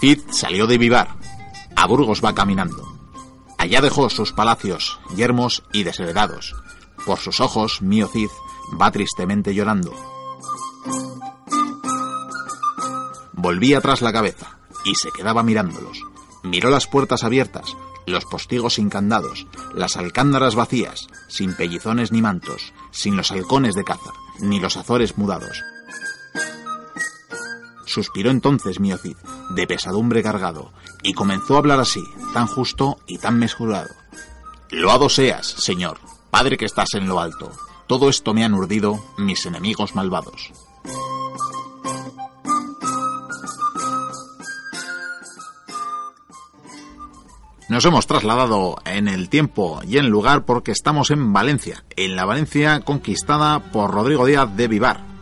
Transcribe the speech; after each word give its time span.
Cid 0.00 0.20
salió 0.30 0.66
de 0.66 0.78
Vivar. 0.78 1.16
A 1.74 1.86
Burgos 1.86 2.22
va 2.24 2.34
caminando. 2.34 2.96
Allá 3.58 3.80
dejó 3.80 4.10
sus 4.10 4.32
palacios, 4.32 4.98
yermos 5.14 5.62
y 5.72 5.84
desheredados. 5.84 6.54
Por 7.06 7.18
sus 7.18 7.40
ojos, 7.40 7.80
mío 7.80 8.08
Cid 8.12 8.28
va 8.80 8.90
tristemente 8.90 9.54
llorando. 9.54 9.94
Volvía 13.32 13.78
atrás 13.78 14.02
la 14.02 14.12
cabeza 14.12 14.58
y 14.84 14.94
se 14.94 15.10
quedaba 15.10 15.42
mirándolos. 15.42 16.02
Miró 16.42 16.68
las 16.70 16.86
puertas 16.86 17.24
abiertas, 17.24 17.76
los 18.06 18.24
postigos 18.24 18.74
sin 18.74 18.90
candados, 18.90 19.46
las 19.74 19.96
alcándaras 19.96 20.54
vacías, 20.54 21.08
sin 21.28 21.54
pellizones 21.54 22.12
ni 22.12 22.22
mantos, 22.22 22.72
sin 22.90 23.16
los 23.16 23.32
halcones 23.32 23.74
de 23.74 23.84
caza, 23.84 24.12
ni 24.40 24.60
los 24.60 24.76
azores 24.76 25.16
mudados. 25.18 25.62
Suspiró 27.86 28.30
entonces 28.30 28.80
mío 28.80 28.98
Cid, 28.98 29.16
de 29.50 29.66
pesadumbre 29.66 30.22
cargado, 30.22 30.72
y 31.02 31.14
comenzó 31.14 31.54
a 31.54 31.58
hablar 31.58 31.80
así, 31.80 32.02
tan 32.34 32.46
justo 32.46 32.98
y 33.06 33.18
tan 33.18 33.38
mesurado. 33.38 33.88
Loado 34.70 35.08
seas, 35.08 35.46
Señor, 35.46 35.98
Padre 36.30 36.58
que 36.58 36.66
estás 36.66 36.92
en 36.94 37.08
lo 37.08 37.20
alto. 37.20 37.50
Todo 37.86 38.10
esto 38.10 38.34
me 38.34 38.44
han 38.44 38.52
urdido 38.52 39.02
mis 39.16 39.46
enemigos 39.46 39.94
malvados. 39.94 40.52
Nos 47.68 47.84
hemos 47.84 48.06
trasladado 48.06 48.76
en 48.84 49.08
el 49.08 49.28
tiempo 49.28 49.80
y 49.86 49.98
en 49.98 50.08
lugar 50.08 50.44
porque 50.44 50.70
estamos 50.70 51.10
en 51.10 51.32
Valencia, 51.32 51.84
en 51.96 52.14
la 52.14 52.24
Valencia 52.24 52.80
conquistada 52.80 53.72
por 53.72 53.90
Rodrigo 53.90 54.24
Díaz 54.24 54.56
de 54.56 54.68
Vivar. 54.68 55.15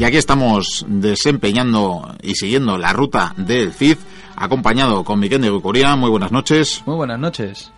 Y 0.00 0.04
aquí 0.04 0.16
estamos 0.16 0.86
desempeñando 0.88 2.16
y 2.22 2.34
siguiando 2.34 2.78
la 2.78 2.94
ruta 2.94 3.34
del 3.36 3.70
CID, 3.74 3.98
acompañado 4.34 5.04
con 5.04 5.20
Miguel 5.20 5.42
de 5.42 5.50
Gucuría. 5.50 5.94
Muy 5.94 6.08
buenas 6.08 6.32
noches. 6.32 6.82
Muy 6.86 6.96
buenas 6.96 7.18
noches. 7.18 7.70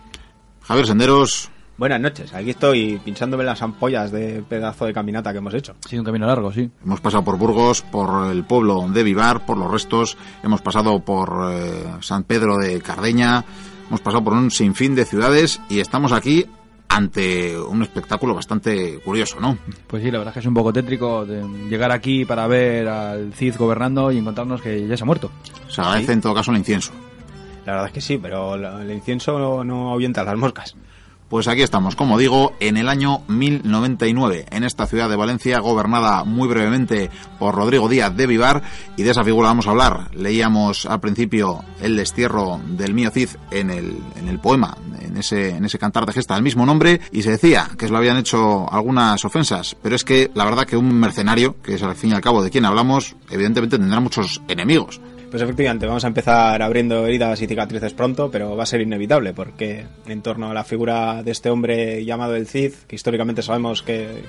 Javier 0.61 0.87
Senderos. 0.87 1.49
Buenas 1.75 1.99
noches, 1.99 2.33
aquí 2.33 2.51
estoy 2.51 2.97
pinchándome 3.03 3.43
las 3.43 3.61
ampollas 3.61 4.09
de 4.13 4.41
pedazo 4.41 4.85
de 4.85 4.93
caminata 4.93 5.33
que 5.33 5.39
hemos 5.39 5.53
hecho. 5.53 5.75
Sí, 5.85 5.99
un 5.99 6.05
camino 6.05 6.25
largo, 6.25 6.49
sí. 6.53 6.71
Hemos 6.85 7.01
pasado 7.01 7.25
por 7.25 7.37
Burgos, 7.37 7.81
por 7.81 8.31
el 8.31 8.45
pueblo 8.45 8.87
de 8.87 9.03
Vivar, 9.03 9.45
por 9.45 9.57
los 9.57 9.69
restos, 9.69 10.15
hemos 10.43 10.61
pasado 10.61 11.01
por 11.01 11.51
eh, 11.51 11.83
San 11.99 12.23
Pedro 12.23 12.57
de 12.57 12.79
Cardeña, 12.79 13.43
hemos 13.89 13.99
pasado 13.99 14.23
por 14.23 14.31
un 14.31 14.49
sinfín 14.49 14.95
de 14.95 15.03
ciudades 15.03 15.59
y 15.69 15.81
estamos 15.81 16.13
aquí 16.13 16.45
ante 16.93 17.59
un 17.59 17.81
espectáculo 17.81 18.35
bastante 18.35 18.99
curioso, 18.99 19.39
¿no? 19.39 19.57
Pues 19.87 20.03
sí, 20.03 20.11
la 20.11 20.19
verdad 20.19 20.31
es 20.31 20.33
que 20.33 20.39
es 20.41 20.45
un 20.45 20.53
poco 20.53 20.71
tétrico 20.71 21.25
de 21.25 21.41
llegar 21.69 21.91
aquí 21.91 22.23
para 22.23 22.45
ver 22.47 22.87
al 22.87 23.33
Cid 23.33 23.55
gobernando 23.57 24.11
y 24.11 24.19
encontrarnos 24.19 24.61
que 24.61 24.87
ya 24.87 24.95
se 24.95 25.03
ha 25.03 25.05
muerto. 25.05 25.31
Se 25.69 25.81
agradece 25.81 26.13
en 26.13 26.21
todo 26.21 26.35
caso 26.35 26.51
el 26.51 26.57
incienso. 26.57 26.93
La 27.65 27.73
verdad 27.73 27.87
es 27.87 27.93
que 27.93 28.01
sí, 28.01 28.19
pero 28.21 28.55
el 28.55 28.91
incienso 28.91 29.39
no, 29.39 29.63
no 29.63 29.91
ahuyenta 29.91 30.23
las 30.23 30.37
moscas. 30.37 30.75
Pues 31.33 31.47
aquí 31.47 31.63
estamos, 31.63 31.95
como 31.95 32.19
digo, 32.19 32.53
en 32.59 32.77
el 32.77 32.87
año 32.87 33.23
1099, 33.27 34.45
en 34.51 34.63
esta 34.63 34.85
ciudad 34.85 35.09
de 35.09 35.15
Valencia, 35.15 35.57
gobernada 35.61 36.25
muy 36.25 36.47
brevemente 36.47 37.09
por 37.39 37.55
Rodrigo 37.55 37.89
Díaz 37.89 38.15
de 38.15 38.27
Vivar, 38.27 38.61
y 38.97 39.01
de 39.01 39.09
esa 39.09 39.23
figura 39.23 39.47
vamos 39.47 39.65
a 39.65 39.71
hablar. 39.71 40.11
Leíamos 40.13 40.85
al 40.85 40.99
principio 40.99 41.65
el 41.81 41.97
destierro 41.97 42.61
del 42.67 42.93
mío 42.93 43.09
Cid 43.09 43.29
en 43.49 43.71
el, 43.71 44.39
poema, 44.43 44.77
en 45.01 45.17
ese, 45.17 45.55
en 45.55 45.65
ese 45.65 45.79
cantar 45.79 46.05
de 46.05 46.13
gesta 46.13 46.35
del 46.35 46.43
mismo 46.43 46.67
nombre, 46.67 47.01
y 47.11 47.23
se 47.23 47.31
decía 47.31 47.67
que 47.79 47.87
se 47.87 47.91
lo 47.91 47.97
habían 47.97 48.17
hecho 48.17 48.71
algunas 48.71 49.25
ofensas, 49.25 49.75
pero 49.81 49.95
es 49.95 50.03
que 50.03 50.29
la 50.35 50.45
verdad 50.45 50.67
que 50.67 50.77
un 50.77 50.93
mercenario, 50.93 51.59
que 51.63 51.73
es 51.73 51.81
al 51.81 51.95
fin 51.95 52.11
y 52.11 52.13
al 52.13 52.21
cabo 52.21 52.43
de 52.43 52.51
quien 52.51 52.65
hablamos, 52.65 53.15
evidentemente 53.31 53.79
tendrá 53.79 53.99
muchos 53.99 54.39
enemigos. 54.47 55.01
Pues 55.33 55.41
efectivamente, 55.41 55.87
vamos 55.87 56.03
a 56.03 56.09
empezar 56.09 56.61
abriendo 56.61 57.07
heridas 57.07 57.41
y 57.41 57.47
cicatrices 57.47 57.95
pronto, 57.95 58.29
pero 58.29 58.55
va 58.55 58.61
a 58.61 58.67
ser 58.67 58.81
inevitable, 58.81 59.33
porque 59.33 59.83
en 60.05 60.21
torno 60.21 60.51
a 60.51 60.53
la 60.53 60.63
figura 60.63 61.23
de 61.23 61.31
este 61.31 61.49
hombre 61.49 62.05
llamado 62.05 62.35
el 62.35 62.45
Cid, 62.45 62.73
que 62.87 62.95
históricamente 62.95 63.41
sabemos 63.41 63.81
que, 63.81 64.21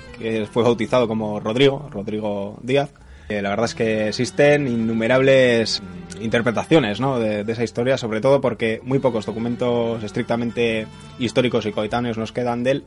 fue 0.51 0.63
bautizado 0.63 1.07
como 1.07 1.39
Rodrigo, 1.39 1.89
Rodrigo 1.91 2.57
Díaz, 2.63 2.89
eh, 3.29 3.43
la 3.43 3.49
verdad 3.49 3.65
es 3.65 3.75
que 3.75 4.07
existen 4.07 4.67
innumerables 4.67 5.83
interpretaciones 6.19 6.99
¿no? 6.99 7.19
de, 7.19 7.43
de 7.43 7.53
esa 7.53 7.63
historia, 7.63 7.99
sobre 7.99 8.19
todo 8.19 8.41
porque 8.41 8.81
muy 8.83 8.97
pocos 8.97 9.27
documentos 9.27 10.03
estrictamente 10.03 10.87
históricos 11.19 11.67
y 11.67 11.71
coetáneos 11.71 12.17
nos 12.17 12.31
quedan 12.31 12.63
de 12.63 12.71
él, 12.71 12.83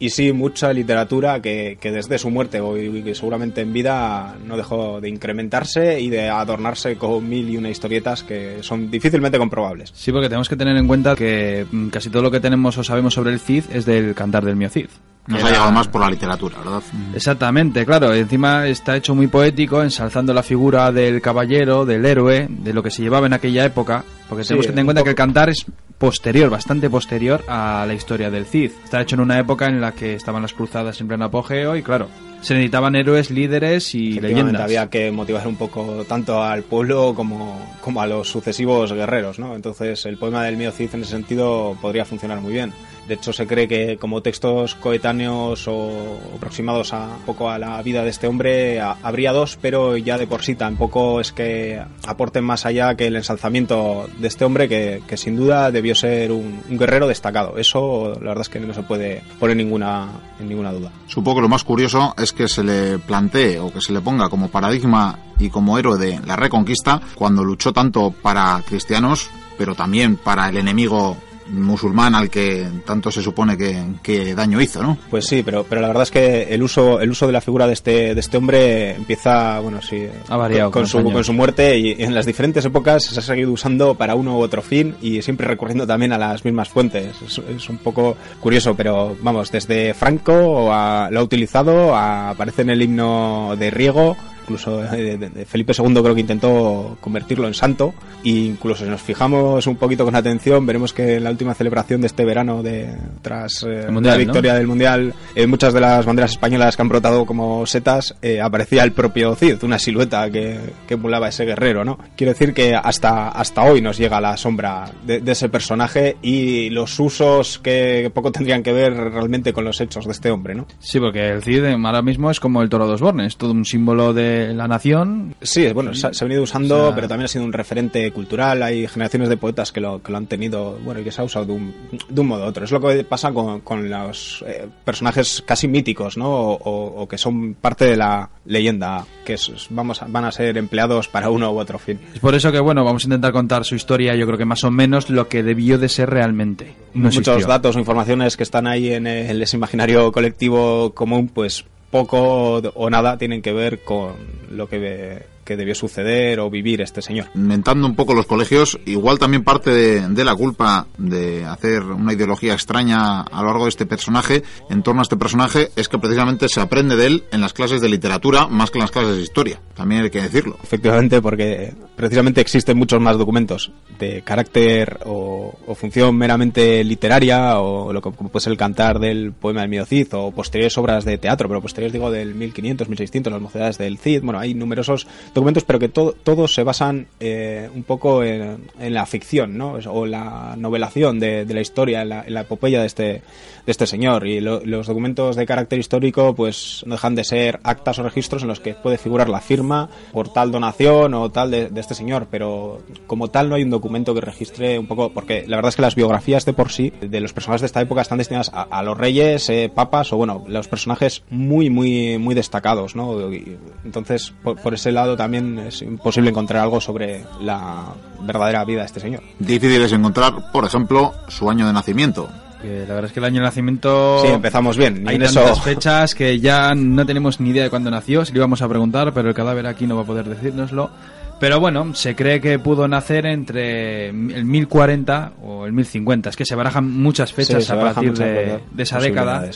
y 0.00 0.10
sí 0.10 0.32
mucha 0.32 0.72
literatura 0.72 1.40
que, 1.42 1.76
que 1.80 1.90
desde 1.90 2.18
su 2.18 2.30
muerte 2.30 2.60
o 2.60 2.76
y 2.78 3.14
seguramente 3.14 3.62
en 3.62 3.72
vida 3.72 4.36
no 4.46 4.56
dejó 4.56 5.00
de 5.00 5.08
incrementarse 5.08 6.00
y 6.00 6.08
de 6.08 6.28
adornarse 6.28 6.96
con 6.96 7.28
mil 7.28 7.48
y 7.50 7.56
una 7.56 7.68
historietas 7.70 8.22
que 8.22 8.58
son 8.62 8.90
difícilmente 8.90 9.38
comprobables. 9.38 9.92
Sí, 9.94 10.12
porque 10.12 10.28
tenemos 10.28 10.48
que 10.48 10.56
tener 10.56 10.76
en 10.76 10.86
cuenta 10.86 11.16
que 11.16 11.66
mm, 11.70 11.88
casi 11.88 12.10
todo 12.10 12.22
lo 12.22 12.30
que 12.30 12.40
tenemos 12.40 12.78
o 12.78 12.84
sabemos 12.84 13.14
sobre 13.14 13.32
el 13.32 13.40
Cid 13.40 13.64
es 13.72 13.84
del 13.86 14.14
cantar 14.14 14.44
del 14.44 14.56
mío 14.56 14.68
Cid. 14.70 14.86
Nos 15.26 15.44
ha 15.44 15.48
llegado 15.50 15.70
más 15.72 15.88
por 15.88 16.00
la 16.00 16.08
literatura, 16.08 16.56
¿verdad? 16.58 16.80
Exactamente, 17.14 17.84
claro. 17.84 18.14
Encima 18.14 18.66
está 18.66 18.96
hecho 18.96 19.14
muy 19.14 19.26
poético, 19.26 19.82
ensalzando 19.82 20.32
la 20.32 20.42
figura 20.42 20.90
del 20.90 21.20
caballero, 21.20 21.84
del 21.84 22.06
héroe, 22.06 22.46
de 22.48 22.72
lo 22.72 22.82
que 22.82 22.90
se 22.90 23.02
llevaba 23.02 23.26
en 23.26 23.34
aquella 23.34 23.64
época. 23.66 24.04
Porque 24.28 24.44
Sí, 24.44 24.48
tenemos 24.48 24.66
que 24.66 24.72
tener 24.72 24.80
en 24.82 24.86
cuenta 24.86 25.00
poco- 25.00 25.04
que 25.04 25.10
el 25.10 25.16
cantar 25.16 25.50
es 25.50 25.66
posterior, 25.98 26.48
bastante 26.48 26.88
posterior 26.88 27.44
a 27.48 27.84
la 27.86 27.94
historia 27.94 28.30
del 28.30 28.46
Cid. 28.46 28.70
Está 28.84 29.02
hecho 29.02 29.16
en 29.16 29.20
una 29.20 29.38
época 29.38 29.66
en 29.66 29.80
la 29.80 29.92
que 29.92 30.14
estaban 30.14 30.42
las 30.42 30.52
cruzadas 30.52 31.00
en 31.00 31.08
pleno 31.08 31.24
apogeo 31.24 31.76
y, 31.76 31.82
claro, 31.82 32.08
se 32.40 32.54
necesitaban 32.54 32.94
héroes, 32.94 33.30
líderes 33.30 33.94
y 33.94 34.20
leyendas. 34.20 34.62
había 34.62 34.88
que 34.88 35.10
motivar 35.10 35.46
un 35.48 35.56
poco 35.56 36.04
tanto 36.08 36.42
al 36.42 36.62
pueblo 36.62 37.14
como, 37.14 37.60
como 37.80 38.00
a 38.00 38.06
los 38.06 38.28
sucesivos 38.28 38.92
guerreros, 38.92 39.38
¿no? 39.38 39.56
Entonces 39.56 40.06
el 40.06 40.18
poema 40.18 40.44
del 40.44 40.56
mío 40.56 40.70
Cid 40.70 40.94
en 40.94 41.02
ese 41.02 41.10
sentido 41.10 41.76
podría 41.80 42.04
funcionar 42.04 42.40
muy 42.40 42.52
bien. 42.52 42.72
De 43.08 43.14
hecho 43.14 43.32
se 43.32 43.46
cree 43.46 43.66
que 43.66 43.96
como 43.96 44.20
textos 44.20 44.74
coetáneos 44.74 45.66
o 45.66 46.18
aproximados 46.36 46.92
a 46.92 47.06
un 47.06 47.22
poco 47.24 47.48
a 47.48 47.58
la 47.58 47.80
vida 47.82 48.04
de 48.04 48.10
este 48.10 48.26
hombre 48.26 48.80
habría 48.80 49.32
dos, 49.32 49.58
pero 49.60 49.96
ya 49.96 50.18
de 50.18 50.26
por 50.26 50.42
sí 50.42 50.54
tampoco 50.56 51.18
es 51.18 51.32
que 51.32 51.80
aporten 52.06 52.44
más 52.44 52.66
allá 52.66 52.94
que 52.96 53.06
el 53.06 53.16
ensalzamiento 53.16 54.08
de 54.18 54.28
este 54.28 54.44
hombre 54.44 54.68
que, 54.68 55.02
que 55.06 55.16
sin 55.16 55.36
duda 55.36 55.70
debió 55.70 55.94
ser 55.94 56.32
un, 56.32 56.62
un 56.68 56.78
guerrero 56.78 57.08
destacado. 57.08 57.56
Eso 57.56 58.12
la 58.20 58.28
verdad 58.28 58.42
es 58.42 58.48
que 58.50 58.60
no 58.60 58.74
se 58.74 58.82
puede 58.82 59.22
poner 59.40 59.56
ninguna, 59.56 60.08
en 60.38 60.48
ninguna 60.48 60.70
duda. 60.70 60.92
Supongo 61.06 61.36
que 61.36 61.42
lo 61.42 61.48
más 61.48 61.64
curioso 61.64 62.14
es 62.18 62.34
que 62.34 62.46
se 62.46 62.62
le 62.62 62.98
plantee 62.98 63.58
o 63.58 63.72
que 63.72 63.80
se 63.80 63.94
le 63.94 64.02
ponga 64.02 64.28
como 64.28 64.48
paradigma 64.48 65.18
y 65.38 65.48
como 65.48 65.78
héroe 65.78 65.98
de 65.98 66.20
la 66.26 66.36
reconquista 66.36 67.00
cuando 67.14 67.42
luchó 67.42 67.72
tanto 67.72 68.10
para 68.10 68.62
cristianos, 68.66 69.30
pero 69.56 69.74
también 69.74 70.16
para 70.16 70.50
el 70.50 70.58
enemigo 70.58 71.16
musulmán 71.50 72.14
al 72.14 72.30
que 72.30 72.66
tanto 72.86 73.10
se 73.10 73.22
supone 73.22 73.56
que, 73.56 73.82
que 74.02 74.34
daño 74.34 74.60
hizo, 74.60 74.82
¿no? 74.82 74.98
Pues 75.10 75.26
sí, 75.26 75.42
pero, 75.44 75.64
pero 75.68 75.80
la 75.80 75.88
verdad 75.88 76.02
es 76.04 76.10
que 76.10 76.42
el 76.54 76.62
uso, 76.62 77.00
el 77.00 77.10
uso 77.10 77.26
de 77.26 77.32
la 77.32 77.40
figura 77.40 77.66
de 77.66 77.72
este, 77.72 78.14
de 78.14 78.20
este 78.20 78.36
hombre 78.36 78.94
empieza, 78.96 79.60
bueno, 79.60 79.80
sí, 79.82 80.06
Ha 80.28 80.36
variado 80.36 80.70
con, 80.70 80.82
con 80.82 80.88
su, 80.88 81.02
con 81.10 81.24
su 81.24 81.32
muerte 81.32 81.78
y 81.78 82.02
en 82.02 82.14
las 82.14 82.26
diferentes 82.26 82.64
épocas 82.64 83.04
se 83.04 83.18
ha 83.18 83.22
seguido 83.22 83.50
usando 83.52 83.94
para 83.94 84.14
uno 84.14 84.36
u 84.38 84.40
otro 84.42 84.62
fin 84.62 84.94
y 85.02 85.22
siempre 85.22 85.46
recurriendo 85.46 85.86
también 85.86 86.12
a 86.12 86.18
las 86.18 86.44
mismas 86.44 86.68
fuentes. 86.68 87.14
Es, 87.26 87.38
es 87.38 87.68
un 87.68 87.78
poco 87.78 88.16
curioso, 88.40 88.74
pero 88.74 89.16
vamos, 89.22 89.50
desde 89.50 89.94
Franco 89.94 90.72
a- 90.72 91.08
lo 91.10 91.20
ha 91.20 91.22
utilizado, 91.22 91.94
a- 91.94 92.30
aparece 92.30 92.62
en 92.62 92.70
el 92.70 92.82
himno 92.82 93.54
de 93.58 93.70
Riego, 93.70 94.16
incluso 94.48 94.82
eh, 94.82 95.44
Felipe 95.46 95.74
II 95.76 95.94
creo 96.02 96.14
que 96.14 96.22
intentó 96.22 96.96
convertirlo 97.02 97.46
en 97.46 97.54
santo. 97.54 97.92
E 98.24 98.30
incluso 98.30 98.84
si 98.84 98.90
nos 98.90 99.02
fijamos 99.02 99.66
un 99.66 99.76
poquito 99.76 100.04
con 100.04 100.16
atención 100.16 100.64
veremos 100.64 100.92
que 100.92 101.16
en 101.16 101.24
la 101.24 101.30
última 101.30 101.54
celebración 101.54 102.00
de 102.00 102.06
este 102.06 102.24
verano 102.24 102.62
de 102.62 102.94
tras 103.20 103.62
eh, 103.64 103.86
Mundial, 103.90 104.18
la 104.18 104.24
¿no? 104.24 104.32
victoria 104.32 104.54
del 104.54 104.66
mundial 104.66 105.14
en 105.34 105.50
muchas 105.50 105.74
de 105.74 105.80
las 105.80 106.06
banderas 106.06 106.32
españolas 106.32 106.76
que 106.76 106.82
han 106.82 106.88
brotado 106.88 107.26
como 107.26 107.66
setas 107.66 108.14
eh, 108.22 108.40
aparecía 108.40 108.82
el 108.84 108.92
propio 108.92 109.34
Cid 109.34 109.62
una 109.62 109.78
silueta 109.78 110.30
que, 110.30 110.58
que 110.86 110.94
emulaba 110.94 111.28
ese 111.28 111.44
guerrero 111.44 111.84
no 111.84 111.98
quiero 112.16 112.32
decir 112.32 112.54
que 112.54 112.74
hasta 112.74 113.28
hasta 113.28 113.62
hoy 113.62 113.80
nos 113.80 113.98
llega 113.98 114.20
la 114.20 114.36
sombra 114.36 114.90
de, 115.04 115.20
de 115.20 115.32
ese 115.32 115.48
personaje 115.48 116.16
y 116.22 116.70
los 116.70 116.98
usos 116.98 117.58
que 117.58 118.10
poco 118.14 118.32
tendrían 118.32 118.62
que 118.62 118.72
ver 118.72 118.94
realmente 118.94 119.52
con 119.52 119.64
los 119.64 119.80
hechos 119.80 120.06
de 120.06 120.12
este 120.12 120.30
hombre 120.30 120.54
no 120.54 120.66
Sí, 120.78 120.98
porque 120.98 121.28
el 121.28 121.42
Cid 121.42 121.64
eh, 121.64 121.76
ahora 121.84 122.02
mismo 122.02 122.30
es 122.30 122.40
como 122.40 122.62
el 122.62 122.68
toro 122.68 122.86
de 122.86 122.94
Osborne, 122.94 123.26
es 123.26 123.36
todo 123.36 123.52
un 123.52 123.64
símbolo 123.64 124.12
de 124.12 124.37
la 124.54 124.68
nación. 124.68 125.34
Sí, 125.42 125.66
bueno, 125.72 125.94
se, 125.94 126.06
ha- 126.08 126.12
se 126.12 126.24
ha 126.24 126.26
venido 126.26 126.42
usando, 126.42 126.76
O 126.78 126.86
sea- 126.86 126.94
pero 126.94 127.08
también 127.08 127.26
ha 127.26 127.28
sido 127.28 127.44
un 127.44 127.52
referente 127.52 128.10
cultural. 128.12 128.62
Hay 128.62 128.86
generaciones 128.86 129.28
de 129.28 129.36
poetas 129.36 129.72
que 129.72 129.80
lo, 129.80 130.02
que 130.02 130.12
lo 130.12 130.18
han 130.18 130.26
tenido, 130.26 130.78
bueno, 130.84 131.00
y 131.00 131.04
que 131.04 131.12
se 131.12 131.20
ha 131.20 131.24
usado 131.24 131.44
de 131.46 131.52
un, 131.52 131.74
de 132.08 132.20
un 132.20 132.26
modo 132.26 132.44
u 132.44 132.48
otro. 132.48 132.64
Es 132.64 132.70
lo 132.70 132.80
que 132.80 133.04
pasa 133.04 133.32
con, 133.32 133.60
con 133.60 133.88
los 133.90 134.44
eh, 134.46 134.66
personajes 134.84 135.42
casi 135.46 135.68
míticos, 135.68 136.16
¿no? 136.16 136.28
O, 136.30 136.52
o- 136.54 137.02
o 137.02 137.08
que 137.08 137.18
son 137.18 137.54
parte 137.54 137.84
de 137.84 137.96
la 137.96 138.30
leyenda, 138.46 139.04
que 139.24 139.34
es- 139.34 139.66
vamos 139.70 140.02
a- 140.02 140.06
van 140.08 140.24
a 140.24 140.32
ser 140.32 140.56
empleados 140.58 141.08
para 141.08 141.30
uno 141.30 141.50
u 141.52 141.58
otro 141.58 141.78
fin. 141.78 141.98
Es 142.14 142.20
por 142.20 142.34
eso 142.34 142.50
que, 142.52 142.60
bueno, 142.60 142.84
vamos 142.84 143.04
a 143.04 143.06
intentar 143.06 143.32
contar 143.32 143.64
su 143.64 143.74
historia, 143.74 144.14
yo 144.16 144.26
creo 144.26 144.38
que 144.38 144.44
más 144.44 144.64
o 144.64 144.70
menos 144.70 145.10
lo 145.10 145.28
que 145.28 145.42
debió 145.42 145.78
de 145.78 145.88
ser 145.88 146.10
realmente. 146.10 146.74
No 146.94 147.10
Muchos 147.10 147.46
datos 147.46 147.76
o 147.76 147.78
informaciones 147.78 148.36
que 148.36 148.42
están 148.42 148.66
ahí 148.66 148.92
en 148.92 149.06
el, 149.06 149.42
ese 149.42 149.56
imaginario 149.56 150.10
colectivo 150.12 150.92
común, 150.94 151.28
pues 151.28 151.64
poco 151.90 152.56
o 152.58 152.90
nada 152.90 153.18
tienen 153.18 153.42
que 153.42 153.52
ver 153.52 153.80
con 153.80 154.16
lo 154.50 154.68
que 154.68 155.22
que 155.48 155.56
debió 155.56 155.74
suceder 155.74 156.40
o 156.40 156.50
vivir 156.50 156.82
este 156.82 157.00
señor. 157.00 157.28
Inventando 157.34 157.86
un 157.86 157.96
poco 157.96 158.12
los 158.12 158.26
colegios, 158.26 158.78
igual 158.84 159.18
también 159.18 159.44
parte 159.44 159.70
de, 159.70 160.06
de 160.06 160.24
la 160.24 160.36
culpa 160.36 160.86
de 160.98 161.46
hacer 161.46 161.84
una 161.84 162.12
ideología 162.12 162.52
extraña 162.52 163.22
a 163.22 163.40
lo 163.40 163.48
largo 163.48 163.64
de 163.64 163.70
este 163.70 163.86
personaje, 163.86 164.42
en 164.68 164.82
torno 164.82 165.00
a 165.00 165.04
este 165.04 165.16
personaje, 165.16 165.70
es 165.74 165.88
que 165.88 165.98
precisamente 165.98 166.50
se 166.50 166.60
aprende 166.60 166.96
de 166.96 167.06
él 167.06 167.24
en 167.32 167.40
las 167.40 167.54
clases 167.54 167.80
de 167.80 167.88
literatura 167.88 168.46
más 168.46 168.70
que 168.70 168.76
en 168.76 168.82
las 168.82 168.90
clases 168.90 169.16
de 169.16 169.22
historia. 169.22 169.58
También 169.74 170.02
hay 170.02 170.10
que 170.10 170.20
decirlo. 170.20 170.58
Efectivamente, 170.62 171.22
porque 171.22 171.72
precisamente 171.96 172.42
existen 172.42 172.76
muchos 172.76 173.00
más 173.00 173.16
documentos 173.16 173.72
de 173.98 174.20
carácter 174.20 175.00
o, 175.06 175.58
o 175.66 175.74
función 175.74 176.14
meramente 176.14 176.84
literaria 176.84 177.58
o 177.58 177.90
lo 177.90 178.02
que 178.02 178.10
puede 178.10 178.42
ser 178.42 178.50
el 178.52 178.58
cantar 178.58 178.98
del 178.98 179.32
poema 179.32 179.62
del 179.62 179.70
Mio 179.70 179.86
Cid 179.86 180.08
o 180.12 180.30
posteriores 180.30 180.76
obras 180.76 181.06
de 181.06 181.16
teatro, 181.16 181.48
pero 181.48 181.62
posteriores 181.62 181.94
digo 181.94 182.10
del 182.10 182.34
1500, 182.34 182.88
1600, 182.88 183.32
las 183.32 183.42
mocedades 183.42 183.78
del 183.78 183.96
Cid. 183.96 184.22
Bueno, 184.22 184.38
hay 184.38 184.52
numerosos 184.52 185.06
documentos, 185.38 185.64
pero 185.64 185.78
que 185.78 185.88
to- 185.88 186.14
todos 186.22 186.52
se 186.54 186.62
basan 186.62 187.06
eh, 187.20 187.68
un 187.74 187.82
poco 187.84 188.22
en, 188.22 188.58
en 188.78 188.94
la 188.94 189.06
ficción, 189.06 189.56
¿no? 189.56 189.78
O 189.90 190.06
la 190.06 190.54
novelación 190.56 191.18
de, 191.18 191.44
de 191.44 191.54
la 191.54 191.60
historia, 191.60 192.02
en 192.02 192.08
la, 192.10 192.22
en 192.26 192.34
la 192.34 192.40
epopeya 192.42 192.80
de 192.80 192.86
este, 192.86 193.04
de 193.04 193.22
este 193.66 193.86
señor. 193.86 194.26
Y 194.26 194.40
lo- 194.40 194.60
los 194.64 194.86
documentos 194.86 195.36
de 195.36 195.46
carácter 195.46 195.78
histórico, 195.78 196.34
pues 196.34 196.82
no 196.86 196.94
dejan 196.94 197.14
de 197.14 197.24
ser 197.24 197.60
actas 197.62 197.98
o 197.98 198.02
registros 198.02 198.42
en 198.42 198.48
los 198.48 198.60
que 198.60 198.74
puede 198.74 198.98
figurar 198.98 199.28
la 199.28 199.40
firma 199.40 199.88
por 200.12 200.32
tal 200.32 200.50
donación 200.50 201.14
o 201.14 201.30
tal 201.30 201.50
de, 201.50 201.68
de 201.68 201.80
este 201.80 201.94
señor, 201.94 202.26
pero 202.30 202.78
como 203.06 203.28
tal 203.28 203.48
no 203.48 203.54
hay 203.54 203.62
un 203.62 203.70
documento 203.70 204.14
que 204.14 204.20
registre 204.20 204.78
un 204.78 204.86
poco, 204.86 205.10
porque 205.12 205.44
la 205.46 205.56
verdad 205.56 205.70
es 205.70 205.76
que 205.76 205.82
las 205.82 205.94
biografías 205.94 206.44
de 206.44 206.52
por 206.52 206.70
sí 206.72 206.92
de 207.00 207.20
los 207.20 207.32
personajes 207.32 207.60
de 207.62 207.66
esta 207.66 207.80
época 207.80 208.02
están 208.02 208.18
destinadas 208.18 208.50
a, 208.52 208.62
a 208.62 208.82
los 208.82 208.96
reyes, 208.98 209.48
eh, 209.50 209.70
papas 209.74 210.12
o 210.12 210.16
bueno, 210.16 210.44
los 210.48 210.66
personajes 210.68 211.22
muy, 211.30 211.70
muy, 211.70 212.18
muy 212.18 212.34
destacados, 212.34 212.96
¿no? 212.96 213.32
Y, 213.32 213.56
entonces, 213.84 214.32
por, 214.42 214.60
por 214.60 214.74
ese 214.74 214.90
lado 214.92 215.16
también 215.16 215.27
es 215.34 215.82
imposible 215.82 216.30
encontrar 216.30 216.62
algo 216.62 216.80
sobre 216.80 217.24
la 217.40 217.86
verdadera 218.20 218.64
vida 218.64 218.80
de 218.80 218.86
este 218.86 219.00
señor. 219.00 219.22
Difícil 219.38 219.82
es 219.82 219.92
encontrar, 219.92 220.50
por 220.52 220.64
ejemplo, 220.64 221.14
su 221.28 221.48
año 221.50 221.66
de 221.66 221.72
nacimiento. 221.72 222.28
Que 222.60 222.80
la 222.80 222.94
verdad 222.94 223.04
es 223.04 223.12
que 223.12 223.20
el 223.20 223.24
año 223.24 223.40
de 223.40 223.46
nacimiento... 223.46 224.20
Sí, 224.22 224.28
empezamos 224.28 224.76
bien. 224.76 225.06
Hay 225.06 225.16
en 225.16 225.22
eso 225.22 225.40
tantas 225.40 225.62
fechas 225.62 226.14
que 226.14 226.40
ya 226.40 226.74
no 226.74 227.06
tenemos 227.06 227.38
ni 227.40 227.50
idea 227.50 227.62
de 227.62 227.70
cuándo 227.70 227.90
nació. 227.90 228.24
Si 228.24 228.32
le 228.32 228.38
íbamos 228.38 228.62
a 228.62 228.68
preguntar, 228.68 229.12
pero 229.12 229.28
el 229.28 229.34
cadáver 229.34 229.66
aquí 229.66 229.86
no 229.86 229.96
va 229.96 230.02
a 230.02 230.06
poder 230.06 230.28
decírnoslo. 230.28 230.90
Pero 231.38 231.60
bueno, 231.60 231.94
se 231.94 232.16
cree 232.16 232.40
que 232.40 232.58
pudo 232.58 232.88
nacer 232.88 233.26
entre 233.26 234.08
el 234.08 234.44
1040 234.44 235.32
o 235.42 235.66
el 235.66 235.72
1050. 235.72 236.30
Es 236.30 236.36
que 236.36 236.44
se 236.44 236.56
barajan 236.56 236.90
muchas 236.90 237.32
fechas 237.32 237.64
Sí, 237.64 237.72
a 237.72 237.78
partir 237.78 238.12
de, 238.14 238.60
esa 238.76 238.98
década. 238.98 239.48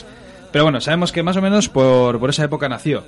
Pero 0.51 0.63
bueno, 0.63 0.79
sabemos 0.79 1.11
que 1.11 1.23
más 1.23 1.35
o 1.35 1.41
menos 1.41 1.67
por, 1.67 2.19
por 2.19 2.29
esa 2.29 2.45
época 2.45 2.69
nació. 2.69 3.03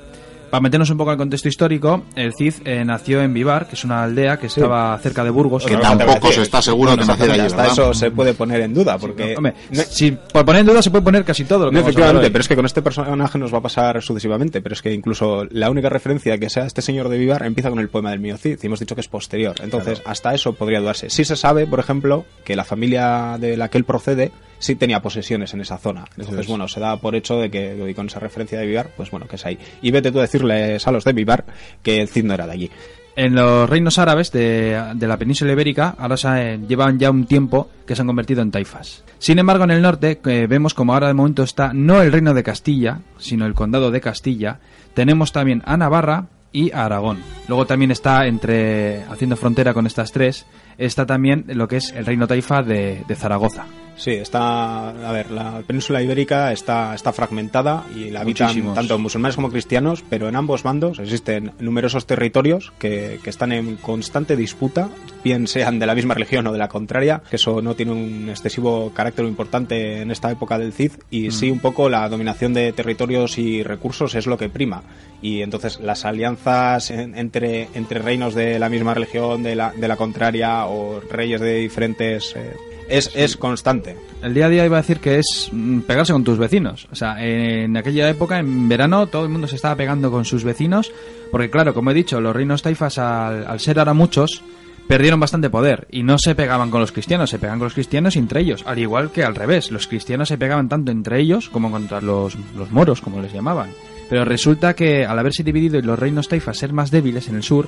Para 0.49 0.61
meternos 0.61 0.89
un 0.89 0.97
poco 0.97 1.11
al 1.11 1.17
contexto 1.17 1.47
histórico, 1.49 2.03
el 2.15 2.33
Cid 2.33 2.53
eh, 2.65 2.83
nació 2.85 3.21
en 3.21 3.33
Vivar, 3.33 3.67
que 3.67 3.75
es 3.75 3.83
una 3.83 4.03
aldea 4.03 4.37
que 4.37 4.47
estaba 4.47 4.97
cerca 4.99 5.23
de 5.23 5.29
Burgos. 5.29 5.65
Que 5.65 5.75
tampoco 5.77 6.31
se 6.31 6.43
está 6.43 6.61
seguro 6.61 6.95
de 6.95 7.05
nacer 7.05 7.31
allí, 7.31 7.41
Hasta 7.41 7.67
eso 7.67 7.93
se 7.93 8.11
puede 8.11 8.33
poner 8.33 8.61
en 8.61 8.73
duda, 8.73 8.97
porque... 8.97 9.35
Hombre, 9.35 9.53
no- 9.71 9.83
si 9.83 10.11
por 10.11 10.45
poner 10.45 10.61
en 10.61 10.67
duda 10.67 10.81
se 10.81 10.91
puede 10.91 11.03
poner 11.03 11.25
casi 11.25 11.43
todo 11.45 11.65
lo 11.65 11.71
que 11.71 11.75
No, 11.75 11.81
efectivamente, 11.81 12.29
pero 12.31 12.41
es 12.41 12.47
que 12.47 12.55
con 12.55 12.65
este 12.65 12.81
personaje 12.81 13.37
nos 13.37 13.53
va 13.53 13.57
a 13.57 13.61
pasar 13.61 14.01
sucesivamente, 14.01 14.61
pero 14.61 14.73
es 14.73 14.81
que 14.81 14.93
incluso 14.93 15.45
la 15.51 15.69
única 15.69 15.89
referencia 15.89 16.37
que 16.37 16.49
sea 16.49 16.65
este 16.65 16.81
señor 16.81 17.09
de 17.09 17.17
Vivar 17.17 17.43
empieza 17.43 17.69
con 17.69 17.79
el 17.79 17.89
poema 17.89 18.11
del 18.11 18.19
Mio 18.19 18.37
Cid, 18.37 18.59
y 18.61 18.65
hemos 18.67 18.79
dicho 18.79 18.95
que 18.95 19.01
es 19.01 19.07
posterior. 19.07 19.55
Entonces, 19.61 20.01
hasta 20.05 20.33
eso 20.33 20.53
podría 20.53 20.79
dudarse. 20.79 21.09
Sí 21.09 21.25
se 21.25 21.35
sabe, 21.35 21.67
por 21.67 21.79
ejemplo, 21.79 22.25
que 22.43 22.55
la 22.55 22.63
familia 22.63 23.37
de 23.39 23.57
la 23.57 23.69
que 23.69 23.77
él 23.77 23.83
procede 23.83 24.31
sí 24.59 24.75
tenía 24.75 25.01
posesiones 25.01 25.53
en 25.53 25.61
esa 25.61 25.77
zona. 25.77 26.05
Entonces, 26.17 26.47
bueno, 26.47 26.67
se 26.67 26.79
da 26.79 26.97
por 26.97 27.15
hecho 27.15 27.37
de 27.37 27.49
que 27.49 27.93
con 27.95 28.07
esa 28.07 28.19
referencia 28.19 28.59
de 28.59 28.65
Vivar, 28.65 28.89
pues 28.95 29.11
bueno, 29.11 29.27
que 29.27 29.35
es 29.35 29.45
ahí. 29.45 29.57
Y 29.81 29.91
vete 29.91 30.11
tú 30.11 30.19
a 30.19 30.23
decirles 30.23 30.87
a 30.87 30.91
los 30.91 31.03
de 31.03 31.13
Vivar 31.13 31.45
que 31.81 32.01
el 32.01 32.07
Cid 32.07 32.25
no 32.25 32.33
era 32.33 32.45
de 32.45 32.53
allí. 32.53 32.71
En 33.17 33.33
los 33.33 33.69
reinos 33.69 33.97
árabes 33.97 34.31
de, 34.33 34.91
de 34.93 35.07
la 35.07 35.17
península 35.17 35.53
ibérica 35.53 35.95
ahora 35.97 36.17
se, 36.17 36.59
llevan 36.67 36.99
ya 36.99 37.11
un 37.11 37.25
tiempo 37.25 37.69
que 37.87 37.95
se 37.95 38.01
han 38.01 38.07
convertido 38.07 38.41
en 38.41 38.51
taifas. 38.51 39.05
Sin 39.19 39.39
embargo, 39.39 39.63
en 39.63 39.71
el 39.71 39.81
norte 39.81 40.19
eh, 40.25 40.47
vemos 40.49 40.73
como 40.73 40.93
ahora 40.93 41.07
de 41.07 41.13
momento 41.13 41.43
está 41.43 41.71
no 41.73 42.01
el 42.01 42.11
reino 42.11 42.33
de 42.33 42.43
Castilla, 42.43 42.99
sino 43.17 43.45
el 43.45 43.53
condado 43.53 43.89
de 43.89 44.01
Castilla. 44.01 44.59
Tenemos 44.93 45.31
también 45.31 45.61
a 45.65 45.77
Navarra 45.77 46.25
y 46.51 46.73
a 46.73 46.85
Aragón. 46.85 47.19
Luego 47.47 47.65
también 47.65 47.91
está 47.91 48.27
entre 48.27 49.03
haciendo 49.03 49.37
frontera 49.37 49.73
con 49.73 49.87
estas 49.87 50.11
tres 50.11 50.45
está 50.77 51.05
también 51.05 51.45
lo 51.47 51.67
que 51.67 51.77
es 51.77 51.93
el 51.93 52.05
reino 52.05 52.27
taifa 52.27 52.63
de, 52.63 53.03
de 53.07 53.15
Zaragoza. 53.15 53.65
Sí, 53.97 54.11
está, 54.11 54.89
a 54.89 55.11
ver, 55.13 55.31
la 55.31 55.61
península 55.65 56.01
ibérica 56.01 56.51
está, 56.51 56.93
está 56.93 57.13
fragmentada 57.13 57.85
y 57.95 58.09
la 58.11 58.21
habitan 58.21 58.47
Muchísimos. 58.47 58.75
tanto 58.75 58.99
musulmanes 58.99 59.35
como 59.37 59.49
cristianos, 59.49 60.03
pero 60.09 60.27
en 60.27 60.35
ambos 60.35 60.63
bandos 60.63 60.99
existen 60.99 61.53
numerosos 61.59 62.05
territorios 62.05 62.73
que, 62.77 63.19
que 63.23 63.29
están 63.29 63.53
en 63.53 63.77
constante 63.77 64.35
disputa, 64.35 64.89
bien 65.23 65.47
sean 65.47 65.79
de 65.79 65.85
la 65.85 65.95
misma 65.95 66.13
religión 66.13 66.45
o 66.47 66.51
de 66.51 66.59
la 66.59 66.67
contraria, 66.67 67.21
que 67.29 67.37
eso 67.37 67.61
no 67.61 67.75
tiene 67.75 67.93
un 67.93 68.27
excesivo 68.29 68.91
carácter 68.93 69.23
importante 69.25 70.01
en 70.01 70.11
esta 70.11 70.29
época 70.29 70.59
del 70.59 70.73
Cid, 70.73 70.91
y 71.09 71.31
sí 71.31 71.49
un 71.49 71.59
poco 71.59 71.87
la 71.89 72.07
dominación 72.09 72.53
de 72.53 72.73
territorios 72.73 73.37
y 73.37 73.63
recursos 73.63 74.13
es 74.15 74.27
lo 74.27 74.37
que 74.37 74.49
prima. 74.49 74.83
Y 75.21 75.41
entonces 75.41 75.79
las 75.79 76.03
alianzas 76.03 76.91
en- 76.91 77.17
entre, 77.17 77.69
entre 77.73 77.99
reinos 77.99 78.35
de 78.35 78.59
la 78.59 78.67
misma 78.67 78.93
religión, 78.93 79.41
de 79.41 79.55
la, 79.55 79.71
de 79.71 79.87
la 79.87 79.95
contraria, 79.95 80.65
o 80.65 80.99
reyes 80.99 81.39
de 81.39 81.55
diferentes... 81.59 82.35
eh, 82.35 82.51
es, 82.89 83.11
es 83.15 83.37
constante. 83.37 83.95
El 84.21 84.33
día 84.33 84.45
a 84.45 84.49
día 84.49 84.65
iba 84.65 84.77
a 84.77 84.81
decir 84.81 84.99
que 84.99 85.19
es 85.19 85.49
mm, 85.51 85.81
pegarse 85.81 86.13
con 86.13 86.23
tus 86.23 86.37
vecinos. 86.37 86.87
O 86.91 86.95
sea, 86.95 87.23
en 87.23 87.75
aquella 87.77 88.09
época, 88.09 88.39
en 88.39 88.67
verano, 88.69 89.07
todo 89.07 89.23
el 89.23 89.29
mundo 89.29 89.47
se 89.47 89.55
estaba 89.55 89.75
pegando 89.75 90.11
con 90.11 90.25
sus 90.25 90.43
vecinos. 90.43 90.91
Porque, 91.31 91.49
claro, 91.49 91.73
como 91.73 91.91
he 91.91 91.93
dicho, 91.93 92.21
los 92.21 92.35
reinos 92.35 92.61
taifas, 92.61 92.97
al, 92.97 93.59
ser 93.59 93.79
ahora 93.79 93.93
muchos, 93.93 94.41
perdieron 94.87 95.19
bastante 95.19 95.49
poder. 95.49 95.87
Y 95.91 96.03
no 96.03 96.17
se 96.17 96.35
pegaban 96.35 96.71
con 96.71 96.81
los 96.81 96.91
cristianos, 96.91 97.29
se 97.29 97.39
pegaban 97.39 97.59
con 97.59 97.67
los 97.67 97.73
cristianos 97.73 98.15
entre 98.15 98.41
ellos. 98.41 98.63
Al 98.65 98.79
igual 98.79 99.11
que 99.11 99.23
al 99.23 99.35
revés, 99.35 99.71
los 99.71 99.87
cristianos 99.87 100.29
se 100.29 100.37
pegaban 100.37 100.69
tanto 100.69 100.91
entre 100.91 101.19
ellos 101.19 101.49
como 101.49 101.71
contra 101.71 102.01
los, 102.01 102.37
los 102.55 102.71
moros, 102.71 103.01
como 103.01 103.21
les 103.21 103.33
llamaban. 103.33 103.69
Pero 104.09 104.23
resulta 104.23 104.75
que, 104.75 105.05
al 105.05 105.17
haberse 105.17 105.43
dividido 105.43 105.79
y 105.79 105.81
los 105.81 105.97
reinos 105.97 106.27
taifas 106.27 106.57
ser 106.57 106.73
más 106.73 106.91
débiles 106.91 107.27
en 107.27 107.35
el 107.35 107.43
sur, 107.43 107.67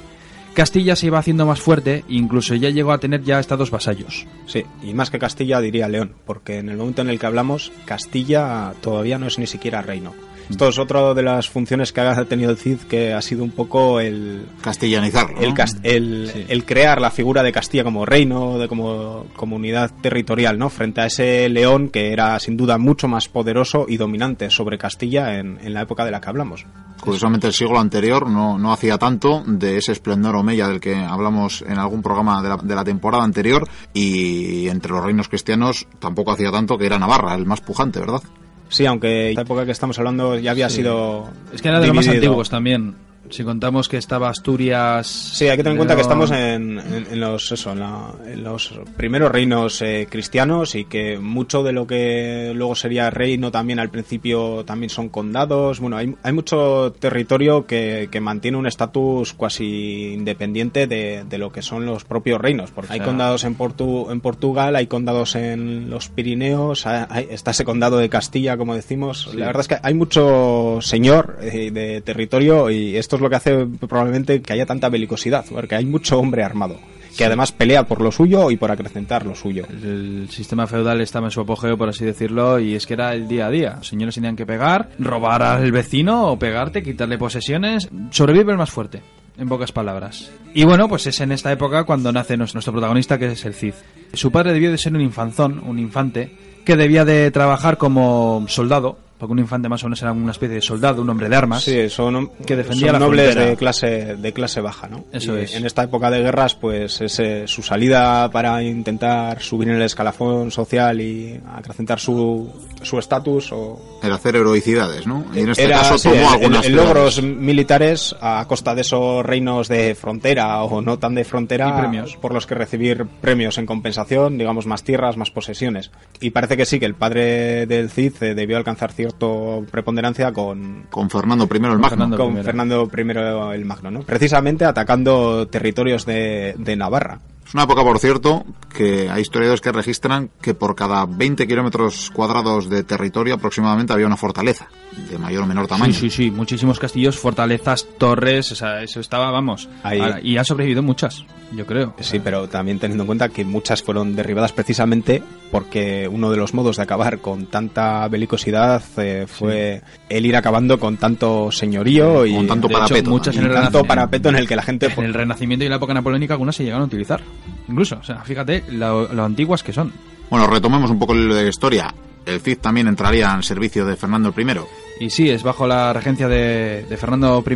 Castilla 0.58 0.96
se 0.96 1.06
iba 1.06 1.20
haciendo 1.20 1.46
más 1.46 1.62
fuerte 1.62 1.98
e 2.10 2.16
incluso 2.16 2.56
ya 2.56 2.72
llegó 2.72 2.92
a 2.92 2.98
tener 2.98 3.22
ya 3.22 3.40
estados 3.40 3.70
vasallos. 3.70 4.26
Sí, 4.48 4.66
y 4.82 4.96
más 4.96 5.12
que 5.12 5.20
Castilla 5.20 5.62
diría 5.62 5.88
León, 5.88 6.16
porque 6.26 6.58
en 6.58 6.70
el 6.70 6.78
momento 6.78 7.04
en 7.04 7.12
el 7.12 7.20
que 7.20 7.28
hablamos, 7.28 7.72
Castilla 7.86 8.74
todavía 8.82 9.20
no 9.20 9.28
es 9.28 9.38
ni 9.38 9.46
siquiera 9.46 9.84
reino. 9.84 10.16
Esto 10.50 10.70
es 10.70 10.80
otra 10.80 11.14
de 11.14 11.24
las 11.24 11.50
funciones 11.50 11.92
que 11.92 12.02
ha 12.02 12.26
tenido 12.26 12.52
el 12.52 12.58
Cid, 12.58 12.80
que 12.90 13.14
ha 13.14 13.22
sido 13.22 13.44
un 13.44 13.52
poco 13.52 14.00
el, 14.00 14.46
Castellanizarlo. 14.62 15.36
¿no? 15.38 15.42
el, 15.44 15.54
cas- 15.54 15.78
el, 15.84 16.30
Sí. 16.34 16.46
el 16.48 16.66
crear 16.66 17.02
la 17.02 17.12
figura 17.12 17.44
de 17.44 17.52
Castilla 17.52 17.84
como 17.84 18.06
reino, 18.06 18.58
de 18.58 18.68
como 18.68 19.26
comunidad 19.36 19.92
territorial, 20.02 20.58
¿no? 20.58 20.70
Frente 20.70 21.02
a 21.02 21.06
ese 21.08 21.50
León 21.50 21.90
que 21.90 22.12
era 22.14 22.40
sin 22.40 22.56
duda 22.58 22.78
mucho 22.78 23.08
más 23.08 23.28
poderoso 23.28 23.86
y 23.88 23.98
dominante 23.98 24.50
sobre 24.50 24.78
Castilla 24.78 25.38
en, 25.40 25.60
en 25.62 25.74
la 25.74 25.82
época 25.82 26.06
de 26.06 26.12
la 26.12 26.22
que 26.22 26.30
hablamos. 26.30 26.66
Curiosamente 27.02 27.48
el 27.48 27.54
siglo 27.54 27.80
anterior 27.80 28.28
no, 28.30 28.58
no 28.58 28.74
hacía 28.74 28.98
tanto 28.98 29.44
de 29.46 29.78
ese 29.78 29.92
esplendor 29.92 30.36
omeya 30.36 30.68
del 30.68 30.80
que 30.80 30.96
hablamos 30.96 31.64
en 31.68 31.78
algún 31.78 32.02
programa 32.02 32.42
de 32.42 32.50
la, 32.50 32.58
de 32.58 32.76
la 32.76 32.84
temporada 32.84 33.24
anterior 33.24 33.68
y 33.94 34.68
entre 34.68 34.92
los 34.92 35.04
reinos 35.04 35.28
cristianos 35.30 35.86
tampoco 36.00 36.32
hacía 36.32 36.52
tanto 36.52 36.78
que 36.78 36.86
era 36.88 36.98
Navarra, 36.98 37.36
el 37.36 37.46
más 37.46 37.62
pujante, 37.62 38.00
¿verdad? 38.00 38.22
Sí, 38.70 38.86
aunque 38.86 39.30
en 39.30 39.36
la 39.36 39.42
época 39.42 39.66
que 39.66 39.72
estamos 39.72 39.98
hablando 39.98 40.38
ya 40.38 40.52
había 40.52 40.70
sido. 40.70 41.30
Es 41.54 41.62
que 41.62 41.70
era 41.70 41.80
de 41.80 41.88
los 41.88 41.96
más 41.96 42.08
antiguos 42.08 42.50
también. 42.50 42.96
Si 43.30 43.44
contamos 43.44 43.88
que 43.90 43.98
estaba 43.98 44.30
Asturias. 44.30 45.08
Sí, 45.08 45.48
hay 45.48 45.58
que 45.58 45.64
tener 45.64 45.74
en 45.74 45.78
cuenta 45.78 45.96
que 45.96 46.02
estamos 46.02 46.32
en, 46.32 46.80
en- 46.80 47.08
en 47.12 47.20
los 47.20 47.52
eso, 47.52 47.72
en, 47.74 47.80
la- 47.80 48.12
en 48.26 48.44
los 48.44 48.74
primeros 48.96 49.32
reinos 49.32 49.82
eh, 49.82 50.08
cristianos 50.10 50.76
y 50.76 50.86
que 50.86 51.18
mucho 51.20 51.64
de 51.64 51.72
lo 51.74 51.86
que 51.88 52.52
luego 52.56 52.76
sería 52.76 53.10
reino 53.10 53.52
también 53.52 53.80
al 53.80 53.90
principio 53.90 54.64
también 54.66 54.90
son 54.90 55.10
condados. 55.10 55.80
Bueno, 55.80 55.98
hay, 55.98 56.16
hay 56.24 56.34
mucho 56.34 56.94
territorio 57.00 57.66
que, 57.66 58.08
que 58.12 58.20
mantiene 58.22 58.58
un 58.58 58.68
estatus 58.68 59.34
casi 59.34 60.14
independiente 60.14 60.88
de, 60.88 61.24
de 61.30 61.38
lo 61.38 61.52
que 61.52 61.62
son 61.62 61.86
los 61.86 62.06
propios 62.06 62.40
reinos. 62.40 62.72
Porque 62.72 62.94
hay 62.94 63.00
sea- 63.00 63.06
condados 63.08 63.44
en, 63.44 63.58
Portu- 63.58 64.12
en 64.12 64.22
Portugal, 64.22 64.76
hay 64.76 64.88
condados 64.88 65.36
en 65.36 65.90
los 65.90 66.10
Pirineos, 66.10 66.88
hay- 66.88 67.06
hay- 67.10 67.28
está 67.32 67.52
ese 67.52 67.66
condado 67.66 67.98
de 67.98 68.10
Castilla, 68.10 68.58
como 68.58 68.74
decimos. 68.76 69.34
La 69.36 69.48
verdad 69.48 69.62
es 69.62 69.68
que 69.68 69.78
hay 69.84 69.94
mucho 69.94 70.80
señor 70.82 71.38
eh, 71.42 71.72
de 71.72 72.02
territorio 72.02 72.70
y 72.70 72.96
esto 72.96 73.17
es 73.18 73.22
lo 73.22 73.30
que 73.30 73.36
hace 73.36 73.66
probablemente 73.66 74.42
que 74.42 74.54
haya 74.54 74.66
tanta 74.66 74.90
belicosidad, 74.90 75.46
porque 75.50 75.76
hay 75.76 75.86
mucho 75.86 76.18
hombre 76.20 76.44
armado, 76.44 76.78
que 77.18 77.26
además 77.26 77.52
pelea 77.52 77.84
por 77.84 78.02
lo 78.02 78.12
suyo 78.12 78.50
y 78.52 78.58
por 78.58 78.72
acrecentar 78.72 79.26
lo 79.26 79.36
suyo. 79.36 79.66
El 79.70 80.28
sistema 80.30 80.68
feudal 80.68 81.02
estaba 81.02 81.28
en 81.28 81.32
su 81.32 81.42
apogeo, 81.42 81.78
por 81.78 81.90
así 81.90 82.06
decirlo, 82.06 82.60
y 82.60 82.76
es 82.76 82.88
que 82.88 82.94
era 82.94 83.14
el 83.14 83.28
día 83.28 83.48
a 83.48 83.52
día. 83.52 83.76
Los 83.78 83.88
señores 83.88 84.16
tenían 84.16 84.36
que 84.36 84.46
pegar, 84.46 84.90
robar 85.00 85.44
al 85.44 85.72
vecino 85.72 86.28
o 86.32 86.40
pegarte, 86.40 86.84
quitarle 86.84 87.18
posesiones. 87.18 87.90
Sobrevive 88.12 88.52
el 88.52 88.58
más 88.58 88.70
fuerte, 88.70 89.02
en 89.38 89.50
pocas 89.50 89.72
palabras. 89.72 90.32
Y 90.54 90.64
bueno, 90.64 90.88
pues 90.88 91.08
es 91.08 91.20
en 91.20 91.32
esta 91.32 91.52
época 91.52 91.84
cuando 91.84 92.12
nace 92.12 92.38
nuestro 92.38 92.72
protagonista, 92.72 93.18
que 93.18 93.28
es 93.28 93.46
el 93.46 93.54
Cid. 93.54 93.74
Su 94.14 94.32
padre 94.32 94.54
debió 94.54 94.72
de 94.72 94.78
ser 94.78 94.94
un 94.94 95.02
infanzón, 95.02 95.60
un 95.66 95.80
infante, 95.80 96.32
que 96.64 96.76
debía 96.76 97.06
de 97.06 97.32
trabajar 97.32 97.78
como 97.78 98.46
soldado 98.48 99.07
porque 99.18 99.34
un 99.34 99.40
infante 99.40 99.68
más 99.70 99.84
o 99.84 99.88
menos 99.88 100.02
era 100.02 100.12
una 100.12 100.32
especie 100.32 100.56
de 100.56 100.62
soldado, 100.62 101.02
un 101.02 101.10
hombre 101.10 101.28
de 101.30 101.36
armas. 101.36 101.64
Sí, 101.64 101.90
son, 101.90 102.30
que 102.46 102.56
defendía 102.56 102.92
son 102.92 102.94
la 102.94 103.00
nobles 103.00 103.26
frontera. 103.32 103.50
de 103.50 103.58
clase, 103.58 104.16
de 104.16 104.34
clase 104.34 104.62
baja, 104.62 104.88
¿no? 104.88 105.06
Eso 105.12 105.38
Y 105.38 105.42
es. 105.44 105.56
En 105.56 105.66
esta 105.66 105.84
época 105.84 106.10
de 106.12 106.22
guerras, 106.22 106.56
pues 106.56 107.02
es 107.02 107.20
eh, 107.20 107.44
su 107.48 107.64
salida 107.64 108.30
para 108.32 108.62
intentar 108.64 109.42
subir 109.42 109.70
en 109.70 109.76
el 109.76 109.82
escalafón 109.82 110.52
social 110.52 111.02
y 111.02 111.40
acrecentar 111.56 112.00
su 112.00 112.50
su 112.84 113.00
estatus 113.00 113.52
o 113.52 113.82
Era 114.04 114.16
hacer 114.16 114.36
heroicidades, 114.36 115.08
¿no? 115.08 115.26
Y 115.34 115.40
en 115.40 115.50
este 115.50 115.64
era 115.64 115.80
caso 115.80 115.98
sí, 115.98 116.10
tomó 116.10 116.32
algunas 116.32 116.66
en- 116.66 116.72
en 116.72 116.78
logros 116.78 117.22
militares 117.24 118.16
a 118.22 118.46
costa 118.48 118.76
de 118.76 118.82
esos 118.82 119.26
reinos 119.26 119.68
de 119.68 119.96
frontera 119.96 120.62
o 120.64 120.82
no 120.82 121.00
tan 121.00 121.16
de 121.16 121.24
frontera 121.24 121.70
Y 121.70 121.80
premios. 121.80 122.16
por 122.18 122.34
los 122.34 122.46
que 122.46 122.54
recibir 122.56 123.06
premios 123.20 123.58
en 123.58 123.66
compensación, 123.66 124.38
digamos 124.38 124.68
más 124.68 124.84
tierras, 124.84 125.18
más 125.18 125.32
posesiones. 125.32 125.90
Y 126.22 126.30
parece 126.30 126.56
que 126.56 126.66
sí 126.66 126.80
que 126.80 126.86
el 126.86 126.94
padre 126.94 127.66
del 127.66 127.90
Cid 127.90 128.14
eh, 128.22 128.36
debió 128.36 128.58
alcanzar 128.58 128.92
cierta 129.10 129.72
preponderancia 129.72 130.32
con 130.32 130.88
Con 130.90 131.10
Fernando 131.10 131.48
I 131.52 131.56
el 131.58 131.62
Magno. 131.62 131.90
Fernando. 131.90 132.18
con 132.18 132.38
I. 132.38 132.44
Fernando 132.44 132.90
I 132.96 133.56
el 133.56 133.66
Magno, 133.66 133.92
¿no? 133.92 134.02
Precisamente 134.02 134.66
atacando 134.66 135.48
territorios 135.48 136.06
de, 136.06 136.56
de 136.58 136.76
Navarra. 136.76 137.20
Es 137.46 137.54
una 137.54 137.64
época, 137.64 137.82
por 137.84 137.98
cierto, 138.00 138.46
que 138.74 139.10
hay 139.10 139.22
historiadores 139.22 139.62
que 139.62 139.72
registran 139.72 140.30
que 140.42 140.54
por 140.54 140.76
cada 140.76 141.06
20 141.06 141.48
kilómetros 141.48 142.12
cuadrados 142.12 142.70
de 142.70 142.84
territorio 142.84 143.36
aproximadamente 143.36 143.94
había 143.94 144.06
una 144.06 144.18
fortaleza 144.18 144.68
de 145.10 145.18
mayor 145.18 145.44
o 145.44 145.48
menor 145.48 145.68
tamaño. 145.68 145.94
Sí, 145.94 146.10
sí, 146.10 146.26
sí, 146.26 146.32
muchísimos 146.32 146.80
castillos, 146.80 147.18
fortalezas, 147.18 147.86
torres, 147.98 148.52
o 148.52 148.56
sea, 148.56 148.82
eso 148.82 149.00
estaba, 149.00 149.30
vamos. 149.32 149.70
Ahí. 149.84 150.00
Ahora, 150.00 150.20
y 150.22 150.38
han 150.38 150.46
sobrevivido 150.46 150.82
muchas, 150.82 151.24
yo 151.54 151.66
creo. 151.66 151.94
Sí, 152.00 152.20
pero 152.20 152.48
también 152.48 152.80
teniendo 152.80 153.04
en 153.04 153.08
cuenta 153.08 153.30
que 153.30 153.46
muchas 153.46 153.84
fueron 153.84 154.16
derribadas 154.16 154.54
precisamente 154.54 155.22
porque 155.52 156.08
uno 156.12 156.32
de 156.32 156.38
los 156.38 156.54
modos 156.54 156.78
de 156.78 156.84
acabar 156.84 157.20
con 157.20 157.46
tanta 157.46 158.08
belicosidad 158.08 158.82
eh, 158.98 159.26
fue 159.28 159.82
el 160.10 160.26
ir 160.26 160.36
acabando 160.36 160.80
con 160.80 160.98
tanto 160.98 161.52
señorío 161.52 162.26
y, 162.26 162.34
Con 162.36 162.48
tanto 162.48 162.68
De 162.68 162.74
hecho, 162.74 162.80
parapeto. 162.82 163.10
muchas 163.10 163.36
y 163.36 163.38
también. 163.38 163.52
en 163.52 163.58
el 163.58 163.64
tanto 163.72 163.88
parapeto 163.88 164.30
en 164.30 164.36
el 164.36 164.48
que 164.48 164.56
la 164.56 164.64
gente 164.64 164.88
En 164.98 165.04
el 165.06 165.14
Renacimiento 165.14 165.64
y 165.64 165.70
la 165.70 165.76
época 165.78 165.94
napoleónica 165.94 166.34
algunas 166.34 166.56
se 166.56 166.64
llegaron 166.64 166.84
a 166.84 166.88
utilizar. 166.88 167.22
Incluso, 167.68 167.98
o 168.00 168.04
sea, 168.04 168.24
fíjate 168.24 168.64
lo, 168.72 169.14
lo 169.14 169.24
antiguas 169.24 169.64
que 169.64 169.74
son. 169.74 169.94
Bueno, 170.30 170.48
retomemos 170.48 170.90
un 170.90 171.00
poco 171.00 171.14
el 171.14 171.24
hilo 171.24 171.36
de 171.36 171.44
la 171.44 171.50
historia. 171.50 171.94
El 172.28 172.42
Cid 172.42 172.58
también 172.58 172.88
entraría 172.88 173.34
en 173.34 173.42
servicio 173.42 173.86
de 173.86 173.96
Fernando 173.96 174.34
I. 174.38 175.06
Y 175.06 175.10
sí, 175.10 175.30
es 175.30 175.44
bajo 175.44 175.66
la 175.66 175.94
regencia 175.94 176.28
de, 176.28 176.86
Fernando 177.00 177.44
I 177.48 177.56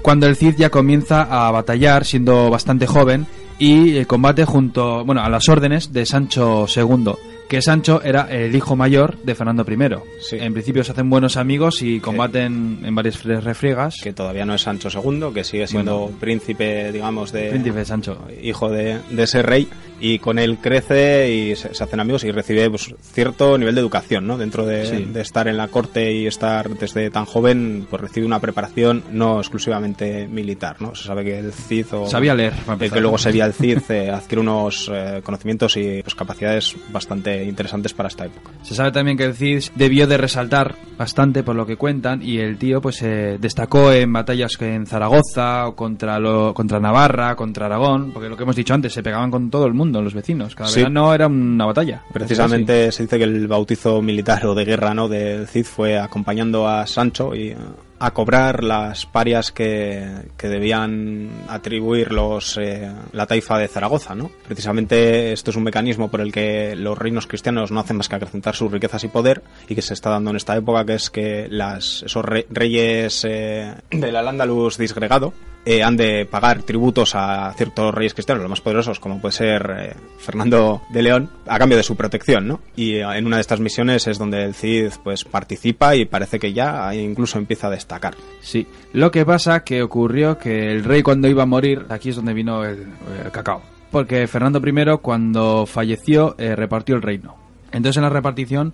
cuando 0.00 0.26
el 0.26 0.36
Cid 0.36 0.54
ya 0.56 0.70
comienza 0.70 1.22
a 1.22 1.50
batallar 1.50 2.04
siendo 2.06 2.48
bastante 2.48 2.86
joven 2.86 3.26
y 3.58 3.98
eh, 3.98 4.06
combate 4.06 4.44
junto, 4.44 5.04
bueno, 5.04 5.22
a 5.22 5.28
las 5.28 5.48
órdenes 5.48 5.92
de 5.92 6.06
Sancho 6.06 6.66
II, 6.74 7.12
que 7.48 7.62
Sancho 7.62 8.02
era 8.04 8.28
el 8.30 8.54
hijo 8.54 8.76
mayor 8.76 9.16
de 9.22 9.34
Fernando 9.34 9.64
I. 9.68 9.76
Sí. 10.20 10.36
En 10.38 10.52
principio 10.52 10.84
se 10.84 10.92
hacen 10.92 11.08
buenos 11.08 11.36
amigos 11.36 11.80
y 11.82 11.98
combaten 12.00 12.80
en 12.84 12.94
varias 12.94 13.24
refriegas. 13.24 13.96
que 14.02 14.12
todavía 14.12 14.44
no 14.44 14.54
es 14.54 14.62
Sancho 14.62 14.88
II, 14.92 15.32
que 15.34 15.44
sigue 15.44 15.66
siendo 15.66 15.98
Bueno. 16.00 16.18
príncipe, 16.18 16.92
digamos, 16.92 17.32
de 17.32 17.50
Príncipe 17.50 17.84
Sancho. 17.84 18.18
hijo 18.42 18.68
de, 18.70 18.98
de 19.10 19.22
ese 19.22 19.42
rey 19.42 19.66
y 20.00 20.18
con 20.20 20.38
él 20.38 20.58
crece 20.60 21.30
y 21.32 21.56
se, 21.56 21.74
se 21.74 21.82
hacen 21.82 21.98
amigos 22.00 22.22
y 22.24 22.30
recibe 22.30 22.68
pues, 22.70 22.94
cierto 23.02 23.56
nivel 23.58 23.74
de 23.74 23.80
educación, 23.80 24.26
¿no? 24.26 24.38
Dentro 24.38 24.64
de, 24.66 24.86
Sí. 24.86 25.04
de 25.12 25.20
estar 25.22 25.48
en 25.48 25.56
la 25.56 25.68
corte 25.68 26.12
y 26.12 26.26
estar 26.26 26.68
desde 26.70 27.10
tan 27.10 27.24
joven, 27.24 27.86
pues 27.90 28.00
recibe 28.02 28.24
una 28.26 28.40
preparación 28.40 29.02
no 29.10 29.38
exclusivamente 29.40 30.28
militar, 30.28 30.76
¿no? 30.80 30.94
Se 30.94 31.04
sabe 31.08 31.24
que 31.24 31.38
el 31.38 31.52
Cid 31.52 31.86
o 31.92 32.06
Sabía 32.08 32.34
leer, 32.34 32.52
el 32.78 32.90
que 32.92 33.00
luego 33.00 33.18
sería 33.18 33.44
el 33.46 33.52
Cid 33.54 33.78
eh, 33.88 34.10
adquiere 34.10 34.40
unos 34.42 34.90
eh, 34.92 35.20
conocimientos 35.24 35.76
y 35.76 36.02
pues, 36.02 36.14
capacidades 36.14 36.76
bastante 36.92 37.37
interesantes 37.44 37.92
para 37.94 38.08
esta 38.08 38.26
época. 38.26 38.50
Se 38.62 38.74
sabe 38.74 38.92
también 38.92 39.16
que 39.16 39.24
el 39.24 39.34
Cid 39.34 39.64
debió 39.74 40.06
de 40.06 40.16
resaltar 40.16 40.74
bastante 40.96 41.42
por 41.42 41.54
lo 41.56 41.66
que 41.66 41.76
cuentan 41.76 42.22
y 42.22 42.38
el 42.38 42.58
tío 42.58 42.80
pues 42.80 42.96
se 42.96 43.38
destacó 43.38 43.92
en 43.92 44.12
batallas 44.12 44.52
en 44.60 44.86
Zaragoza 44.86 45.68
o 45.68 45.74
contra 45.76 46.18
lo, 46.18 46.52
contra 46.54 46.80
Navarra, 46.80 47.36
contra 47.36 47.66
Aragón, 47.66 48.10
porque 48.12 48.28
lo 48.28 48.36
que 48.36 48.42
hemos 48.42 48.56
dicho 48.56 48.74
antes, 48.74 48.92
se 48.92 49.02
pegaban 49.02 49.30
con 49.30 49.50
todo 49.50 49.66
el 49.66 49.74
mundo, 49.74 50.02
los 50.02 50.14
vecinos. 50.14 50.54
Cada 50.54 50.68
Sí. 50.70 50.80
verano 50.80 51.14
era 51.14 51.26
una 51.26 51.66
batalla. 51.66 52.02
Precisamente 52.12 52.90
se 52.92 53.04
dice 53.04 53.18
que 53.18 53.24
el 53.24 53.46
bautizo 53.48 54.02
militar 54.02 54.44
o 54.46 54.54
de 54.54 54.64
guerra 54.64 54.94
no 54.94 55.08
del 55.08 55.46
Cid 55.48 55.64
fue 55.64 55.98
acompañando 55.98 56.68
a 56.68 56.86
Sancho 56.86 57.34
y 57.34 57.48
eh, 57.48 57.56
a 58.00 58.12
cobrar 58.12 58.62
las 58.64 59.06
parias 59.06 59.50
que, 59.52 60.06
que 60.36 60.48
debían 60.48 61.30
atribuir 61.48 62.12
los 62.12 62.56
eh, 62.58 62.90
la 63.12 63.26
taifa 63.26 63.58
de 63.58 63.68
Zaragoza, 63.68 64.14
¿no? 64.14 64.30
Precisamente 64.46 65.32
esto 65.32 65.50
es 65.50 65.56
un 65.56 65.64
mecanismo 65.64 66.08
por 66.08 66.20
el 66.20 66.32
que 66.32 66.76
los 66.76 66.96
reinos 66.96 67.26
cristianos 67.26 67.70
no 67.70 67.80
hacen 67.80 67.96
más 67.96 68.08
que 68.08 68.16
acrecentar 68.16 68.54
sus 68.54 68.70
riquezas 68.70 69.04
y 69.04 69.08
poder 69.08 69.42
y 69.68 69.74
que 69.74 69.82
se 69.82 69.94
está 69.94 70.10
dando 70.10 70.30
en 70.30 70.36
esta 70.36 70.56
época, 70.56 70.84
que 70.84 70.94
es 70.94 71.10
que 71.10 71.48
las 71.50 72.02
esos 72.04 72.24
re- 72.24 72.46
reyes 72.50 73.24
eh, 73.28 73.74
del 73.90 74.16
Al-Ándalus 74.16 74.78
disgregado 74.78 75.32
eh, 75.70 75.82
han 75.82 75.98
de 75.98 76.24
pagar 76.24 76.62
tributos 76.62 77.14
a 77.14 77.52
ciertos 77.52 77.94
reyes 77.94 78.14
cristianos, 78.14 78.40
los 78.40 78.48
más 78.48 78.62
poderosos, 78.62 78.98
como 79.00 79.20
puede 79.20 79.32
ser 79.32 79.70
eh, 79.78 79.94
Fernando 80.16 80.80
de 80.88 81.02
León, 81.02 81.28
a 81.46 81.58
cambio 81.58 81.76
de 81.76 81.82
su 81.82 81.94
protección, 81.94 82.48
¿no? 82.48 82.60
Y 82.74 82.94
eh, 82.94 83.02
en 83.02 83.26
una 83.26 83.36
de 83.36 83.42
estas 83.42 83.60
misiones 83.60 84.06
es 84.06 84.16
donde 84.16 84.44
el 84.44 84.54
Cid 84.54 84.92
pues 85.04 85.24
participa 85.24 85.94
y 85.94 86.06
parece 86.06 86.38
que 86.38 86.54
ya 86.54 86.94
incluso 86.94 87.36
empieza 87.36 87.66
a 87.66 87.70
destacar. 87.70 88.14
Sí. 88.40 88.66
Lo 88.94 89.10
que 89.10 89.26
pasa 89.26 89.62
que 89.62 89.82
ocurrió 89.82 90.38
que 90.38 90.72
el 90.72 90.84
rey 90.84 91.02
cuando 91.02 91.28
iba 91.28 91.42
a 91.42 91.46
morir, 91.46 91.84
aquí 91.90 92.08
es 92.08 92.16
donde 92.16 92.32
vino 92.32 92.64
el, 92.64 92.86
cacao. 93.30 93.60
Porque 93.90 94.26
Fernando 94.26 94.62
I 94.64 94.98
cuando 95.02 95.66
falleció 95.66 96.34
repartió 96.38 96.96
el 96.96 97.02
reino. 97.02 97.36
Entonces 97.72 97.98
en 97.98 98.04
la 98.04 98.08
repartición, 98.08 98.72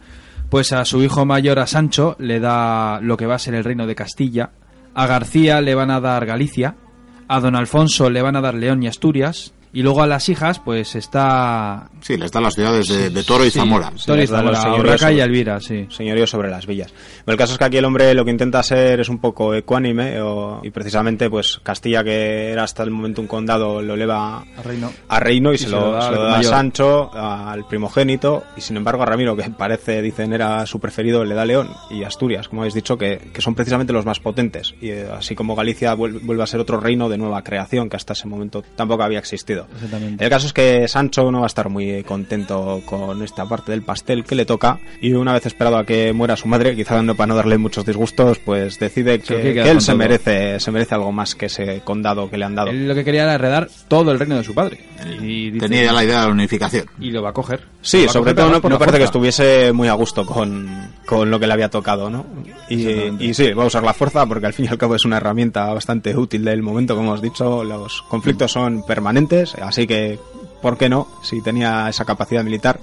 pues 0.48 0.72
a 0.72 0.84
su 0.84 1.02
hijo 1.02 1.26
mayor, 1.26 1.58
a 1.58 1.66
Sancho, 1.66 2.14
le 2.20 2.38
da 2.38 3.00
lo 3.00 3.16
que 3.16 3.26
va 3.26 3.34
a 3.34 3.40
ser 3.40 3.54
el 3.54 3.64
reino 3.64 3.88
de 3.88 3.96
Castilla. 3.96 4.50
A 4.94 5.08
García 5.08 5.60
le 5.60 5.74
van 5.74 5.90
a 5.90 5.98
dar 5.98 6.24
Galicia. 6.24 6.76
A 7.26 7.40
don 7.40 7.56
Alfonso 7.56 8.10
le 8.10 8.20
van 8.20 8.36
a 8.36 8.40
dar 8.40 8.54
León 8.54 8.82
y 8.82 8.86
Asturias. 8.86 9.52
Y 9.74 9.82
luego 9.82 10.02
a 10.02 10.06
las 10.06 10.28
hijas, 10.28 10.60
pues 10.60 10.94
está... 10.94 11.90
Sí, 12.00 12.16
les 12.16 12.30
dan 12.30 12.44
las 12.44 12.54
ciudades 12.54 12.86
de, 12.86 13.10
de 13.10 13.24
Toro 13.24 13.44
y 13.44 13.50
Sí, 13.50 13.58
Zamora. 13.58 13.92
Toro 14.06 14.22
y 14.22 14.26
Zamora, 14.26 14.74
Urraca 14.76 15.10
y 15.12 15.20
Elvira, 15.20 15.60
sí. 15.60 15.86
Señorío 15.90 16.26
sobre 16.28 16.48
las 16.48 16.66
villas. 16.66 16.94
El 17.26 17.36
caso 17.36 17.52
es 17.54 17.58
que 17.58 17.64
aquí 17.64 17.76
el 17.78 17.84
hombre 17.84 18.14
lo 18.14 18.24
que 18.24 18.30
intenta 18.30 18.62
ser 18.62 19.00
es 19.00 19.08
un 19.08 19.18
poco 19.18 19.52
ecuánime 19.54 20.20
o- 20.22 20.60
y 20.62 20.70
precisamente 20.70 21.28
pues 21.28 21.58
Castilla, 21.62 22.04
que 22.04 22.50
era 22.52 22.62
hasta 22.62 22.84
el 22.84 22.90
momento 22.92 23.20
un 23.20 23.26
condado, 23.26 23.82
lo 23.82 23.94
eleva 23.94 24.44
Al 24.56 24.64
reino. 24.64 24.92
a 25.08 25.18
Reino 25.20 25.52
y, 25.52 25.58
se, 25.58 25.64
se 25.64 25.70
lo, 25.70 25.90
da 25.92 26.00
se 26.02 26.06
al 26.08 26.14
lo 26.14 26.22
da 26.22 26.38
a. 26.38 26.42
Sancho, 26.44 27.10
al 27.12 27.66
primogénito, 27.66 28.44
y 28.56 28.60
sin 28.60 28.76
embargo 28.76 29.02
a 29.02 29.06
Ramiro, 29.06 29.34
que 29.36 29.42
parece, 29.50 30.02
dicen, 30.02 30.32
era 30.32 30.66
su 30.66 30.78
preferido, 30.78 31.24
le 31.24 31.34
da 31.34 31.44
León 31.44 31.68
y 31.90 32.04
Asturias, 32.04 32.48
como 32.48 32.62
habéis 32.62 32.74
dicho, 32.74 32.96
que, 32.96 33.18
que 33.32 33.40
son 33.42 33.56
precisamente 33.56 33.92
los 33.92 34.06
más 34.06 34.20
potentes. 34.20 34.74
Y 34.80 34.90
eh, 34.90 35.08
así 35.12 35.34
como 35.34 35.56
Galicia 35.56 35.96
vuel- 35.96 36.20
vuelve 36.22 36.44
a 36.44 36.46
ser 36.46 36.60
otro 36.60 36.78
reino 36.78 37.08
de 37.08 37.18
nueva 37.18 37.42
creación 37.42 37.88
que 37.90 37.96
hasta 37.96 38.12
ese 38.12 38.28
momento 38.28 38.62
tampoco 38.76 39.02
había 39.02 39.18
existido. 39.18 39.63
Exactamente. 39.74 40.24
El 40.24 40.30
caso 40.30 40.46
es 40.46 40.52
que 40.52 40.86
Sancho 40.88 41.30
no 41.30 41.40
va 41.40 41.46
a 41.46 41.48
estar 41.48 41.68
muy 41.68 42.02
contento 42.04 42.82
con 42.84 43.22
esta 43.22 43.44
parte 43.46 43.72
del 43.72 43.82
pastel 43.82 44.24
que 44.24 44.34
le 44.34 44.44
toca 44.44 44.78
y 45.00 45.12
una 45.12 45.32
vez 45.32 45.46
esperado 45.46 45.76
a 45.78 45.84
que 45.84 46.12
muera 46.12 46.36
su 46.36 46.48
madre, 46.48 46.74
quizá 46.74 47.02
no 47.02 47.14
para 47.14 47.28
no 47.28 47.34
darle 47.36 47.58
muchos 47.58 47.84
disgustos, 47.86 48.38
pues 48.38 48.78
decide 48.78 49.18
que, 49.20 49.40
que 49.40 49.54
quedar 49.54 49.68
él 49.68 49.80
se 49.80 49.88
todo. 49.88 49.96
merece, 49.98 50.60
se 50.60 50.70
merece 50.70 50.94
algo 50.94 51.12
más 51.12 51.34
que 51.34 51.46
ese 51.46 51.80
condado 51.84 52.28
que 52.30 52.38
le 52.38 52.44
han 52.44 52.54
dado. 52.54 52.70
Él 52.70 52.88
lo 52.88 52.94
que 52.94 53.04
quería 53.04 53.22
era 53.24 53.34
heredar 53.34 53.68
todo 53.88 54.12
el 54.12 54.18
reino 54.18 54.36
de 54.36 54.44
su 54.44 54.54
padre. 54.54 54.80
Y 55.20 55.50
dice- 55.50 55.66
Tenía 55.68 55.84
ya 55.84 55.92
la 55.92 56.04
idea 56.04 56.20
de 56.20 56.26
la 56.26 56.32
unificación. 56.32 56.86
y 57.00 57.10
lo 57.10 57.22
va 57.22 57.30
a 57.30 57.32
coger. 57.32 57.60
Sí, 57.82 58.06
sobre 58.08 58.32
coger, 58.32 58.36
todo 58.36 58.46
no, 58.48 58.54
no 58.54 58.60
parece 58.78 58.78
que 58.78 58.90
fuerza. 58.90 59.04
estuviese 59.04 59.72
muy 59.72 59.88
a 59.88 59.92
gusto 59.94 60.24
con, 60.24 60.92
con 61.04 61.30
lo 61.30 61.38
que 61.38 61.46
le 61.46 61.52
había 61.52 61.68
tocado, 61.68 62.08
¿no? 62.08 62.24
Y, 62.70 62.88
y 63.20 63.34
sí, 63.34 63.52
va 63.52 63.64
a 63.64 63.66
usar 63.66 63.82
la 63.82 63.92
fuerza 63.92 64.24
porque 64.26 64.46
al 64.46 64.52
fin 64.54 64.64
y 64.64 64.68
al 64.68 64.78
cabo 64.78 64.94
es 64.94 65.04
una 65.04 65.18
herramienta 65.18 65.72
bastante 65.72 66.16
útil 66.16 66.44
del 66.44 66.62
momento, 66.62 66.94
como 66.96 67.08
hemos 67.10 67.22
dicho, 67.22 67.62
los 67.64 68.02
conflictos 68.02 68.52
son 68.52 68.84
permanentes, 68.86 69.53
así 69.62 69.86
que, 69.86 70.18
¿por 70.62 70.76
qué 70.76 70.88
no? 70.88 71.08
Si 71.22 71.40
tenía 71.42 71.88
esa 71.88 72.04
capacidad 72.04 72.42
militar. 72.42 72.80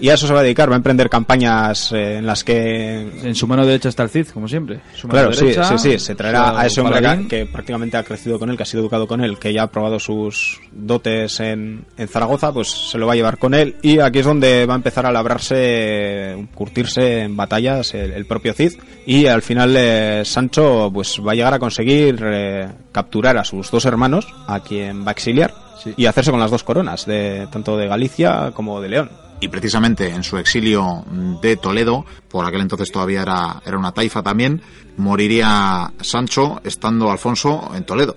Y 0.00 0.08
a 0.08 0.14
eso 0.14 0.26
se 0.26 0.32
va 0.32 0.40
a 0.40 0.42
dedicar, 0.42 0.68
va 0.68 0.74
a 0.74 0.76
emprender 0.76 1.08
campañas 1.08 1.92
eh, 1.92 2.18
en 2.18 2.26
las 2.26 2.42
que 2.42 3.00
En 3.22 3.34
su 3.34 3.46
mano 3.46 3.64
derecha 3.64 3.88
está 3.88 4.02
el 4.02 4.10
Cid, 4.10 4.28
como 4.28 4.48
siempre. 4.48 4.80
Su 4.94 5.06
mano 5.06 5.20
Claro, 5.20 5.32
sí, 5.32 5.46
derecha, 5.46 5.78
sí, 5.78 5.92
sí, 5.92 5.98
se 5.98 6.14
traerá 6.14 6.58
a 6.58 6.66
ese 6.66 6.80
hombre 6.80 7.00
que, 7.00 7.28
que 7.28 7.46
prácticamente 7.46 7.96
ha 7.96 8.02
crecido 8.02 8.38
con 8.38 8.50
él, 8.50 8.56
que 8.56 8.64
ha 8.64 8.66
sido 8.66 8.82
educado 8.82 9.06
con 9.06 9.22
él, 9.22 9.38
que 9.38 9.52
ya 9.52 9.62
ha 9.62 9.66
probado 9.68 10.00
sus 10.00 10.60
dotes 10.72 11.38
en, 11.40 11.84
en 11.96 12.08
Zaragoza, 12.08 12.52
pues 12.52 12.68
se 12.68 12.98
lo 12.98 13.06
va 13.06 13.12
a 13.12 13.16
llevar 13.16 13.38
con 13.38 13.54
él 13.54 13.76
y 13.82 14.00
aquí 14.00 14.18
es 14.18 14.26
donde 14.26 14.66
va 14.66 14.74
a 14.74 14.76
empezar 14.76 15.06
a 15.06 15.12
labrarse, 15.12 16.48
curtirse 16.54 17.20
en 17.20 17.36
batallas 17.36 17.94
el, 17.94 18.12
el 18.12 18.26
propio 18.26 18.52
Cid 18.52 18.72
y 19.06 19.26
al 19.26 19.42
final 19.42 19.74
eh, 19.76 20.22
Sancho 20.24 20.90
pues 20.92 21.20
va 21.24 21.32
a 21.32 21.34
llegar 21.34 21.54
a 21.54 21.58
conseguir 21.58 22.20
eh, 22.24 22.68
capturar 22.90 23.38
a 23.38 23.44
sus 23.44 23.70
dos 23.70 23.84
hermanos, 23.84 24.26
a 24.48 24.60
quien 24.60 25.04
va 25.04 25.10
a 25.10 25.12
exiliar 25.12 25.63
Sí. 25.82 25.94
y 25.96 26.06
hacerse 26.06 26.30
con 26.30 26.40
las 26.40 26.50
dos 26.50 26.62
coronas, 26.62 27.06
de 27.06 27.48
tanto 27.50 27.76
de 27.76 27.86
Galicia 27.86 28.52
como 28.54 28.80
de 28.80 28.88
León. 28.88 29.10
Y 29.40 29.48
precisamente 29.48 30.08
en 30.08 30.22
su 30.22 30.38
exilio 30.38 31.04
de 31.42 31.56
Toledo, 31.56 32.06
por 32.28 32.46
aquel 32.46 32.62
entonces 32.62 32.90
todavía 32.90 33.22
era, 33.22 33.60
era 33.66 33.76
una 33.76 33.92
taifa 33.92 34.22
también, 34.22 34.62
moriría 34.96 35.92
Sancho 36.00 36.60
estando 36.64 37.10
Alfonso 37.10 37.70
en 37.74 37.84
Toledo. 37.84 38.14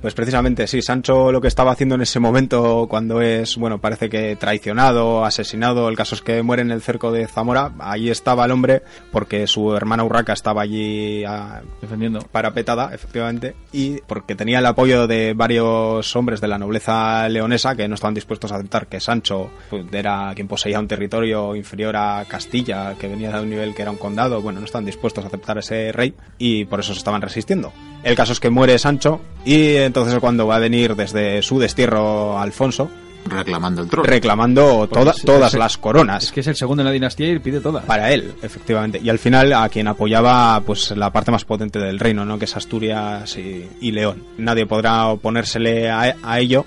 Pues 0.00 0.14
precisamente 0.14 0.68
sí, 0.68 0.80
Sancho 0.80 1.32
lo 1.32 1.40
que 1.40 1.48
estaba 1.48 1.72
haciendo 1.72 1.96
en 1.96 2.02
ese 2.02 2.20
momento 2.20 2.86
cuando 2.88 3.20
es, 3.20 3.56
bueno, 3.56 3.80
parece 3.80 4.08
que 4.08 4.36
traicionado, 4.36 5.24
asesinado, 5.24 5.88
el 5.88 5.96
caso 5.96 6.14
es 6.14 6.22
que 6.22 6.40
muere 6.42 6.62
en 6.62 6.70
el 6.70 6.82
cerco 6.82 7.10
de 7.10 7.26
Zamora, 7.26 7.72
ahí 7.80 8.08
estaba 8.08 8.44
el 8.44 8.52
hombre 8.52 8.82
porque 9.10 9.48
su 9.48 9.74
hermana 9.74 10.04
Urraca 10.04 10.32
estaba 10.32 10.62
allí 10.62 11.24
a, 11.24 11.62
Defendiendo. 11.80 12.20
parapetada, 12.30 12.94
efectivamente, 12.94 13.56
y 13.72 14.00
porque 14.02 14.36
tenía 14.36 14.60
el 14.60 14.66
apoyo 14.66 15.08
de 15.08 15.34
varios 15.34 16.14
hombres 16.14 16.40
de 16.40 16.46
la 16.46 16.58
nobleza 16.58 17.28
leonesa 17.28 17.74
que 17.74 17.88
no 17.88 17.96
estaban 17.96 18.14
dispuestos 18.14 18.52
a 18.52 18.56
aceptar 18.56 18.86
que 18.86 19.00
Sancho 19.00 19.50
pues, 19.68 19.84
era 19.92 20.32
quien 20.36 20.46
poseía 20.46 20.78
un 20.78 20.86
territorio 20.86 21.56
inferior 21.56 21.96
a 21.96 22.24
Castilla, 22.28 22.94
que 23.00 23.08
venía 23.08 23.32
de 23.32 23.42
un 23.42 23.50
nivel 23.50 23.74
que 23.74 23.82
era 23.82 23.90
un 23.90 23.96
condado, 23.96 24.40
bueno, 24.42 24.60
no 24.60 24.66
estaban 24.66 24.84
dispuestos 24.84 25.24
a 25.24 25.26
aceptar 25.26 25.58
ese 25.58 25.90
rey 25.90 26.14
y 26.38 26.66
por 26.66 26.78
eso 26.78 26.92
se 26.92 26.98
estaban 26.98 27.20
resistiendo. 27.20 27.72
El 28.04 28.14
caso 28.14 28.32
es 28.32 28.38
que 28.38 28.48
muere 28.48 28.78
Sancho 28.78 29.20
y 29.44 29.87
entonces 29.88 30.14
es 30.14 30.20
cuando 30.20 30.46
va 30.46 30.56
a 30.56 30.60
venir 30.60 30.94
desde 30.94 31.42
su 31.42 31.58
destierro 31.58 32.38
Alfonso 32.38 32.88
Reclamando 33.26 33.82
el 33.82 33.88
trono. 33.90 34.04
reclamando 34.08 34.88
toda- 34.88 35.10
es- 35.10 35.22
todas 35.22 35.52
es- 35.52 35.58
las 35.58 35.76
coronas 35.76 36.24
Es 36.24 36.32
que 36.32 36.40
es 36.40 36.46
el 36.46 36.56
segundo 36.56 36.80
en 36.82 36.86
la 36.86 36.92
dinastía 36.92 37.28
y 37.30 37.38
pide 37.40 37.60
todas. 37.60 37.84
para 37.84 38.10
él, 38.12 38.32
efectivamente. 38.42 39.00
Y 39.02 39.10
al 39.10 39.18
final 39.18 39.52
a 39.52 39.68
quien 39.68 39.86
apoyaba 39.88 40.58
pues 40.64 40.92
la 40.92 41.10
parte 41.12 41.30
más 41.30 41.44
potente 41.44 41.78
del 41.78 41.98
reino, 41.98 42.24
¿no? 42.24 42.38
Que 42.38 42.46
es 42.46 42.56
Asturias 42.56 43.36
y, 43.36 43.68
y 43.80 43.90
León. 43.90 44.22
Nadie 44.38 44.64
podrá 44.64 45.08
oponérsele 45.08 45.90
a, 45.90 46.16
a 46.22 46.40
ello. 46.40 46.64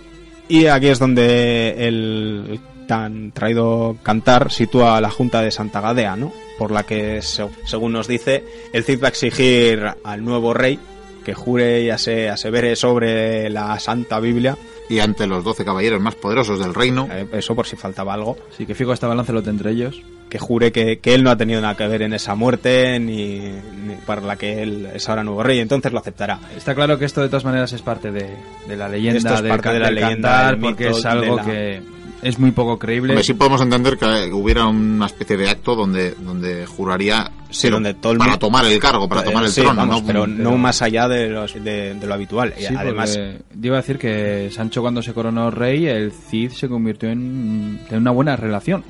Y 0.50 0.68
aquí 0.68 0.88
es 0.88 1.00
donde 1.00 1.88
el 1.88 2.60
tan 2.88 3.32
traído 3.32 3.96
cantar 4.04 4.52
sitúa 4.52 4.98
a 4.98 5.02
la 5.02 5.10
Junta 5.10 5.42
de 5.42 5.50
Santa 5.50 5.80
Gadea, 5.82 6.16
¿no? 6.18 6.32
Por 6.60 6.72
la 6.72 6.84
que, 6.84 7.22
se- 7.22 7.48
según 7.66 7.94
nos 7.94 8.08
dice, 8.08 8.44
el 8.74 8.84
Cid 8.84 9.02
va 9.02 9.08
a 9.08 9.10
exigir 9.10 9.82
al 10.04 10.24
nuevo 10.26 10.54
rey 10.54 10.78
que 11.24 11.34
jure 11.34 11.82
y 11.84 11.90
ase- 11.90 12.30
asevere 12.30 12.76
sobre 12.76 13.50
la 13.50 13.78
Santa 13.80 14.20
Biblia, 14.20 14.58
Y 14.90 15.00
ante 15.00 15.26
los 15.26 15.44
doce 15.46 15.64
caballeros 15.64 16.02
más 16.02 16.16
poderosos 16.16 16.60
del 16.60 16.74
reino, 16.74 17.08
eh, 17.12 17.26
eso 17.34 17.56
por 17.56 17.66
si 17.66 17.76
faltaba 17.78 18.14
algo, 18.14 18.38
Sí, 18.58 18.66
que 18.66 18.76
fijo 18.76 18.92
estaba 18.92 19.16
Lancelot 19.16 19.48
entre 19.48 19.72
ellos. 19.72 20.02
que 20.30 20.38
jure 20.40 20.72
que, 20.72 21.00
que 21.00 21.14
él 21.14 21.24
no 21.24 21.30
ha 21.30 21.36
tenido 21.38 21.60
nada 21.62 21.76
que 21.76 21.86
ver 21.88 22.02
en 22.04 22.14
esa 22.14 22.36
muerte 22.36 22.98
ni, 23.00 23.40
ni 23.40 23.96
para 24.06 24.22
la 24.22 24.36
que 24.38 24.64
él 24.64 24.88
es 24.94 25.08
ahora 25.10 25.24
nuevo 25.26 25.44
rey, 25.44 25.60
entonces 25.60 25.92
lo 25.94 26.00
aceptará. 26.00 26.40
Está 26.58 26.74
claro 26.76 26.98
que 26.98 27.04
esto 27.06 27.22
de 27.22 27.28
todas 27.28 27.44
maneras 27.46 27.72
es 27.74 27.82
parte 27.82 28.12
de, 28.12 28.30
de 28.68 28.76
la 28.78 28.88
leyenda, 28.90 29.18
Esto 29.18 29.34
es 29.46 29.50
parte 29.50 29.70
de 29.74 29.80
la 29.80 29.86
del 29.88 29.96
leyenda, 29.96 30.30
cantar, 30.30 30.52
del 30.56 30.62
porque 30.62 30.88
es 30.90 31.06
algo 31.06 31.36
la- 31.38 31.44
que 31.44 31.82
es 32.22 32.40
muy 32.40 32.52
poco 32.52 32.78
creíble. 32.80 33.14
hombre, 33.14 33.24
sí 33.24 33.34
podemos 33.34 33.62
entender 33.62 33.98
que 33.98 34.32
hubiera 34.34 34.66
una 34.68 35.06
especie 35.08 35.38
de 35.38 35.50
acto 35.50 35.76
donde, 35.76 36.12
donde 36.16 36.66
juraría 36.66 37.32
Sí, 37.50 37.64
pero 37.68 37.76
donde 37.78 37.94
todo 37.96 38.14
el 38.14 38.18
para 38.20 38.38
tomar 38.40 38.66
el 38.66 38.80
cargo, 38.80 39.10
para 39.10 39.24
tomar 39.24 39.44
Eh, 39.44 39.48
el 39.48 39.52
sí, 39.52 39.62
trono, 39.62 39.76
vamos, 39.78 40.02
¿no? 40.02 40.08
pero, 40.08 40.22
Pero- 40.26 40.36
no 40.52 40.58
más 40.58 40.82
allá 40.82 41.08
de, 41.08 41.30
los, 41.30 41.54
de, 41.54 41.96
de 41.96 42.08
lo 42.08 42.14
habitual. 42.14 42.54
Y 42.58 42.62
Sí, 42.64 42.74
además, 42.78 43.18
porque 43.18 43.38
yo 43.60 43.68
iba 43.68 43.78
a 43.78 43.82
decir 43.82 43.98
que 43.98 44.50
Sancho 44.52 44.82
cuando 44.82 45.02
se 45.02 45.14
coronó 45.14 45.52
rey, 45.52 45.86
el 45.88 46.12
Cid 46.12 46.52
se 46.52 46.70
convirtió 46.70 47.10
en, 47.10 47.80
en 47.90 47.98
una 47.98 48.12
buena 48.12 48.36
relación. 48.36 48.84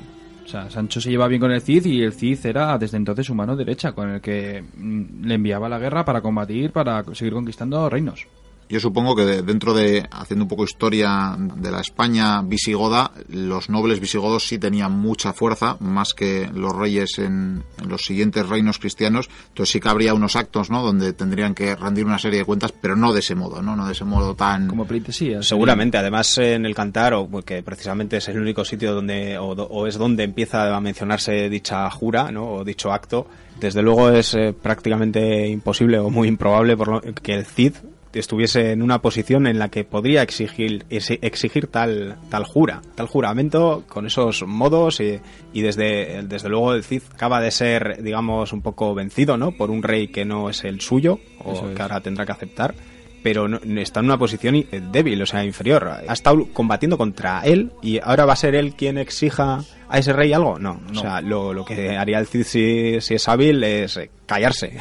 O 0.44 0.48
sea, 0.48 0.68
Sancho 0.70 1.00
se 1.00 1.08
lleva 1.10 1.28
bien 1.28 1.40
con 1.40 1.50
el 1.52 1.62
Cid 1.62 1.86
y 1.86 2.02
el 2.02 2.12
Cid 2.12 2.44
era 2.44 2.76
desde 2.76 2.96
entonces 2.98 3.24
su 3.26 3.34
mano 3.34 3.56
derecha, 3.56 3.92
con 3.92 4.10
el 4.10 4.20
que 4.20 4.62
mm, 4.76 5.24
le 5.24 5.34
enviaba 5.34 5.66
a 5.66 5.70
la 5.70 5.78
guerra 5.78 6.04
para 6.04 6.20
combatir, 6.20 6.70
para 6.72 7.02
seguir 7.14 7.32
conquistando 7.32 7.88
reinos. 7.88 8.26
Yo 8.72 8.80
supongo 8.80 9.14
que 9.14 9.26
de- 9.26 9.42
dentro 9.42 9.74
de, 9.74 10.08
haciendo 10.10 10.46
un 10.46 10.48
poco 10.48 10.64
historia 10.64 11.36
de 11.38 11.70
la 11.70 11.82
España 11.82 12.40
visigoda, 12.40 13.10
los 13.28 13.68
nobles 13.68 14.00
visigodos 14.00 14.46
sí 14.48 14.58
tenían 14.58 14.92
mucha 14.92 15.34
fuerza, 15.34 15.76
más 15.80 16.14
que 16.14 16.48
los 16.54 16.74
reyes 16.74 17.18
en, 17.18 17.62
en 17.82 17.88
los 17.90 18.00
siguientes 18.00 18.48
reinos 18.48 18.78
cristianos. 18.78 19.28
Entonces 19.48 19.72
sí 19.74 19.78
que 19.80 19.90
habría 19.90 20.14
unos 20.14 20.36
actos, 20.36 20.70
¿no? 20.70 20.82
Donde 20.82 21.12
tendrían 21.12 21.54
que 21.54 21.76
rendir 21.76 22.06
una 22.06 22.18
serie 22.18 22.38
de 22.38 22.44
cuentas, 22.46 22.72
pero 22.72 22.96
no 22.96 23.12
de 23.12 23.20
ese 23.20 23.34
modo, 23.34 23.60
¿no? 23.60 23.76
No 23.76 23.84
de 23.86 23.92
ese 23.92 24.06
modo 24.06 24.34
tan... 24.34 24.68
Como 24.68 24.86
pleitesía. 24.86 25.42
seguramente, 25.42 25.98
además 25.98 26.38
en 26.38 26.64
el 26.64 26.74
cantar, 26.74 27.12
o 27.12 27.28
porque 27.28 27.62
precisamente 27.62 28.16
es 28.16 28.28
el 28.28 28.40
único 28.40 28.64
sitio 28.64 28.94
donde, 28.94 29.36
o, 29.36 29.54
do- 29.54 29.66
o 29.66 29.86
es 29.86 29.98
donde 29.98 30.24
empieza 30.24 30.74
a 30.74 30.80
mencionarse 30.80 31.50
dicha 31.50 31.90
jura, 31.90 32.32
¿no? 32.32 32.48
o 32.50 32.64
dicho 32.64 32.90
acto, 32.90 33.26
desde 33.60 33.82
luego 33.82 34.08
es 34.08 34.32
eh, 34.32 34.54
prácticamente 34.54 35.46
imposible 35.46 35.98
o 35.98 36.08
muy 36.08 36.26
improbable 36.26 36.74
por 36.74 36.88
lo- 36.88 37.00
que 37.22 37.34
el 37.34 37.44
Cid 37.44 37.74
estuviese 38.14 38.72
en 38.72 38.82
una 38.82 39.00
posición 39.00 39.46
en 39.46 39.58
la 39.58 39.68
que 39.68 39.84
podría 39.84 40.22
exigir 40.22 40.84
exigir 40.90 41.66
tal 41.68 42.16
tal 42.30 42.44
jura 42.44 42.82
tal 42.94 43.06
juramento 43.06 43.84
con 43.88 44.06
esos 44.06 44.44
modos 44.46 45.00
y, 45.00 45.20
y 45.52 45.62
desde 45.62 46.22
desde 46.24 46.48
luego 46.48 46.74
el 46.74 46.84
Cid 46.84 47.02
acaba 47.14 47.40
de 47.40 47.50
ser 47.50 48.02
digamos 48.02 48.52
un 48.52 48.62
poco 48.62 48.94
vencido 48.94 49.36
no 49.36 49.52
por 49.52 49.70
un 49.70 49.82
rey 49.82 50.08
que 50.08 50.24
no 50.24 50.50
es 50.50 50.64
el 50.64 50.80
suyo 50.80 51.18
o 51.44 51.52
es. 51.70 51.74
que 51.76 51.82
ahora 51.82 52.00
tendrá 52.00 52.26
que 52.26 52.32
aceptar 52.32 52.74
pero 53.22 53.46
está 53.78 54.00
en 54.00 54.06
una 54.06 54.18
posición 54.18 54.56
i- 54.56 54.66
débil, 54.90 55.22
o 55.22 55.26
sea, 55.26 55.44
inferior. 55.44 55.88
Ha 56.08 56.12
estado 56.12 56.44
combatiendo 56.52 56.98
contra 56.98 57.42
él 57.44 57.70
y 57.80 58.00
ahora 58.02 58.24
va 58.24 58.32
a 58.32 58.36
ser 58.36 58.56
él 58.56 58.74
quien 58.74 58.98
exija 58.98 59.60
a 59.88 59.98
ese 59.98 60.12
rey 60.12 60.32
algo. 60.32 60.58
No, 60.58 60.80
o 60.90 60.94
sea, 60.96 61.20
lo, 61.20 61.54
lo 61.54 61.64
que 61.64 61.96
haría 61.96 62.18
el 62.18 62.26
Cid 62.26 62.42
si, 62.42 63.00
si 63.00 63.14
es 63.14 63.28
hábil 63.28 63.62
es 63.62 63.96
eh, 63.96 64.10
callarse 64.26 64.72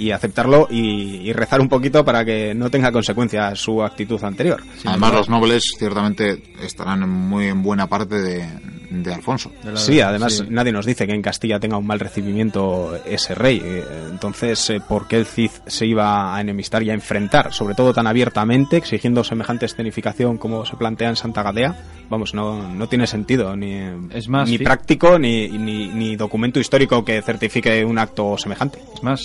y 0.00 0.10
aceptarlo 0.12 0.66
y, 0.70 1.28
y 1.28 1.32
rezar 1.32 1.60
un 1.60 1.68
poquito 1.68 2.04
para 2.04 2.24
que 2.24 2.54
no 2.54 2.70
tenga 2.70 2.90
consecuencias 2.90 3.58
su 3.58 3.82
actitud 3.82 4.22
anterior. 4.24 4.62
Además, 4.84 5.12
los 5.12 5.28
nobles 5.28 5.62
ciertamente 5.78 6.42
estarán 6.62 7.08
muy 7.08 7.46
en 7.48 7.62
buena 7.62 7.86
parte 7.86 8.20
de, 8.20 8.44
de 8.90 9.14
Alfonso. 9.14 9.52
De 9.62 9.76
Sí, 9.76 10.00
además 10.00 10.38
sí. 10.38 10.44
nadie 10.48 10.72
nos 10.72 10.86
dice 10.86 11.06
que 11.06 11.12
en 11.12 11.22
Castilla 11.22 11.60
tenga 11.60 11.76
un 11.76 11.86
mal 11.86 12.00
recibimiento 12.00 12.98
ese 13.04 13.34
rey. 13.34 13.60
Eh, 13.64 13.84
Entonces, 14.10 14.70
eh, 14.70 14.80
¿por 14.86 15.06
qué 15.06 15.16
el 15.16 15.26
Cid 15.26 15.50
se 15.66 15.86
iba 15.86 16.34
a 16.34 16.40
enemistar 16.40 16.82
y 16.82 16.90
a 16.90 16.94
enfrentar, 16.94 17.52
sobre 17.52 17.74
todo 17.74 17.92
tan 17.92 18.06
abiertamente, 18.06 18.76
exigiendo 18.76 19.22
semejante 19.24 19.66
escenificación 19.66 20.38
como 20.38 20.64
se 20.64 20.76
plantea 20.76 21.10
en 21.10 21.16
Santa 21.16 21.42
Gadea? 21.42 21.76
Vamos, 22.08 22.34
no, 22.34 22.74
no 22.74 22.88
tiene 22.88 23.06
sentido, 23.06 23.54
ni, 23.56 23.82
Es 24.12 24.28
más, 24.28 24.48
ni 24.50 24.58
sí. 24.58 24.64
práctico, 24.64 25.16
ni, 25.18 25.48
ni, 25.48 25.88
ni 25.88 26.16
documento 26.16 26.58
histórico 26.58 27.04
que 27.04 27.22
certifique 27.22 27.84
un 27.84 27.98
acto 27.98 28.36
semejante. 28.36 28.80
Es 28.94 29.02
más, 29.04 29.20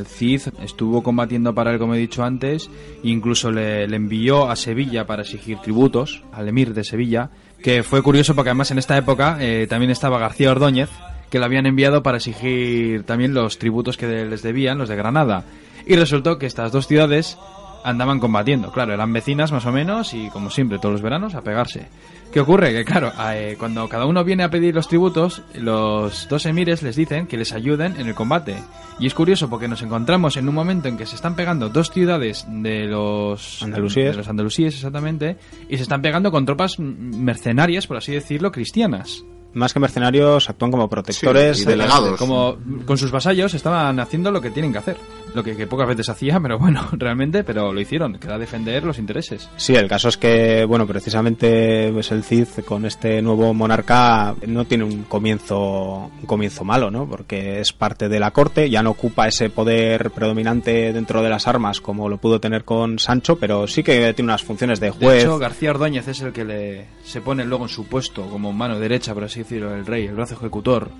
el 0.00 0.06
Cid 0.06 0.42
estuvo 0.62 1.02
combatiendo 1.02 1.54
para 1.54 1.72
él, 1.72 1.78
como 1.78 1.94
he 1.94 1.98
dicho 1.98 2.24
antes, 2.24 2.68
incluso 3.02 3.50
le, 3.52 3.84
envió 3.84 4.50
a 4.50 4.56
Sevilla 4.56 5.06
para 5.06 5.22
exigir 5.22 5.58
tributos, 5.58 6.22
al 6.32 6.48
emir 6.48 6.74
de 6.74 6.84
Sevilla, 6.84 7.30
que 7.62 7.82
fue 7.82 8.02
curioso 8.02 8.34
porque 8.34 8.50
además 8.50 8.70
en 8.70 8.78
esta 8.78 8.96
época 8.96 9.36
eh, 9.40 9.66
también 9.68 9.90
estaba 9.90 10.18
García 10.18 10.50
Ordóñez, 10.50 10.90
que 11.30 11.38
lo 11.38 11.44
habían 11.44 11.66
enviado 11.66 12.02
para 12.02 12.16
exigir 12.16 13.04
también 13.04 13.34
los 13.34 13.58
tributos 13.58 13.96
que 13.96 14.24
les 14.24 14.42
debían, 14.42 14.78
los 14.78 14.88
de 14.88 14.96
Granada. 14.96 15.44
Y 15.86 15.96
resultó 15.96 16.38
que 16.38 16.46
estas 16.46 16.72
dos 16.72 16.86
ciudades 16.86 17.38
andaban 17.84 18.20
combatiendo. 18.20 18.70
Claro, 18.72 18.92
eran 18.92 19.12
vecinas 19.12 19.52
más 19.52 19.66
o 19.66 19.72
menos 19.72 20.14
y 20.14 20.28
como 20.30 20.50
siempre 20.50 20.78
todos 20.78 20.92
los 20.92 21.02
veranos 21.02 21.34
a 21.34 21.42
pegarse. 21.42 21.88
¿Qué 22.32 22.40
ocurre? 22.40 22.72
Que 22.72 22.84
claro, 22.84 23.12
eh, 23.32 23.56
cuando 23.58 23.88
cada 23.88 24.06
uno 24.06 24.22
viene 24.22 24.44
a 24.44 24.50
pedir 24.50 24.74
los 24.74 24.86
tributos, 24.86 25.42
los 25.54 26.28
dos 26.28 26.46
emires 26.46 26.82
les 26.82 26.94
dicen 26.94 27.26
que 27.26 27.36
les 27.36 27.52
ayuden 27.52 27.96
en 27.98 28.06
el 28.06 28.14
combate. 28.14 28.56
Y 29.00 29.06
es 29.06 29.14
curioso 29.14 29.50
porque 29.50 29.66
nos 29.66 29.82
encontramos 29.82 30.36
en 30.36 30.48
un 30.48 30.54
momento 30.54 30.86
en 30.86 30.96
que 30.96 31.06
se 31.06 31.16
están 31.16 31.34
pegando 31.34 31.68
dos 31.70 31.90
ciudades 31.90 32.46
de 32.48 32.84
los 32.84 33.62
Andalusíes. 33.62 34.12
de 34.12 34.16
los 34.18 34.28
andalusíes 34.28 34.74
exactamente, 34.74 35.38
y 35.68 35.76
se 35.76 35.82
están 35.82 36.02
pegando 36.02 36.30
con 36.30 36.44
tropas 36.44 36.78
mercenarias, 36.78 37.86
por 37.86 37.96
así 37.96 38.12
decirlo, 38.12 38.52
cristianas. 38.52 39.24
Más 39.52 39.72
que 39.72 39.80
mercenarios, 39.80 40.48
actúan 40.48 40.70
como 40.70 40.88
protectores. 40.88 41.56
Sí, 41.56 41.62
y 41.64 41.66
delegados. 41.66 42.16
Como 42.18 42.56
con 42.86 42.96
sus 42.96 43.10
vasallos 43.10 43.54
estaban 43.54 43.98
haciendo 43.98 44.30
lo 44.30 44.40
que 44.40 44.50
tienen 44.50 44.70
que 44.70 44.78
hacer. 44.78 44.96
Lo 45.34 45.44
que, 45.44 45.56
que 45.56 45.66
pocas 45.66 45.86
veces 45.88 46.08
hacía, 46.08 46.40
pero 46.40 46.58
bueno, 46.58 46.88
realmente, 46.92 47.44
pero 47.44 47.72
lo 47.72 47.80
hicieron, 47.80 48.18
que 48.18 48.26
era 48.26 48.38
defender 48.38 48.84
los 48.84 48.98
intereses. 48.98 49.48
Sí, 49.56 49.74
el 49.74 49.88
caso 49.88 50.08
es 50.08 50.16
que, 50.16 50.64
bueno, 50.64 50.86
precisamente 50.86 51.90
pues 51.92 52.10
el 52.12 52.24
Cid 52.24 52.48
con 52.66 52.84
este 52.86 53.22
nuevo 53.22 53.52
monarca 53.54 54.34
no 54.46 54.64
tiene 54.64 54.84
un 54.84 55.04
comienzo, 55.04 56.10
un 56.20 56.26
comienzo 56.26 56.64
malo, 56.64 56.90
¿no? 56.90 57.06
Porque 57.08 57.60
es 57.60 57.72
parte 57.72 58.08
de 58.08 58.20
la 58.20 58.30
corte, 58.32 58.70
ya 58.70 58.82
no 58.82 58.90
ocupa 58.90 59.28
ese 59.28 59.50
poder 59.50 60.10
predominante 60.10 60.92
dentro 60.92 61.22
de 61.22 61.28
las 61.28 61.46
armas 61.46 61.80
como 61.80 62.08
lo 62.08 62.18
pudo 62.18 62.40
tener 62.40 62.64
con 62.64 62.98
Sancho, 62.98 63.36
pero 63.36 63.66
sí 63.66 63.82
que 63.82 64.12
tiene 64.14 64.30
unas 64.30 64.42
funciones 64.42 64.80
de 64.80 64.86
De 64.86 64.92
juez. 64.92 65.22
hecho, 65.22 65.38
García 65.38 65.70
Ordóñez 65.70 66.08
es 66.08 66.20
el 66.20 66.32
que 66.32 66.44
le 66.44 66.86
se 67.04 67.20
pone 67.20 67.44
luego 67.44 67.64
en 67.64 67.68
su 67.68 67.86
puesto 67.86 68.26
como 68.26 68.52
mano 68.52 68.78
derecha, 68.78 69.14
por 69.14 69.24
así 69.24 69.40
decirlo, 69.40 69.74
el 69.74 69.86
rey, 69.86 70.06
el 70.06 70.14
brazo 70.14 70.34
ejecutor. 70.34 70.90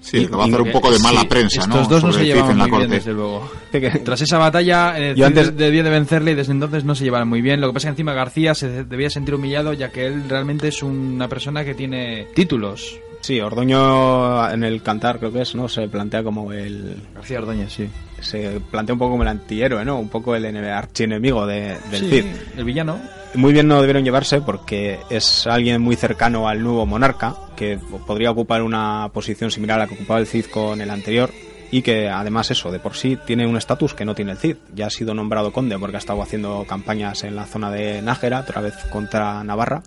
Sí, 0.00 0.26
que 0.26 0.34
va 0.34 0.44
a 0.44 0.46
Y 0.46 0.50
hacer 0.50 0.62
un 0.62 0.72
poco 0.72 0.90
de 0.90 0.98
mala 0.98 1.20
sí, 1.20 1.26
prensa, 1.26 1.66
¿no? 1.66 1.74
Estos 1.74 1.88
dos 1.88 2.04
no 2.04 2.12
se 2.12 2.24
llevaban 2.24 2.52
en 2.52 2.58
la 2.58 2.64
muy 2.66 2.70
bien, 2.70 2.80
corte. 2.82 2.94
desde 2.96 3.12
luego. 3.12 3.50
Tras 4.04 4.20
esa 4.22 4.38
batalla, 4.38 4.98
eh, 4.98 5.14
Yo 5.16 5.26
Cid 5.28 5.38
antes- 5.38 5.56
debía 5.56 5.82
de 5.82 5.90
vencerle 5.90 6.30
y 6.32 6.34
desde 6.34 6.52
entonces 6.52 6.84
no 6.84 6.94
se 6.94 7.04
llevaban 7.04 7.28
muy 7.28 7.42
bien. 7.42 7.60
Lo 7.60 7.66
que 7.68 7.74
pasa 7.74 7.88
es 7.88 7.90
que 7.90 8.00
encima 8.00 8.14
García 8.14 8.54
se 8.54 8.84
debía 8.84 9.10
sentir 9.10 9.34
humillado 9.34 9.72
ya 9.74 9.90
que 9.90 10.06
él 10.06 10.24
realmente 10.28 10.68
es 10.68 10.82
una 10.82 11.28
persona 11.28 11.64
que 11.64 11.74
tiene 11.74 12.26
títulos. 12.34 12.98
Sí, 13.20 13.38
Ordoño 13.40 14.50
en 14.50 14.64
el 14.64 14.82
cantar 14.82 15.18
creo 15.18 15.32
que 15.32 15.42
es, 15.42 15.54
¿no? 15.54 15.68
Se 15.68 15.86
plantea 15.88 16.22
como 16.22 16.52
el... 16.52 16.96
García 17.14 17.38
Ordóñez, 17.38 17.72
sí. 17.72 17.88
Se 18.20 18.60
plantea 18.70 18.94
un 18.94 18.98
poco 18.98 19.12
como 19.12 19.22
el 19.22 19.28
antihéroe, 19.28 19.84
¿no? 19.84 19.98
Un 19.98 20.08
poco 20.08 20.34
el 20.34 20.44
ene- 20.44 20.70
archienemigo 20.70 21.46
de, 21.46 21.76
del 21.90 22.00
Sí, 22.00 22.10
Cid. 22.10 22.24
el 22.56 22.64
villano. 22.64 22.98
Muy 23.34 23.52
bien 23.52 23.68
no 23.68 23.80
debieron 23.80 24.04
llevarse 24.04 24.40
porque 24.40 24.98
es 25.10 25.46
alguien 25.46 25.80
muy 25.82 25.96
cercano 25.96 26.48
al 26.48 26.62
nuevo 26.62 26.86
monarca, 26.86 27.36
que 27.56 27.78
podría 28.06 28.30
ocupar 28.30 28.62
una 28.62 29.10
posición 29.12 29.50
similar 29.50 29.78
a 29.78 29.82
la 29.84 29.86
que 29.88 29.94
ocupaba 29.94 30.18
el 30.18 30.26
Cid 30.26 30.46
con 30.46 30.80
el 30.80 30.90
anterior. 30.90 31.30
y 31.72 31.82
que 31.82 32.08
además 32.08 32.50
eso, 32.50 32.72
de 32.72 32.80
por 32.80 32.94
sí, 32.96 33.16
tiene 33.26 33.46
un 33.46 33.56
estatus 33.56 33.94
que 33.94 34.04
no 34.04 34.14
tiene 34.16 34.32
el 34.32 34.38
Cid. 34.38 34.56
Ya 34.74 34.86
ha 34.86 34.90
sido 34.90 35.14
nombrado 35.14 35.52
conde 35.52 35.78
porque 35.78 35.96
ha 35.96 36.00
estado 36.00 36.20
haciendo 36.22 36.64
campañas 36.66 37.22
en 37.22 37.36
la 37.36 37.44
zona 37.46 37.70
de 37.70 38.02
Nájera, 38.02 38.40
otra 38.40 38.60
vez 38.60 38.74
contra 38.90 39.44
Navarra, 39.44 39.82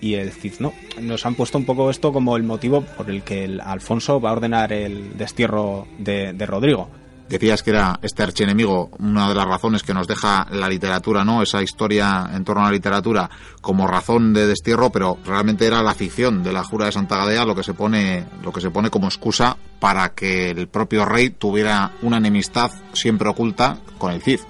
y 0.00 0.14
el 0.14 0.32
Cid 0.32 0.54
no. 0.60 0.72
Nos 1.00 1.26
han 1.26 1.34
puesto 1.34 1.58
un 1.58 1.64
poco 1.64 1.90
esto 1.90 2.12
como 2.12 2.36
el 2.36 2.42
motivo 2.42 2.82
por 2.82 3.10
el 3.10 3.22
que 3.22 3.58
Alfonso 3.62 4.20
va 4.20 4.30
a 4.30 4.32
ordenar 4.32 4.72
el 4.72 5.16
destierro 5.16 5.86
de, 5.98 6.32
de 6.32 6.46
Rodrigo. 6.46 6.88
Decías 7.28 7.64
que 7.64 7.70
era 7.70 7.98
este 8.02 8.22
archienemigo 8.22 8.90
una 9.00 9.28
de 9.28 9.34
las 9.34 9.46
razones 9.46 9.82
que 9.82 9.92
nos 9.92 10.06
deja 10.06 10.46
la 10.52 10.68
literatura, 10.68 11.24
¿no? 11.24 11.42
Esa 11.42 11.60
historia 11.60 12.30
en 12.32 12.44
torno 12.44 12.62
a 12.62 12.66
la 12.66 12.72
literatura 12.72 13.28
como 13.60 13.88
razón 13.88 14.32
de 14.32 14.46
destierro, 14.46 14.90
pero 14.90 15.18
realmente 15.24 15.66
era 15.66 15.82
la 15.82 15.94
ficción 15.94 16.44
de 16.44 16.52
la 16.52 16.62
jura 16.62 16.86
de 16.86 16.92
Santa 16.92 17.16
Gadea 17.16 17.44
lo 17.44 17.56
que 17.56 17.64
se 17.64 17.74
pone, 17.74 18.24
lo 18.44 18.52
que 18.52 18.60
se 18.60 18.70
pone 18.70 18.90
como 18.90 19.08
excusa 19.08 19.56
para 19.80 20.10
que 20.10 20.50
el 20.50 20.68
propio 20.68 21.04
rey 21.04 21.30
tuviera 21.30 21.92
una 22.02 22.18
enemistad 22.18 22.70
siempre 22.92 23.28
oculta 23.28 23.78
con 23.98 24.12
el 24.12 24.22
Cid 24.22 24.40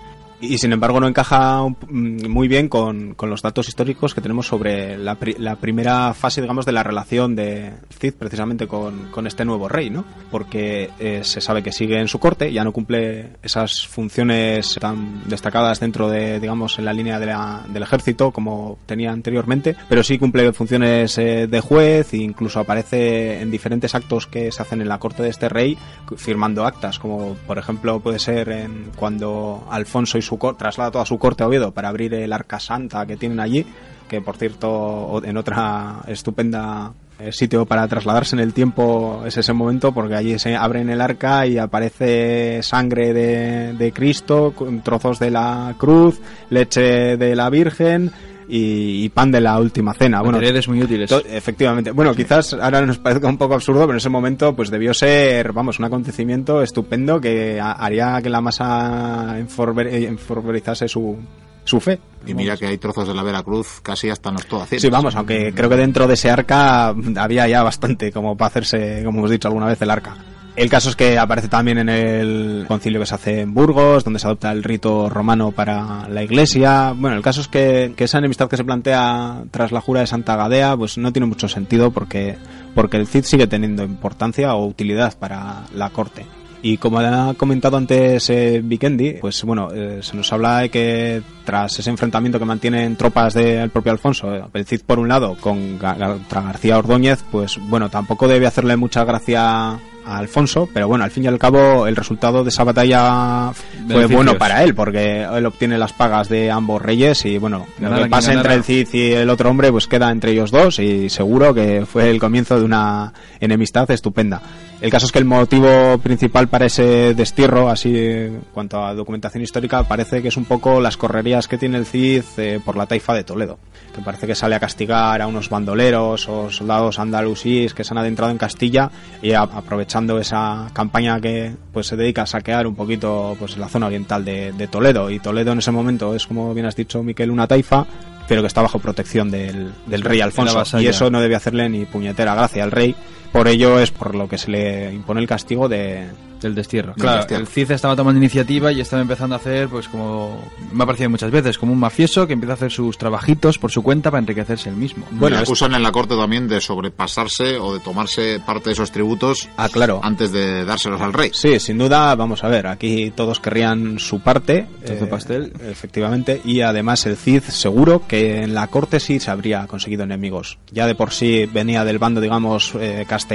y 0.49 0.59
sin 0.59 0.73
embargo 0.73 1.01
no 1.01 1.09
encaja 1.09 1.63
mm, 1.63 2.29
muy 2.29 2.49
bien 2.49 2.69
con, 2.69 3.15
con 3.15 3.31
los 3.31 3.43
datos 3.43 3.69
históricos 3.69 4.15
que 4.15 4.21
tenemos 4.21 4.47
sobre 4.47 4.97
la, 4.97 5.17
primera 5.57 6.15
fase, 6.15 6.41
digamos, 6.41 6.67
de 6.67 6.73
la 6.73 6.83
relación 6.83 7.35
de 7.37 7.73
Cid 7.99 8.15
precisamente 8.15 8.67
con, 8.67 9.11
con 9.11 9.27
este 9.27 9.45
nuevo 9.45 9.69
rey, 9.69 9.91
¿no? 9.91 10.05
Porque 10.31 10.91
eh, 10.99 11.21
se 11.25 11.41
sabe 11.41 11.63
que 11.63 11.73
sigue 11.73 11.99
en 11.99 12.09
su 12.09 12.19
corte, 12.19 12.53
ya 12.53 12.65
no 12.65 12.73
cumple 12.73 13.31
esas 13.43 13.87
funciones 13.87 14.77
tan 14.81 15.29
destacadas 15.29 15.81
dentro 15.81 16.09
de, 16.09 16.41
digamos, 16.41 16.79
en 16.79 16.85
la 16.85 16.93
línea 16.93 17.19
de 17.19 17.27
la, 17.27 17.65
del 17.69 17.83
ejército 17.83 18.31
como 18.31 18.79
tenía 18.87 19.13
anteriormente, 19.13 19.77
pero 19.89 20.03
sí 20.03 20.19
cumple 20.19 20.53
funciones 20.53 21.17
eh, 21.19 21.47
de 21.47 21.61
juez 21.61 22.13
e 22.13 22.19
incluso 22.19 22.61
aparece 22.61 23.41
en 23.41 23.51
diferentes 23.51 23.95
actos 23.95 24.27
que 24.27 24.53
se 24.53 24.63
hacen 24.63 24.81
en 24.81 24.89
la 24.89 24.99
corte 24.99 25.23
de 25.23 25.31
este 25.31 25.49
rey 25.49 25.77
firmando 26.17 26.67
actas, 26.67 26.99
como 26.99 27.37
por 27.47 27.59
ejemplo 27.59 28.01
puede 28.01 28.19
ser 28.19 28.69
cuando 28.97 29.67
Alfonso 29.71 30.19
y 30.19 30.23
su 30.23 30.36
traslada 30.57 30.91
toda 30.91 31.07
su 31.07 31.19
corte 31.19 31.43
a 31.43 31.49
Oviedo 31.49 31.73
para 31.73 31.89
abrir 31.89 32.15
el 32.15 32.33
Arca 32.33 32.61
Santa 32.61 33.07
que 33.07 33.17
tienen 33.17 33.41
allí, 33.41 33.67
que 34.09 34.21
por 34.21 34.37
cierto 34.37 35.21
en 35.25 35.37
otra 35.37 36.01
estupenda 36.07 36.93
eh, 37.19 37.33
sitio 37.33 37.65
para 37.65 37.89
trasladarse 37.89 38.37
en 38.37 38.41
el 38.41 38.53
tiempo 38.53 39.23
es 39.25 39.39
ese 39.39 39.55
momento 39.55 39.93
porque 39.93 40.17
allí 40.17 40.39
se 40.39 40.55
abren 40.55 40.91
el 40.91 41.01
arca 41.01 41.47
y 41.47 41.57
aparece 41.57 42.63
sangre 42.63 43.15
de, 43.15 43.73
de 43.73 43.93
Cristo, 43.93 44.53
trozos 44.85 45.19
de 45.19 45.31
la 45.31 45.75
cruz, 45.79 46.21
leche 46.51 47.17
de 47.17 47.35
la 47.35 47.49
Virgen, 47.49 48.13
y, 48.49 49.09
pan 49.11 49.31
de 49.31 49.41
la 49.41 49.59
última 49.59 49.95
cena. 49.95 50.21
Bueno, 50.23 50.39
muy 50.69 50.83
útiles. 50.83 51.11
Efectivamente. 51.29 51.91
Bueno, 51.91 52.15
quizás 52.15 52.53
ahora 52.55 52.85
nos 52.85 52.99
parezca 52.99 53.29
un 53.29 53.39
poco 53.39 53.55
absurdo, 53.55 53.81
pero 53.81 53.93
en 53.93 53.99
ese 53.99 54.09
momento 54.09 54.55
pues 54.55 54.71
debió 54.71 54.95
ser, 54.95 55.53
vamos, 55.53 55.79
un 55.79 55.87
acontecimiento 55.87 56.63
estupendo 56.63 57.21
que 57.21 57.61
haría 57.61 58.21
que 58.23 58.31
la 58.31 58.41
masa 58.41 59.39
enforberizase 59.39 60.89
su, 60.89 61.17
su 61.65 61.81
fe. 61.81 61.99
Y 62.27 62.35
mira 62.35 62.57
que 62.57 62.67
hay 62.67 62.79
trozos 62.79 63.07
de 63.07 63.15
la 63.15 63.23
Veracruz 63.23 63.81
casi 63.83 64.11
hasta 64.11 64.33
nos 64.33 64.47
todo 64.47 64.67
Sí, 64.67 64.89
vamos, 64.91 65.15
aunque 65.15 65.53
creo 65.55 65.69
que 65.69 65.77
dentro 65.77 66.07
de 66.07 66.15
ese 66.15 66.31
arca 66.31 66.89
había 67.17 67.47
ya 67.47 67.63
bastante 67.63 68.11
como 68.11 68.37
para 68.37 68.49
hacerse, 68.49 69.03
como 69.05 69.19
hemos 69.19 69.31
dicho 69.31 69.49
alguna 69.49 69.67
vez, 69.67 69.81
el 69.83 69.91
arca. 69.91 70.17
El 70.57 70.71
caso 70.71 70.89
es 70.89 70.97
que 70.97 71.19
aparece 71.19 71.49
también 71.49 71.77
en 71.77 71.91
el 71.91 72.65
concilio 72.67 72.99
que 72.99 73.07
se 73.07 73.15
hace 73.15 73.41
en 73.43 73.53
Burgos, 73.53 74.05
donde 74.05 74.19
se 74.19 74.27
adopta 74.27 74.51
el 74.53 74.65
rito 74.65 75.11
romano 75.11 75.53
para 75.53 76.09
la 76.09 76.23
iglesia. 76.23 76.95
Bueno, 76.97 77.15
el 77.15 77.23
caso 77.23 77.43
es 77.43 77.49
que, 77.49 77.93
esa 77.99 78.19
enemistad 78.19 78.49
que 78.49 78.57
se 78.57 78.65
plantea 78.65 79.45
tras 79.51 79.71
la 79.71 79.83
jura 79.83 80.01
de 80.01 80.07
Santa 80.07 80.35
Gadea, 80.35 80.75
pues 80.75 80.97
no 80.97 81.13
tiene 81.13 81.27
mucho 81.27 81.47
sentido 81.47 81.91
porque, 81.91 82.37
porque 82.75 82.97
el 82.97 83.07
Cid 83.07 83.25
sigue 83.25 83.47
teniendo 83.47 83.85
importancia 83.85 84.55
o 84.55 84.67
utilidad 84.67 85.19
para 85.19 85.65
la 85.75 85.91
corte. 85.91 86.25
Y 86.63 86.79
como 86.79 87.01
ha 87.01 87.35
comentado 87.35 87.77
antes 87.77 88.31
eh, 88.31 88.63
Vikendi, 88.65 89.19
pues 89.21 89.45
bueno, 89.45 89.69
eh, 89.75 89.99
se 90.01 90.17
nos 90.17 90.33
habla 90.33 90.61
de 90.61 90.71
que 90.71 91.23
tras 91.45 91.79
ese 91.79 91.91
enfrentamiento 91.91 92.39
que 92.39 92.47
mantienen 92.47 92.97
tropas 92.97 93.35
del 93.35 93.69
propio 93.69 93.93
Alfonso, 93.93 94.35
eh, 94.35 94.43
el 94.55 94.65
Cid 94.65 94.81
por 94.87 94.99
un 94.99 95.09
lado, 95.09 95.37
con 95.39 95.79
García 95.79 96.79
Ordóñez, 96.79 97.23
pues 97.31 97.59
bueno, 97.69 97.91
tampoco 97.91 98.27
debe 98.27 98.47
hacerle 98.47 98.77
mucha 98.77 99.05
gracia 99.05 99.79
a 100.07 100.19
Alfonso, 100.19 100.69
pero 100.73 100.89
bueno, 100.89 101.05
al 101.05 101.11
fin 101.11 101.25
y 101.25 101.27
al 101.27 101.39
cabo 101.39 101.87
el 101.87 101.97
resultado 101.97 102.45
de 102.45 102.51
esa 102.51 102.65
batalla 102.65 103.53
fue 103.89 104.07
bueno 104.07 104.39
para 104.39 104.63
él, 104.63 104.75
porque 104.75 105.23
él 105.23 105.47
obtiene 105.47 105.79
las 105.79 105.93
pagas 105.93 106.29
de 106.29 106.51
ambos 106.51 106.81
reyes 106.81 107.25
y 107.25 107.39
bueno, 107.39 107.67
lo 107.81 108.03
que 108.03 108.07
pasa 108.07 108.33
entre 108.33 108.55
el 108.55 108.65
Cid 108.65 108.89
y 108.93 109.13
el 109.13 109.29
otro 109.29 109.51
hombre 109.51 109.71
pues 109.73 109.87
queda 109.87 110.11
entre 110.11 110.33
ellos 110.33 110.51
dos 110.51 110.79
y 110.79 111.11
seguro 111.11 111.53
que 111.53 111.85
fue 111.85 112.11
el 112.11 112.21
comienzo 112.21 112.59
de 112.59 112.65
una 112.65 113.13
enemistad 113.41 113.91
estupenda. 113.91 114.41
El 114.81 114.91
caso 114.91 115.07
es 115.07 115.13
que 115.13 115.19
el 115.19 115.25
motivo 115.25 115.99
principal 115.99 116.49
para 116.49 116.67
ese 116.67 117.15
destierro, 117.15 117.71
así 117.71 117.97
en 117.97 118.43
cuanto 118.53 118.85
a 118.85 118.95
documentación 118.95 119.43
histórica, 119.43 119.83
parece 119.85 120.21
que 120.21 120.29
es 120.29 120.37
un 120.37 120.45
poco 120.45 120.81
las 120.81 120.97
correrías 120.99 121.49
que 121.49 121.57
tiene 121.57 121.79
el 121.79 121.87
Cid 121.87 122.25
eh, 122.37 122.61
por 122.63 122.77
la 122.77 122.87
taifa 122.87 123.15
de 123.15 123.25
Toledo, 123.25 123.59
que 123.97 124.03
parece 124.03 124.27
que 124.27 124.35
sale 124.35 124.55
a 124.55 124.61
castigar 124.61 125.23
a 125.23 125.27
unos 125.27 125.49
bandoleros 125.49 126.29
o 126.29 126.51
soldados 126.51 126.99
andalusíes 126.99 127.75
que 127.75 127.83
se 127.83 127.95
han 127.95 127.99
adentrado 127.99 128.31
en 128.31 128.39
Castilla 128.39 128.91
y 129.23 129.33
aprovechando 129.33 130.19
esa 130.19 130.69
campaña 130.73 131.21
que 131.21 131.55
pues 131.73 131.87
se 131.87 131.97
dedica 131.97 132.23
a 132.23 132.27
saquear 132.27 132.67
un 132.67 132.75
poquito 132.77 133.35
pues 133.39 133.57
la 133.57 133.69
zona 133.69 133.87
oriental 133.87 134.25
de, 134.25 134.53
de 134.53 134.69
Toledo. 134.69 135.11
Y 135.11 135.19
Toledo 135.19 135.53
en 135.53 135.59
ese 135.59 135.73
momento 135.73 136.15
es, 136.15 136.27
como 136.27 136.53
bien 136.53 136.67
has 136.67 136.77
dicho, 136.77 137.03
Miquel, 137.03 137.31
una 137.31 137.47
taifa 137.47 137.87
pero 138.29 138.43
que 138.43 138.49
está 138.49 138.63
bajo 138.63 138.79
protección 138.79 139.31
del, 139.31 139.73
del 139.87 140.03
rey 140.03 140.21
Alfonso. 140.21 140.81
Y 140.81 140.87
eso 140.87 141.11
no 141.11 141.21
debe 141.21 141.37
hacerle 141.37 141.69
ni 141.69 141.85
puñetera 141.85 142.35
gracia 142.35 142.65
al 142.65 142.73
rey. 142.73 142.95
Por 143.37 143.49
ello 143.49 143.79
es 143.79 143.91
por 143.91 144.15
lo 144.15 144.29
que 144.31 144.39
se 144.39 144.51
le 144.51 144.95
impone 144.95 145.21
el 145.21 145.27
castigo 145.27 145.69
de, 145.69 146.09
del 146.41 146.55
destierro. 146.55 146.95
Claro, 146.95 147.27
el 147.29 147.47
Cid 147.47 147.71
estaba 147.71 147.97
tomando 147.97 148.19
iniciativa 148.19 148.73
y 148.73 148.81
estaba 148.81 149.03
empezando 149.03 149.35
a 149.35 149.39
hacer, 149.39 149.69
pues 149.69 149.89
como 149.89 150.43
me 150.73 150.83
ha 150.83 150.87
parecido 150.87 151.11
muchas 151.11 151.31
veces, 151.31 151.59
como 151.59 151.73
un 151.73 151.79
mafioso 151.79 152.27
que 152.27 152.33
empieza 152.33 152.53
a 152.53 152.57
hacer 152.57 152.73
sus 152.73 152.97
trabajitos 152.99 153.59
por 153.59 153.71
su 153.71 153.83
cuenta 153.83 154.11
para 154.11 154.21
enriquecerse 154.21 154.69
el 154.69 154.77
mismo. 154.77 155.07
Bueno, 155.11 155.37
le 155.37 155.43
acusan 155.43 155.75
en 155.75 155.83
la 155.83 155.93
corte 155.93 156.17
también 156.17 156.49
de 156.49 156.61
sobrepasarse 156.61 157.59
o 157.59 157.75
de 157.75 157.81
tomarse 157.81 158.41
parte 158.41 158.71
de 158.71 158.73
esos 158.73 158.91
tributos 158.91 159.49
ah, 159.57 159.69
claro. 159.71 160.01
antes 160.03 160.33
de 160.33 160.65
dárselos 160.65 161.01
al 161.01 161.13
rey. 161.13 161.31
Sí, 161.33 161.61
sin 161.61 161.79
duda, 161.79 162.15
vamos 162.15 162.45
a 162.45 162.49
ver, 162.49 162.67
aquí 162.67 163.13
todos 163.15 163.41
querrían 163.41 163.99
su 163.99 164.21
parte, 164.21 164.67
eh, 164.83 165.07
pastel, 165.11 165.53
efectivamente, 165.69 166.41
y 166.45 166.63
además 166.63 167.05
el 167.07 167.17
Cid 167.17 167.43
seguro 167.43 168.03
que 168.07 168.43
en 168.43 168.55
la 168.55 168.69
corte 168.69 169.01
sí 169.01 169.21
se 169.21 169.31
habría 169.31 169.67
conseguido 169.67 170.05
enemigos. 170.05 170.59
Ya 170.71 170.87
de 170.87 170.95
por 170.95 171.13
sí 171.13 171.47
venía 171.53 171.85
del 171.85 171.99
bando, 171.99 172.21
digamos, 172.21 172.73
eh, 172.81 173.05
castellano 173.09 173.26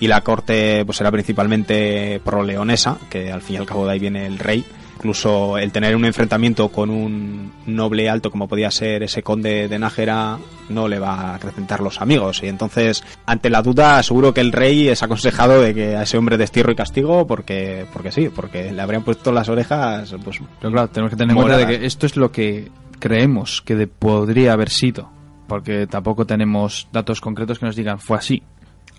y 0.00 0.06
la 0.06 0.20
corte 0.20 0.84
pues 0.84 1.00
era 1.00 1.10
principalmente 1.10 2.20
pro-leonesa, 2.24 2.98
que 3.10 3.32
al 3.32 3.42
fin 3.42 3.56
y 3.56 3.58
al 3.58 3.66
cabo 3.66 3.86
de 3.86 3.92
ahí 3.92 3.98
viene 3.98 4.26
el 4.26 4.38
rey. 4.38 4.64
Incluso 4.96 5.58
el 5.58 5.72
tener 5.72 5.94
un 5.94 6.06
enfrentamiento 6.06 6.70
con 6.70 6.88
un 6.88 7.52
noble 7.66 8.08
alto 8.08 8.30
como 8.30 8.48
podía 8.48 8.70
ser 8.70 9.02
ese 9.02 9.22
conde 9.22 9.68
de 9.68 9.78
Nájera 9.78 10.38
no 10.70 10.88
le 10.88 10.98
va 10.98 11.12
a 11.12 11.34
acrecentar 11.34 11.80
los 11.80 12.00
amigos. 12.00 12.42
Y 12.42 12.48
entonces, 12.48 13.04
ante 13.26 13.50
la 13.50 13.60
duda, 13.60 14.02
seguro 14.02 14.32
que 14.32 14.40
el 14.40 14.52
rey 14.52 14.88
es 14.88 15.02
aconsejado 15.02 15.60
de 15.60 15.74
que 15.74 15.96
a 15.96 16.02
ese 16.02 16.16
hombre 16.16 16.38
destierro 16.38 16.72
y 16.72 16.76
castigo 16.76 17.26
porque, 17.26 17.84
porque 17.92 18.10
sí, 18.10 18.30
porque 18.34 18.72
le 18.72 18.80
habrían 18.80 19.04
puesto 19.04 19.32
las 19.32 19.50
orejas. 19.50 20.14
Pues, 20.24 20.40
Pero 20.60 20.72
claro, 20.72 20.88
tenemos 20.88 21.10
que 21.10 21.16
tener 21.16 21.36
en 21.36 21.42
cuenta 21.42 21.58
de 21.58 21.66
que 21.66 21.84
esto 21.84 22.06
es 22.06 22.16
lo 22.16 22.32
que 22.32 22.70
creemos 22.98 23.60
que 23.62 23.86
podría 23.86 24.54
haber 24.54 24.70
sido. 24.70 25.10
Porque 25.46 25.86
tampoco 25.86 26.26
tenemos 26.26 26.88
datos 26.90 27.20
concretos 27.20 27.58
que 27.58 27.66
nos 27.66 27.76
digan 27.76 28.00
fue 28.00 28.16
así. 28.16 28.42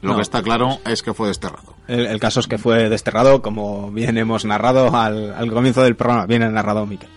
Lo 0.02 0.16
que 0.16 0.22
está 0.22 0.44
claro 0.44 0.80
es 0.86 1.02
que 1.02 1.14
fue 1.14 1.28
desterrado. 1.28 1.76
El, 1.88 2.20
caso 2.20 2.40
es 2.40 2.48
que 2.48 2.58
fue 2.58 2.90
desterrado, 2.90 3.42
como 3.42 3.92
bien 3.92 4.18
hemos 4.18 4.46
narrado 4.46 4.96
al, 4.96 5.52
comienzo 5.52 5.84
del 5.84 5.96
programa. 5.96 6.26
Bien 6.26 6.54
narrado, 6.54 6.86
Miquel. 6.86 7.10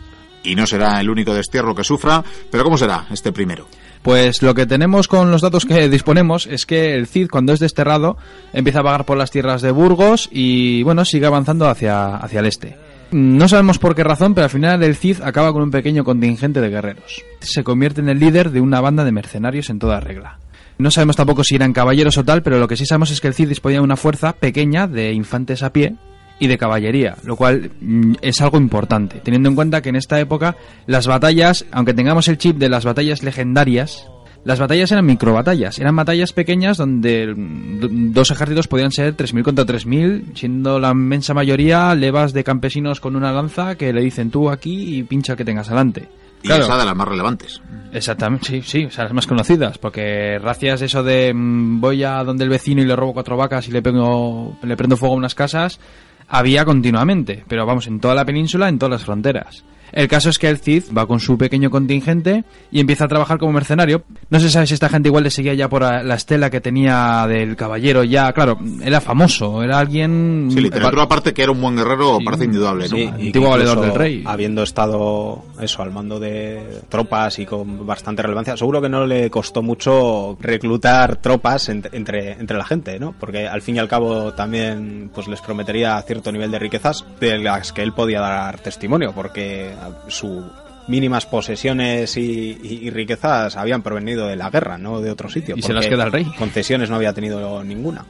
Y 0.42 0.54
no 0.54 0.66
será 0.66 1.00
el 1.00 1.10
único 1.10 1.34
destierro 1.34 1.74
que 1.74 1.84
sufra, 1.84 2.24
pero 2.50 2.64
¿cómo 2.64 2.78
será 2.78 3.06
este 3.10 3.32
primero? 3.32 3.66
Pues 4.00 4.42
lo 4.42 4.54
que 4.54 4.64
tenemos 4.64 5.06
con 5.08 5.30
los 5.30 5.42
datos 5.42 5.66
que 5.66 5.90
disponemos 5.90 6.46
es 6.46 6.64
que 6.64 6.94
el 6.94 7.06
Cid, 7.06 7.28
cuando 7.28 7.52
es 7.52 7.60
desterrado, 7.60 8.16
empieza 8.54 8.78
a 8.78 8.82
vagar 8.82 9.04
por 9.04 9.18
las 9.18 9.30
tierras 9.30 9.60
de 9.60 9.70
Burgos 9.70 10.30
y, 10.32 10.82
bueno, 10.82 11.04
sigue 11.04 11.26
avanzando 11.26 11.68
hacia, 11.68 12.16
hacia 12.16 12.40
el 12.40 12.46
este. 12.46 12.78
No 13.10 13.48
sabemos 13.48 13.78
por 13.78 13.94
qué 13.94 14.04
razón, 14.04 14.34
pero 14.34 14.44
al 14.44 14.50
final 14.50 14.82
el 14.82 14.96
Cid 14.96 15.20
acaba 15.20 15.52
con 15.52 15.62
un 15.62 15.70
pequeño 15.70 16.04
contingente 16.04 16.62
de 16.62 16.70
guerreros. 16.70 17.22
Se 17.40 17.62
convierte 17.62 18.00
en 18.00 18.08
el 18.08 18.18
líder 18.18 18.50
de 18.50 18.62
una 18.62 18.80
banda 18.80 19.04
de 19.04 19.12
mercenarios 19.12 19.68
en 19.68 19.78
toda 19.78 20.00
regla. 20.00 20.38
No 20.80 20.90
sabemos 20.90 21.16
tampoco 21.16 21.44
si 21.44 21.56
eran 21.56 21.72
caballeros 21.72 22.16
o 22.16 22.24
tal, 22.24 22.42
pero 22.42 22.58
lo 22.58 22.66
que 22.66 22.76
sí 22.76 22.86
sabemos 22.86 23.10
es 23.10 23.20
que 23.20 23.28
el 23.28 23.34
Cid 23.34 23.48
disponía 23.48 23.78
de 23.78 23.84
una 23.84 23.96
fuerza 23.96 24.32
pequeña 24.32 24.86
de 24.86 25.12
infantes 25.12 25.62
a 25.62 25.72
pie 25.72 25.94
y 26.38 26.46
de 26.46 26.56
caballería, 26.56 27.16
lo 27.24 27.36
cual 27.36 27.70
mm, 27.80 28.14
es 28.22 28.40
algo 28.40 28.56
importante, 28.56 29.20
teniendo 29.22 29.50
en 29.50 29.54
cuenta 29.54 29.82
que 29.82 29.90
en 29.90 29.96
esta 29.96 30.18
época 30.18 30.56
las 30.86 31.06
batallas, 31.06 31.66
aunque 31.70 31.92
tengamos 31.92 32.28
el 32.28 32.38
chip 32.38 32.56
de 32.56 32.70
las 32.70 32.86
batallas 32.86 33.22
legendarias, 33.22 34.08
las 34.42 34.58
batallas 34.58 34.90
eran 34.90 35.04
microbatallas, 35.04 35.78
eran 35.78 35.94
batallas 35.94 36.32
pequeñas 36.32 36.78
donde 36.78 37.26
mm, 37.26 38.12
dos 38.12 38.30
ejércitos 38.30 38.68
podían 38.68 38.90
ser 38.90 39.14
3.000 39.14 39.42
contra 39.42 39.66
3.000, 39.66 40.34
siendo 40.34 40.80
la 40.80 40.92
inmensa 40.92 41.34
mayoría 41.34 41.94
levas 41.94 42.32
de 42.32 42.42
campesinos 42.42 43.00
con 43.00 43.16
una 43.16 43.32
lanza 43.32 43.74
que 43.74 43.92
le 43.92 44.00
dicen 44.00 44.30
tú 44.30 44.48
aquí 44.48 44.96
y 44.96 45.02
pincha 45.02 45.36
que 45.36 45.44
tengas 45.44 45.68
adelante. 45.68 46.08
Y 46.42 46.50
esa 46.50 46.76
de 46.76 46.84
las 46.84 46.96
más 46.96 47.08
relevantes. 47.08 47.60
Exactamente, 47.92 48.46
sí, 48.46 48.62
sí, 48.62 48.84
o 48.84 48.90
sea, 48.90 49.04
las 49.04 49.12
más 49.12 49.26
conocidas, 49.26 49.78
porque 49.78 50.38
gracias 50.40 50.80
a 50.80 50.84
eso 50.84 51.02
de 51.02 51.32
mm, 51.34 51.80
voy 51.80 52.04
a 52.04 52.22
donde 52.24 52.44
el 52.44 52.50
vecino 52.50 52.82
y 52.82 52.86
le 52.86 52.96
robo 52.96 53.12
cuatro 53.12 53.36
vacas 53.36 53.68
y 53.68 53.72
le, 53.72 53.82
le 53.82 54.76
prendo 54.76 54.96
fuego 54.96 55.14
a 55.14 55.18
unas 55.18 55.34
casas, 55.34 55.80
había 56.28 56.64
continuamente, 56.64 57.44
pero 57.48 57.66
vamos, 57.66 57.86
en 57.88 58.00
toda 58.00 58.14
la 58.14 58.24
península, 58.24 58.68
en 58.68 58.78
todas 58.78 58.92
las 58.92 59.04
fronteras. 59.04 59.64
El 59.92 60.08
caso 60.08 60.30
es 60.30 60.38
que 60.38 60.48
el 60.48 60.58
Cid 60.58 60.84
va 60.96 61.06
con 61.06 61.20
su 61.20 61.36
pequeño 61.36 61.70
contingente 61.70 62.44
y 62.70 62.80
empieza 62.80 63.04
a 63.04 63.08
trabajar 63.08 63.38
como 63.38 63.52
mercenario. 63.52 64.04
No 64.28 64.40
se 64.40 64.50
sabe 64.50 64.66
si 64.66 64.74
esta 64.74 64.88
gente 64.88 65.08
igual 65.08 65.24
le 65.24 65.30
seguía 65.30 65.54
ya 65.54 65.68
por 65.68 65.82
la 65.82 66.14
estela 66.14 66.50
que 66.50 66.60
tenía 66.60 67.26
del 67.28 67.56
caballero 67.56 68.04
ya. 68.04 68.32
Claro, 68.32 68.58
era 68.82 69.00
famoso, 69.00 69.62
era 69.62 69.78
alguien... 69.78 70.48
Sí, 70.50 70.60
literatura 70.60 71.04
aparte 71.04 71.32
que 71.32 71.42
era 71.42 71.52
un 71.52 71.60
buen 71.60 71.76
guerrero, 71.76 72.18
parece 72.24 72.44
indudable, 72.44 72.88
¿no? 72.88 72.96
Sí, 72.96 73.06
Antiguo 73.06 73.50
valedor 73.50 73.80
del 73.80 73.94
rey. 73.94 74.22
Habiendo 74.26 74.62
estado, 74.62 75.44
eso, 75.60 75.82
al 75.82 75.92
mando 75.92 76.20
de 76.20 76.80
tropas 76.88 77.38
y 77.38 77.46
con 77.46 77.86
bastante 77.86 78.22
relevancia, 78.22 78.56
seguro 78.56 78.80
que 78.80 78.88
no 78.88 79.06
le 79.06 79.30
costó 79.30 79.62
mucho 79.62 80.36
reclutar 80.40 81.16
tropas 81.16 81.68
entre, 81.68 81.96
entre, 81.96 82.32
entre 82.32 82.56
la 82.56 82.64
gente, 82.64 82.98
¿no? 82.98 83.14
Porque 83.18 83.46
al 83.46 83.62
fin 83.62 83.76
y 83.76 83.78
al 83.78 83.88
cabo 83.88 84.32
también 84.34 85.10
pues 85.14 85.28
les 85.28 85.40
prometería 85.40 86.00
cierto 86.02 86.32
nivel 86.32 86.50
de 86.50 86.58
riquezas 86.58 87.04
de 87.20 87.38
las 87.38 87.72
que 87.72 87.82
él 87.82 87.92
podía 87.92 88.20
dar 88.20 88.58
testimonio, 88.60 89.12
porque 89.14 89.72
sus 90.08 90.42
mínimas 90.86 91.26
posesiones 91.26 92.16
y, 92.16 92.58
y, 92.62 92.90
riquezas 92.90 93.56
habían 93.56 93.82
provenido 93.82 94.26
de 94.26 94.36
la 94.36 94.50
guerra, 94.50 94.76
no 94.76 95.00
de 95.00 95.10
otro 95.10 95.28
sitio. 95.28 95.54
Y 95.56 95.62
se 95.62 95.72
las 95.72 95.86
queda 95.86 96.04
el 96.04 96.12
rey. 96.12 96.24
Concesiones 96.36 96.90
no 96.90 96.96
había 96.96 97.12
tenido 97.12 97.62
ninguna. 97.62 98.04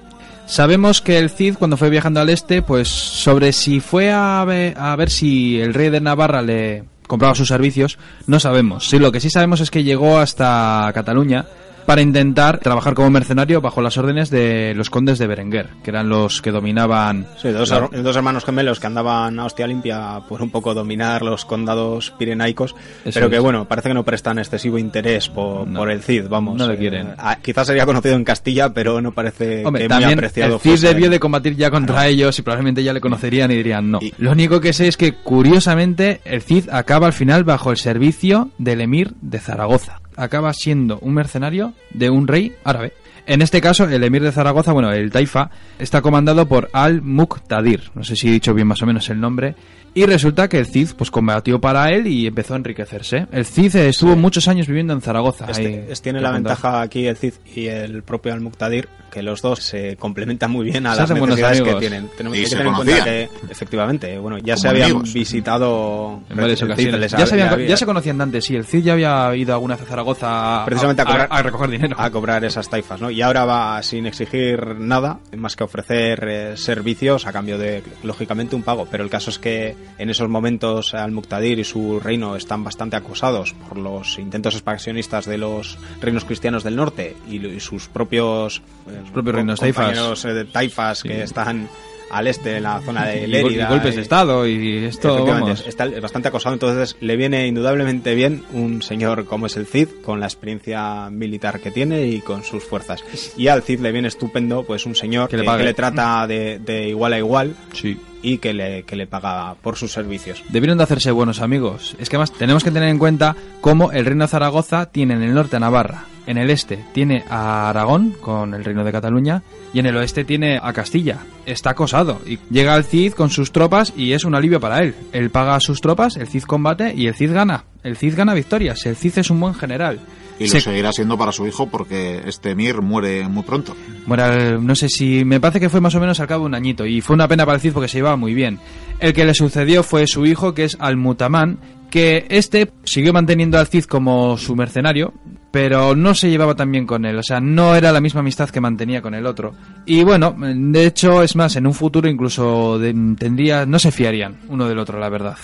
Sabemos 0.47 1.01
que 1.01 1.19
el 1.19 1.31
Cid, 1.31 1.57
cuando 1.57 1.77
fue 1.77 1.91
viajando 1.91 2.21
al 2.21 2.29
este, 2.29 2.63
pues 2.63 2.89
sobre 2.89 3.53
si 3.53 3.79
fue 3.81 4.11
a 4.11 4.43
ver, 4.45 4.75
a 4.77 4.97
ver 4.97 5.11
si 5.11 5.61
el 5.61 5.75
rey 5.75 5.91
de 5.91 6.01
Navarra 6.01 6.43
le 6.43 6.85
compraba 7.07 7.35
sus 7.35 7.49
servicios, 7.49 7.99
no 8.27 8.41
sabemos. 8.41 8.89
Sí, 8.89 8.99
lo 8.99 9.13
que 9.13 9.21
sí 9.21 9.31
sabemos 9.31 9.61
es 9.61 9.71
que 9.71 9.85
llegó 9.85 10.19
hasta 10.19 10.91
Cataluña 10.95 11.45
para 11.87 12.03
intentar 12.03 12.59
trabajar 12.59 12.95
como 12.95 13.11
mercenario 13.11 13.61
bajo 13.61 13.81
las 13.83 13.97
órdenes 13.99 14.31
de 14.31 14.75
los 14.75 14.91
condes 14.91 15.19
de 15.19 15.27
Berenguer, 15.27 15.69
que 15.83 15.91
eran 15.91 16.09
los 16.09 16.41
que 16.43 16.51
dominaban... 16.51 17.27
Sí, 17.41 17.49
dos, 17.51 17.73
dos 17.93 18.17
hermanos 18.17 18.45
gemelos 18.45 18.79
que 18.81 18.87
andaban 18.87 19.39
a 19.41 19.45
hostia 19.47 19.67
limpia 19.67 20.21
por 20.29 20.43
un 20.43 20.51
poco 20.51 20.75
dominar 20.75 21.23
los 21.23 21.45
condados 21.45 22.13
pirenaicos, 22.19 22.75
Eso 23.05 23.15
pero 23.15 23.31
que 23.31 23.39
bueno, 23.39 23.67
parece 23.67 23.89
que 23.89 23.95
no 23.95 24.05
prestan 24.05 24.39
excesivo 24.39 24.79
interés 24.79 25.29
por, 25.29 25.67
No. 25.67 25.81
por 25.81 25.91
el 25.91 26.03
Cid, 26.03 26.29
vamos. 26.29 26.57
No 26.57 26.67
le 26.69 26.77
quieren. 26.77 27.09
Eh, 27.09 27.15
ah, 27.19 27.37
quizás 27.43 27.67
sería 27.67 27.87
conocido 27.87 28.15
en 28.15 28.25
Castilla, 28.25 28.73
pero 28.73 29.01
no 29.01 29.13
parece 29.13 29.65
Hombre, 29.65 29.83
que 29.83 29.89
muy 29.89 30.01
también 30.01 30.19
apreciado 30.19 30.55
el 30.55 30.61
Cid 30.61 30.71
fuese. 30.71 30.89
debió 30.89 31.11
de 31.11 31.19
combatir 31.21 31.57
ya 31.57 31.71
contra 31.71 32.07
ellos 32.07 32.39
y 32.39 32.43
probablemente 32.43 32.83
ya 32.83 32.93
le 32.93 33.01
conocerían 33.01 33.51
y 33.51 33.57
dirían 33.57 33.91
no. 33.91 33.99
Y- 34.01 34.13
Lo 34.19 34.33
único 34.33 34.61
que 34.61 34.73
sé 34.73 34.89
es 34.89 34.97
que, 34.97 35.13
curiosamente, 35.15 36.21
el 36.25 36.43
Cid 36.43 36.69
acaba 36.71 37.07
al 37.07 37.13
final 37.13 37.45
bajo 37.45 37.71
el 37.71 37.77
servicio 37.77 38.51
del 38.59 38.81
emir 38.81 39.15
de 39.21 39.39
Zaragoza. 39.41 40.01
Acaba 40.21 40.53
siendo 40.53 40.99
un 40.99 41.15
mercenario 41.15 41.73
de 41.95 42.11
un 42.11 42.29
rey 42.29 42.55
árabe. 42.63 42.93
En 43.33 43.43
este 43.43 43.61
caso, 43.61 43.85
el 43.85 44.03
emir 44.03 44.23
de 44.23 44.33
Zaragoza, 44.33 44.73
bueno, 44.73 44.91
el 44.91 45.11
Taifa, 45.13 45.51
está 45.79 46.03
comandado 46.03 46.47
por 46.47 46.69
Al-Muqtadir. 46.73 47.91
No 47.95 48.03
sé 48.03 48.17
si 48.17 48.29
he 48.29 48.33
dicho 48.33 48.53
bien 48.55 48.67
más 48.67 48.83
o 48.83 48.87
menos 48.87 49.09
el 49.09 49.21
nombre. 49.21 49.55
Y 49.93 50.07
resulta 50.07 50.49
que 50.49 50.57
el 50.59 50.67
Cid 50.67 50.91
pues 50.97 51.11
combatió 51.11 51.61
para 51.61 51.91
él 51.91 52.07
y 52.07 52.27
empezó 52.29 52.55
a 52.55 52.59
enriquecerse. 52.59 53.27
El 53.33 53.45
Cid 53.45 53.75
estuvo 53.75 54.15
muchos 54.15 54.47
años 54.47 54.69
viviendo 54.69 54.93
en 54.93 55.01
Zaragoza. 55.01 55.47
Este- 55.51 55.87
tiene 56.01 56.21
la 56.21 56.31
ventaja 56.31 56.81
aquí 56.81 57.07
el 57.09 57.17
Cid 57.17 57.35
y 57.57 57.67
el 57.67 58.05
propio 58.05 58.33
Al-Muqtadir, 58.33 58.89
que 59.11 59.21
los 59.21 59.43
dos 59.43 59.59
se 59.59 59.97
complementan 59.97 60.53
muy 60.53 60.65
bien 60.67 60.87
a 60.87 60.95
Se 60.95 61.01
las 61.01 61.11
necesidades 61.11 61.57
que 61.59 61.63
amigos. 61.71 61.81
tienen. 61.81 62.09
Tenemos 62.17 62.39
Y 62.39 62.43
que 62.43 62.47
se 62.47 62.57
tener 62.57 62.69
en 62.69 62.75
cuenta 62.75 63.05
que, 63.05 63.29
efectivamente, 63.51 64.17
bueno, 64.19 64.39
ya 64.39 64.55
Como 64.55 64.63
se 64.63 64.69
habían 64.69 64.91
amigos. 64.93 65.13
visitado 65.13 66.23
En 66.31 66.37
varias 66.37 66.63
ocasiones. 66.63 67.11
Ya 67.11 67.27
se, 67.27 67.35
habían- 67.35 67.49
había- 67.49 67.67
ya 67.69 67.77
se 67.77 67.87
conocían 67.87 68.19
de 68.19 68.23
antes, 68.23 68.45
sí. 68.45 68.55
El 68.55 68.67
Cid 68.67 68.85
ya 68.85 68.93
había 68.93 69.35
ido 69.35 69.55
alguna 69.55 69.75
vez 69.75 69.83
a 69.83 69.89
Zaragoza 69.89 70.63
a, 70.63 70.65
precisamente 70.67 71.03
a, 71.03 71.05
cobrar, 71.05 71.29
a 71.33 71.43
recoger 71.43 71.69
dinero. 71.69 71.97
a 71.99 72.09
cobrar 72.11 72.45
esas 72.45 72.71
taifas, 72.71 73.01
¿no? 73.01 73.11
Y 73.11 73.20
ahora 73.23 73.45
va 73.45 73.83
sin 73.83 74.07
exigir 74.07 74.79
nada, 74.79 75.21
más 75.37 75.57
que 75.57 75.65
ofrecer 75.65 76.25
eh, 76.29 76.57
servicios 76.57 77.27
a 77.27 77.33
cambio 77.33 77.59
de, 77.59 77.83
lógicamente, 78.03 78.57
un 78.57 78.63
pago. 78.63 78.87
Pero 78.91 79.05
el 79.05 79.11
caso 79.11 79.31
es 79.31 79.39
que 79.39 79.77
en 79.99 80.11
esos 80.11 80.29
momentos 80.29 80.95
Al-Muqtadir 80.95 81.59
y 81.59 81.65
su 81.65 82.01
reino 82.01 82.37
están 82.37 82.65
bastante 82.65 82.97
acosados 82.97 83.55
por 83.55 83.79
los 83.79 84.19
intentos 84.19 84.55
expansionistas 84.55 85.27
de 85.27 85.39
los 85.39 85.79
reinos 86.01 86.25
cristianos 86.25 86.65
del 86.65 86.77
norte 86.77 87.17
y, 87.29 87.45
y 87.45 87.61
sus 87.61 87.89
propios, 87.89 88.63
eh, 88.89 89.03
propios 89.13 89.37
reinos 89.37 89.61
compañeros, 89.61 90.25
eh, 90.25 90.33
de 90.33 90.45
taifas 90.45 91.03
que 91.03 91.23
están 91.23 91.69
al 92.11 92.27
este, 92.27 92.57
en 92.57 92.65
la 92.65 92.81
zona 92.81 93.07
de 93.07 93.21
gol- 93.21 93.29
y 93.29 93.33
Lérida. 93.33 93.69
golpes 93.69 93.97
de 93.97 94.03
estado 94.03 94.47
y 94.47 94.85
esto, 94.85 95.25
vamos. 95.25 95.65
está 95.67 95.89
bastante 96.01 96.29
acosado, 96.29 96.55
entonces 96.55 96.97
le 97.01 97.17
viene 97.17 97.47
indudablemente 97.47 98.15
bien 98.15 98.45
un 98.53 98.83
señor 98.83 99.25
como 99.27 99.47
es 99.47 99.57
el 99.57 99.67
Cid, 99.67 99.89
con 100.05 100.21
la 100.21 100.27
experiencia 100.27 101.09
militar 101.11 101.61
que 101.61 101.71
tiene 101.71 102.07
y 102.07 102.21
con 102.21 102.43
sus 102.45 102.65
fuerzas. 102.65 103.03
Y 103.37 103.49
al 103.49 103.63
Cid 103.63 103.81
le 103.81 103.93
viene 103.93 104.09
estupendo, 104.09 104.65
pues 104.65 104.87
un 104.87 104.95
señor 104.95 105.29
Que 105.29 105.37
que, 105.37 105.43
le 105.43 105.45
pague. 105.47 105.59
que 105.59 105.65
le 105.69 105.75
trata 105.75 106.27
de, 106.27 106.59
de 106.59 106.89
igual 106.89 107.13
a 107.13 107.19
igual 107.19 107.55
Sí. 107.73 107.97
y 108.23 108.39
que 108.39 108.53
le, 108.53 108.83
que 108.83 108.97
le 108.97 109.07
paga 109.07 109.55
por 109.63 109.77
sus 109.77 109.93
servicios. 109.93 110.43
Debieron 110.49 110.79
de 110.79 110.85
hacerse 110.85 111.11
buenos 111.13 111.41
amigos. 111.41 111.95
Es 111.99 112.09
que 112.11 112.17
además 112.17 112.33
tenemos 112.33 112.65
que 112.65 112.71
tener 112.71 112.89
en 112.89 112.99
cuenta 112.99 113.37
cómo 113.61 113.93
el 113.93 114.05
reino 114.05 114.25
de 114.25 114.29
Zaragoza 114.29 114.87
tiene 114.87 115.15
en 115.15 115.23
el 115.23 115.35
norte 115.35 115.57
a 115.57 115.61
Navarra, 115.61 116.05
en 116.27 116.39
el 116.39 116.51
este 116.51 116.85
tiene 116.93 117.25
a 117.29 117.71
Aragón 117.71 118.15
con 118.21 118.55
el 118.55 118.65
reino 118.65 118.85
de 118.85 118.93
Cataluña 118.93 119.43
y 119.73 119.79
en 119.79 119.87
el 119.87 119.97
oeste 119.97 120.25
tiene 120.25 120.59
a 120.63 120.73
Castilla. 120.73 121.19
Está 121.47 121.71
acosado 121.71 122.21
y 122.27 122.39
llega 122.51 122.77
el 122.77 122.85
Cid 122.85 123.13
con 123.13 123.31
sus 123.31 123.53
tropas 123.53 123.93
y 123.97 124.13
es 124.13 124.25
un 124.25 124.35
alivio 124.35 124.61
para 124.61 124.79
él. 124.81 124.95
Él 125.13 125.31
paga 125.31 125.55
a 125.55 125.61
sus 125.61 125.81
tropas, 125.81 126.17
el 126.17 126.29
Cid 126.29 126.45
combate 126.45 126.93
y 126.95 127.07
el 127.07 127.15
Cid 127.15 127.33
gana. 127.33 127.65
El 127.83 127.97
Cid 127.97 128.17
gana 128.17 128.35
victorias. 128.35 128.85
El 128.87 128.97
Cid 128.97 129.19
es 129.19 129.31
un 129.31 129.41
buen 129.41 129.55
general. 129.55 130.01
Y 130.41 130.45
lo 130.45 130.51
Se- 130.53 130.61
seguirá 130.63 130.91
siendo 130.93 131.17
para 131.19 131.31
su 131.33 131.47
hijo 131.47 131.69
porque 131.69 132.23
este 132.27 132.55
Mir 132.55 132.81
muere 132.81 133.29
muy 133.29 133.43
pronto. 133.45 133.77
Bueno, 134.07 134.25
el- 134.27 134.67
no 134.67 134.75
sé 134.75 134.89
si. 134.89 135.25
Me 135.25 135.39
parece 135.39 135.61
que 135.61 135.69
fue 135.69 135.81
más 135.81 135.95
o 135.95 136.01
menos 136.01 136.19
al 136.19 136.27
cabo 136.27 136.45
de 136.45 136.47
un 136.47 136.55
añito. 136.55 136.85
Y 136.87 137.01
fue 137.03 137.15
una 137.15 137.29
pena 137.29 137.45
para 137.47 137.57
el 137.57 137.61
Cid 137.61 137.73
porque 137.75 137.89
se 137.89 137.99
llevaba 137.99 138.17
muy 138.17 138.33
bien. 138.35 138.59
El 138.99 139.13
que 139.13 139.25
le 139.27 139.35
sucedió 139.35 139.83
fue 139.83 140.07
su 140.07 140.25
hijo, 140.27 140.55
que 140.55 140.65
es 140.65 140.77
Al-Mutamán. 140.81 141.59
Que 141.91 142.25
este 142.31 142.71
siguió 142.85 143.13
manteniendo 143.13 143.59
al 143.59 143.67
Cid 143.67 143.85
como 143.85 144.37
su 144.39 144.57
mercenario. 144.57 145.13
Pero 145.53 145.97
no 145.97 146.15
se 146.15 146.31
llevaba 146.31 146.55
tan 146.55 146.71
bien 146.71 146.87
con 146.87 147.05
él. 147.05 147.19
O 147.19 147.23
sea, 147.25 147.41
no 147.41 147.75
era 147.75 147.91
la 147.93 148.01
misma 148.01 148.21
amistad 148.21 148.49
que 148.51 148.61
mantenía 148.61 149.03
con 149.03 149.15
el 149.15 149.27
otro. 149.27 149.53
Y 149.85 150.05
bueno, 150.05 150.35
de 150.39 150.87
hecho, 150.87 151.23
es 151.25 151.35
más, 151.37 151.57
en 151.57 151.67
un 151.67 151.75
futuro 151.75 152.09
incluso 152.09 152.79
tendría. 152.81 153.67
No 153.67 153.79
se 153.81 153.91
fiarían 153.91 154.37
uno 154.49 154.69
del 154.69 154.79
otro, 154.79 154.99
la 155.01 155.09
verdad. 155.09 155.37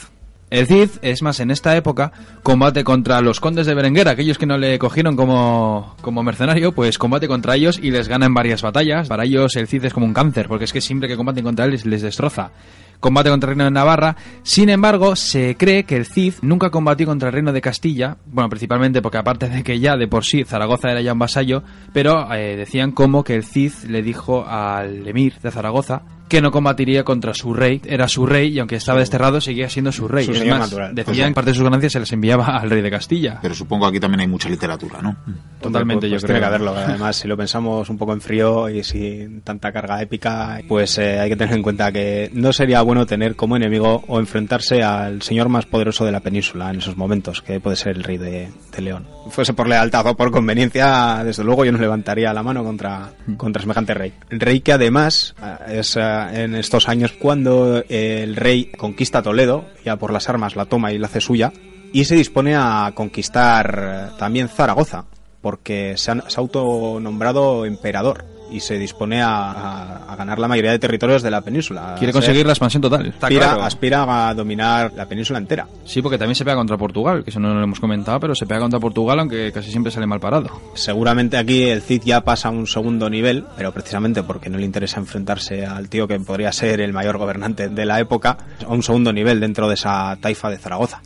El 0.49 0.69
Cid, 0.69 0.91
es 1.03 1.23
más, 1.23 1.41
en 1.41 1.51
esta 1.51 1.77
época, 1.77 2.13
combate 2.45 2.85
contra 2.85 3.21
los 3.21 3.41
condes 3.41 3.67
de 3.67 3.75
Berenguer, 3.75 4.07
aquellos 4.07 4.39
que 4.39 4.47
no 4.47 4.57
le 4.57 4.79
cogieron 4.79 5.17
como, 5.17 5.97
como 6.01 6.23
mercenario, 6.23 6.71
pues 6.71 6.99
combate 6.99 7.27
contra 7.27 7.57
ellos 7.57 7.81
y 7.83 7.91
les 7.91 8.07
gana 8.07 8.27
en 8.27 8.35
varias 8.35 8.63
batallas. 8.63 9.09
Para 9.09 9.25
ellos 9.25 9.57
el 9.57 9.67
Cid 9.67 9.87
es 9.87 9.93
como 9.93 10.07
un 10.07 10.15
cáncer, 10.15 10.47
porque 10.47 10.65
es 10.65 10.73
que 10.73 10.81
siempre 10.81 11.09
que 11.09 11.17
combaten 11.17 11.43
contra 11.43 11.65
él 11.65 11.81
les, 11.85 12.01
destroza. 12.01 12.53
Combate 13.01 13.29
contra 13.29 13.51
el 13.51 13.57
reino 13.57 13.65
de 13.65 13.73
Navarra. 13.73 14.17
Sin 14.45 14.69
embargo, 14.69 15.17
se 15.17 15.57
cree 15.57 15.83
que 15.83 15.97
el 15.97 16.07
Cid 16.07 16.35
nunca 16.43 16.71
combatió 16.71 17.07
contra 17.07 17.29
el 17.29 17.35
reino 17.35 17.53
de 17.53 17.61
Castilla. 17.61 18.17
Bueno, 18.27 18.49
principalmente 18.49 19.03
porque 19.03 19.19
aparte 19.19 19.49
de 19.49 19.65
que 19.65 19.81
ya 19.81 19.97
de 19.97 20.07
por 20.07 20.25
sí 20.25 20.45
Zaragoza 20.45 20.93
era 20.93 21.01
ya 21.01 21.13
un 21.13 21.19
vasallo, 21.19 21.65
pero 21.93 22.33
eh, 22.33 22.55
decían 22.57 22.93
como 22.93 23.25
que 23.25 23.35
el 23.35 23.43
Cid 23.43 23.73
le 23.89 24.01
dijo 24.01 24.47
al 24.47 25.09
emir 25.09 25.41
de 25.43 25.51
Zaragoza 25.51 26.03
que 26.29 26.41
no 26.41 26.51
combatiría 26.51 27.05
contra 27.05 27.35
su 27.35 27.55
rey. 27.55 27.81
Era 27.85 28.09
su 28.09 28.27
rey 28.27 28.49
y 28.55 28.59
aunque 28.59 28.77
estaba 28.77 28.99
desterrado 28.99 29.41
seguía 29.41 29.69
siendo 29.69 29.93
su 29.93 30.09
rey. 30.09 30.25
Su 30.27 30.33
es 30.33 30.45
más, 30.47 30.59
natural. 30.61 30.95
decían 30.95 31.29
que 31.31 31.35
parte 31.35 31.51
de 31.51 31.55
sus 31.55 31.65
ganancias 31.65 31.93
se 31.93 32.01
les 32.01 32.13
enviaba 32.13 32.47
al 32.59 32.69
rey 32.71 32.83
de 32.83 32.91
Castilla. 32.91 33.39
Pero 33.43 33.55
supongo 33.55 33.85
que 33.87 33.91
aquí 33.91 34.01
también 34.01 34.21
hay 34.21 34.27
mucha 34.29 34.49
literatura, 34.49 35.01
¿no? 35.03 35.17
Totalmente, 35.61 36.09
Pues- 36.09 36.13
pues 36.13 36.23
yo 36.23 36.27
tiene 36.27 36.41
creo. 36.41 36.41
que 36.41 36.47
haberlo. 36.55 36.77
Además, 36.77 37.17
si 37.17 37.29
lo 37.29 37.37
pensamos 37.37 37.89
un 37.91 37.99
poco 37.99 38.13
en 38.13 38.21
frío 38.21 38.69
y 38.69 38.83
sin 38.85 39.41
tanta 39.43 39.73
carga 39.73 40.01
épica, 40.03 40.61
pues 40.69 40.99
eh, 40.99 41.19
hay 41.21 41.29
que 41.29 41.37
tener 41.37 41.55
en 41.55 41.63
cuenta 41.63 41.91
que 41.93 42.31
no 42.33 42.53
sería 42.53 42.83
bueno 42.83 43.07
tener 43.07 43.37
como 43.37 43.57
enemigo 43.57 44.03
o 44.09 44.19
enfrentarse 44.19 44.83
al 44.83 45.23
señor 45.23 45.49
más 45.49 45.67
poderoso 45.67 46.05
de 46.05 46.13
la 46.13 46.21
península 46.21 46.71
en 46.71 46.79
esos 46.79 46.97
momentos, 46.97 47.41
que 47.43 47.61
puede 47.61 47.77
ser 47.77 47.97
el 47.97 48.05
rey 48.05 48.19
de, 48.19 48.49
de 48.73 48.83
León. 48.83 49.07
Fuese 49.31 49.55
por 49.55 49.69
lealtad 49.69 50.07
o 50.07 50.17
por 50.17 50.31
conveniencia, 50.31 51.23
desde 51.25 51.43
luego 51.45 51.65
yo 51.65 51.73
no 51.73 51.79
levantaría 51.79 52.33
la 52.33 52.43
mano 52.43 52.63
contra, 52.65 53.11
contra 53.37 53.63
semejante 53.63 53.95
rey. 53.95 54.13
Rey 54.31 54.61
que 54.61 54.73
además 54.73 55.35
eh, 55.43 55.79
es 55.81 55.97
en 56.33 56.55
estos 56.55 56.89
años 56.89 57.13
cuando 57.13 57.83
el 57.89 58.37
rey 58.37 58.67
conquista 58.77 59.23
Toledo, 59.23 59.65
ya 59.85 59.97
por 59.97 60.13
las 60.13 60.29
armas 60.29 60.57
la 60.57 60.67
toma 60.67 60.93
y 60.93 60.99
la 60.99 61.07
hace 61.07 61.21
suya, 61.21 61.53
y 61.93 62.05
se 62.05 62.15
dispone 62.17 62.55
a 62.57 62.93
conquistar 62.95 64.13
también 64.19 64.49
Zaragoza, 64.49 65.05
porque 65.41 65.95
se, 65.97 66.11
han- 66.11 66.25
se 66.29 66.39
ha 66.39 66.43
autonombrado 66.43 67.65
emperador 67.65 68.25
y 68.51 68.61
se 68.61 68.79
dispone 68.79 69.23
a, 69.23 69.51
a- 69.51 70.13
a 70.13 70.17
ganar 70.17 70.39
la 70.39 70.49
mayoría 70.49 70.71
de 70.73 70.79
territorios 70.79 71.23
de 71.23 71.31
la 71.31 71.41
península. 71.41 71.95
Quiere 71.99 72.13
conseguir 72.13 72.47
la 72.47 72.53
expansión 72.53 72.81
total. 72.83 73.07
Está 73.07 73.27
aspira, 73.27 73.47
claro. 73.47 73.63
aspira 73.65 74.29
a 74.29 74.35
dominar 74.35 74.93
la 74.97 75.07
península 75.07 75.39
entera. 75.39 75.67
Sí, 75.85 76.03
porque 76.03 76.19
también 76.19 76.35
se 76.37 76.45
pega 76.45 76.57
contra 76.57 76.77
Portugal, 76.77 77.25
que 77.25 77.31
eso 77.31 77.41
no 77.41 77.53
lo 77.55 77.63
hemos 77.63 77.81
comentado, 77.81 78.21
pero 78.21 78.35
se 78.35 78.47
pega 78.47 78.61
contra 78.61 78.79
Portugal, 78.81 79.19
aunque 79.21 79.53
casi 79.53 79.71
siempre 79.71 79.91
sale 79.93 80.07
mal 80.07 80.21
parado. 80.21 80.49
Seguramente 80.75 81.37
aquí 81.37 81.65
el 81.65 81.83
Cid 81.83 82.03
ya 82.05 82.21
pasa 82.23 82.49
a 82.49 82.51
un 82.53 82.67
segundo 82.67 83.11
nivel, 83.11 83.45
pero 83.57 83.73
precisamente 83.73 84.23
porque 84.23 84.49
no 84.51 84.59
le 84.59 84.65
interesa 84.65 85.01
enfrentarse 85.01 85.67
al 85.67 85.89
tío 85.89 86.07
que 86.07 86.19
podría 86.21 86.53
ser 86.53 86.81
el 86.81 86.93
mayor 86.93 87.19
gobernante 87.19 87.69
de 87.69 87.85
la 87.87 88.01
época, 88.01 88.39
a 88.67 88.73
un 88.73 88.83
segundo 88.83 89.13
nivel 89.13 89.41
dentro 89.41 89.69
de 89.69 89.75
esa 89.75 90.17
taifa 90.21 90.51
de 90.51 90.59
Zaragoza. 90.59 91.01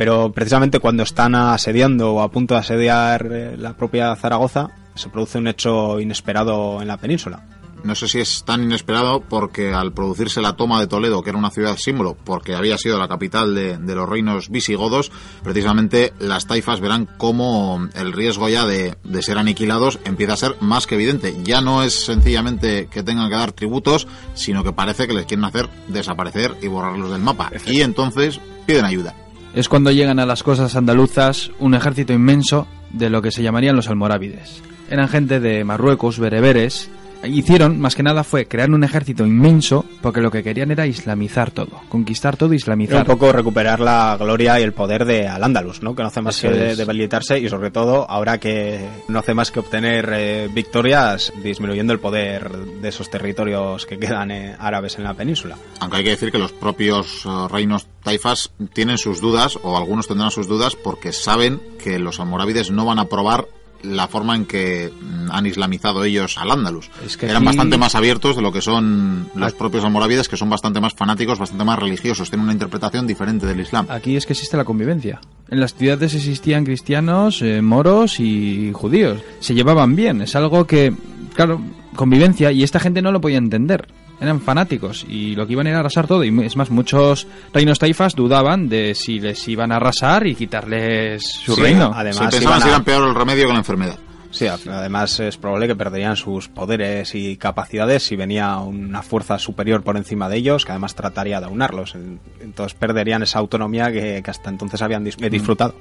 Pero 0.00 0.32
precisamente 0.32 0.78
cuando 0.78 1.02
están 1.02 1.34
asediando 1.34 2.14
o 2.14 2.22
a 2.22 2.30
punto 2.30 2.54
de 2.54 2.60
asediar 2.60 3.28
eh, 3.30 3.56
la 3.58 3.76
propia 3.76 4.16
Zaragoza, 4.16 4.70
se 4.94 5.10
produce 5.10 5.36
un 5.36 5.46
hecho 5.46 6.00
inesperado 6.00 6.80
en 6.80 6.88
la 6.88 6.96
península. 6.96 7.44
no 7.84 7.94
sé 7.94 8.08
si 8.08 8.18
es 8.18 8.42
tan 8.46 8.62
inesperado 8.62 9.20
porque 9.20 9.74
al 9.74 9.92
producirse 9.92 10.40
la 10.40 10.56
toma 10.56 10.80
de 10.80 10.86
Toledo, 10.86 11.22
que 11.22 11.28
era 11.28 11.38
una 11.38 11.50
ciudad 11.50 11.76
símbolo, 11.76 12.16
porque 12.24 12.54
había 12.54 12.78
sido 12.78 12.98
la 12.98 13.08
capital 13.08 13.54
de, 13.54 13.76
de 13.76 13.94
los 13.94 14.08
reinos 14.08 14.48
visigodos, 14.48 15.12
precisamente 15.42 16.14
las 16.18 16.46
taifas 16.46 16.80
verán 16.80 17.06
cómo 17.18 17.86
el 17.92 18.14
riesgo 18.14 18.48
ya 18.48 18.64
de, 18.64 18.96
de 19.04 19.22
ser 19.22 19.36
aniquilados 19.36 19.98
empieza 20.06 20.32
a 20.32 20.38
ser 20.38 20.56
más 20.60 20.86
que 20.86 20.94
evidente. 20.94 21.36
Ya 21.44 21.60
no 21.60 21.82
es 21.82 22.06
sencillamente 22.06 22.86
que 22.86 23.02
tengan 23.02 23.28
que 23.28 23.36
dar 23.36 23.52
tributos, 23.52 24.08
sino 24.32 24.64
que 24.64 24.72
parece 24.72 25.06
que 25.06 25.12
les 25.12 25.26
quieren 25.26 25.44
hacer 25.44 25.68
desaparecer 25.88 26.56
y 26.62 26.68
borrarlos 26.68 27.10
del 27.10 27.20
mapa. 27.20 27.52
Y 27.66 27.82
entonces 27.82 28.40
piden 28.64 28.86
ayuda. 28.86 29.14
Es 29.54 29.68
cuando 29.68 29.90
llegan 29.90 30.20
a 30.20 30.26
las 30.26 30.42
costas 30.42 30.76
andaluzas 30.76 31.50
un 31.58 31.74
ejército 31.74 32.12
inmenso 32.12 32.68
de 32.90 33.10
lo 33.10 33.20
que 33.20 33.32
se 33.32 33.42
llamarían 33.42 33.76
los 33.76 33.88
almorávides. 33.88 34.62
Eran 34.90 35.08
gente 35.08 35.40
de 35.40 35.64
Marruecos, 35.64 36.18
bereberes, 36.18 36.90
hicieron, 37.24 37.80
más 37.80 37.94
que 37.94 38.02
nada, 38.02 38.24
fue 38.24 38.46
crear 38.46 38.70
un 38.70 38.84
ejército 38.84 39.26
inmenso 39.26 39.84
porque 40.00 40.20
lo 40.20 40.30
que 40.30 40.42
querían 40.42 40.70
era 40.70 40.86
islamizar 40.86 41.50
todo, 41.50 41.80
conquistar 41.88 42.36
todo, 42.36 42.54
islamizar. 42.54 42.94
Era 42.94 43.02
un 43.02 43.18
poco 43.18 43.32
recuperar 43.32 43.80
la 43.80 44.16
gloria 44.18 44.58
y 44.60 44.62
el 44.62 44.72
poder 44.72 45.04
de 45.04 45.28
Al-Ándalus, 45.28 45.82
¿no? 45.82 45.94
Que 45.94 46.02
no 46.02 46.08
hace 46.08 46.22
más 46.22 46.40
que 46.40 46.48
debilitarse 46.50 47.38
y 47.38 47.48
sobre 47.48 47.70
todo 47.70 48.08
ahora 48.08 48.38
que 48.38 48.88
no 49.08 49.18
hace 49.18 49.34
más 49.34 49.50
que 49.50 49.60
obtener 49.60 50.10
eh, 50.12 50.48
victorias 50.52 51.32
disminuyendo 51.42 51.92
el 51.92 52.00
poder 52.00 52.50
de 52.50 52.88
esos 52.88 53.10
territorios 53.10 53.86
que 53.86 53.98
quedan 53.98 54.30
eh, 54.30 54.56
árabes 54.58 54.96
en 54.98 55.04
la 55.04 55.14
península. 55.14 55.56
Aunque 55.80 55.98
hay 55.98 56.04
que 56.04 56.10
decir 56.10 56.32
que 56.32 56.38
los 56.38 56.52
propios 56.52 57.24
eh, 57.26 57.48
reinos 57.50 57.86
taifas 58.02 58.52
tienen 58.72 58.98
sus 58.98 59.20
dudas, 59.20 59.58
o 59.62 59.76
algunos 59.76 60.08
tendrán 60.08 60.30
sus 60.30 60.48
dudas, 60.48 60.76
porque 60.76 61.12
saben 61.12 61.60
que 61.82 61.98
los 61.98 62.20
almorávides 62.20 62.70
no 62.70 62.84
van 62.84 62.98
a 62.98 63.02
aprobar 63.02 63.46
la 63.82 64.08
forma 64.08 64.36
en 64.36 64.44
que 64.46 64.90
mm, 64.90 65.30
han 65.30 65.46
islamizado 65.46 66.04
ellos 66.04 66.36
al 66.38 66.50
Andalus. 66.50 66.90
Es 67.06 67.16
que 67.16 67.26
Eran 67.26 67.38
aquí- 67.38 67.46
bastante 67.46 67.78
más 67.78 67.94
abiertos 67.94 68.36
de 68.36 68.42
lo 68.42 68.52
que 68.52 68.60
son 68.60 69.28
los 69.34 69.52
propios 69.54 69.84
almorávides, 69.84 70.28
que 70.28 70.36
son 70.36 70.50
bastante 70.50 70.80
más 70.80 70.94
fanáticos, 70.94 71.38
bastante 71.38 71.64
más 71.64 71.78
religiosos, 71.78 72.28
tienen 72.30 72.44
una 72.44 72.52
interpretación 72.52 73.06
diferente 73.06 73.46
del 73.46 73.60
Islam. 73.60 73.86
Aquí 73.88 74.16
es 74.16 74.26
que 74.26 74.32
existe 74.34 74.56
la 74.56 74.64
convivencia. 74.64 75.20
En 75.48 75.60
las 75.60 75.74
ciudades 75.74 76.14
existían 76.14 76.64
cristianos, 76.64 77.42
eh, 77.42 77.60
moros 77.62 78.20
y 78.20 78.70
judíos. 78.72 79.20
Se 79.40 79.54
llevaban 79.54 79.96
bien. 79.96 80.20
Es 80.22 80.36
algo 80.36 80.66
que, 80.66 80.92
claro, 81.34 81.60
convivencia 81.96 82.52
y 82.52 82.62
esta 82.62 82.78
gente 82.80 83.02
no 83.02 83.10
lo 83.12 83.20
podía 83.20 83.38
entender. 83.38 83.88
Eran 84.20 84.40
fanáticos 84.40 85.04
y 85.08 85.34
lo 85.34 85.46
que 85.46 85.54
iban 85.54 85.66
era 85.66 85.80
arrasar 85.80 86.06
todo. 86.06 86.22
Y 86.24 86.44
es 86.44 86.54
más, 86.56 86.70
muchos 86.70 87.26
reinos 87.54 87.78
taifas 87.78 88.14
dudaban 88.14 88.68
de 88.68 88.94
si 88.94 89.18
les 89.18 89.46
iban 89.48 89.72
a 89.72 89.76
arrasar 89.76 90.26
y 90.26 90.34
quitarles 90.34 91.22
su 91.24 91.54
Sí, 91.54 91.62
reino. 91.62 91.90
además 91.94 92.30
pensaban 92.30 92.42
iban 92.42 92.60
si 92.62 92.68
a- 92.68 92.72
era 92.76 92.84
peor 92.84 93.08
el 93.08 93.14
remedio 93.14 93.46
que 93.46 93.52
la 93.52 93.58
enfermedad. 93.58 93.98
Sí, 94.32 94.46
además 94.46 95.18
es 95.18 95.36
probable 95.38 95.66
que 95.66 95.74
perderían 95.74 96.14
sus 96.16 96.46
poderes 96.48 97.16
y 97.16 97.36
capacidades 97.36 98.04
si 98.04 98.14
venía 98.14 98.58
una 98.58 99.02
fuerza 99.02 99.38
superior 99.40 99.82
por 99.82 99.96
encima 99.96 100.28
de 100.28 100.36
ellos, 100.36 100.64
que 100.64 100.70
además 100.70 100.94
trataría 100.94 101.40
de 101.40 101.46
aunarlos. 101.46 101.96
En- 101.96 102.20
Entonces 102.40 102.78
perderían 102.78 103.22
esa 103.24 103.40
autonomía 103.40 103.90
que, 103.90 104.20
que 104.22 104.30
hasta 104.30 104.48
entonces 104.50 104.82
habían 104.82 105.04
dis- 105.04 105.20
eh, 105.20 105.30
disfrutado. 105.30 105.74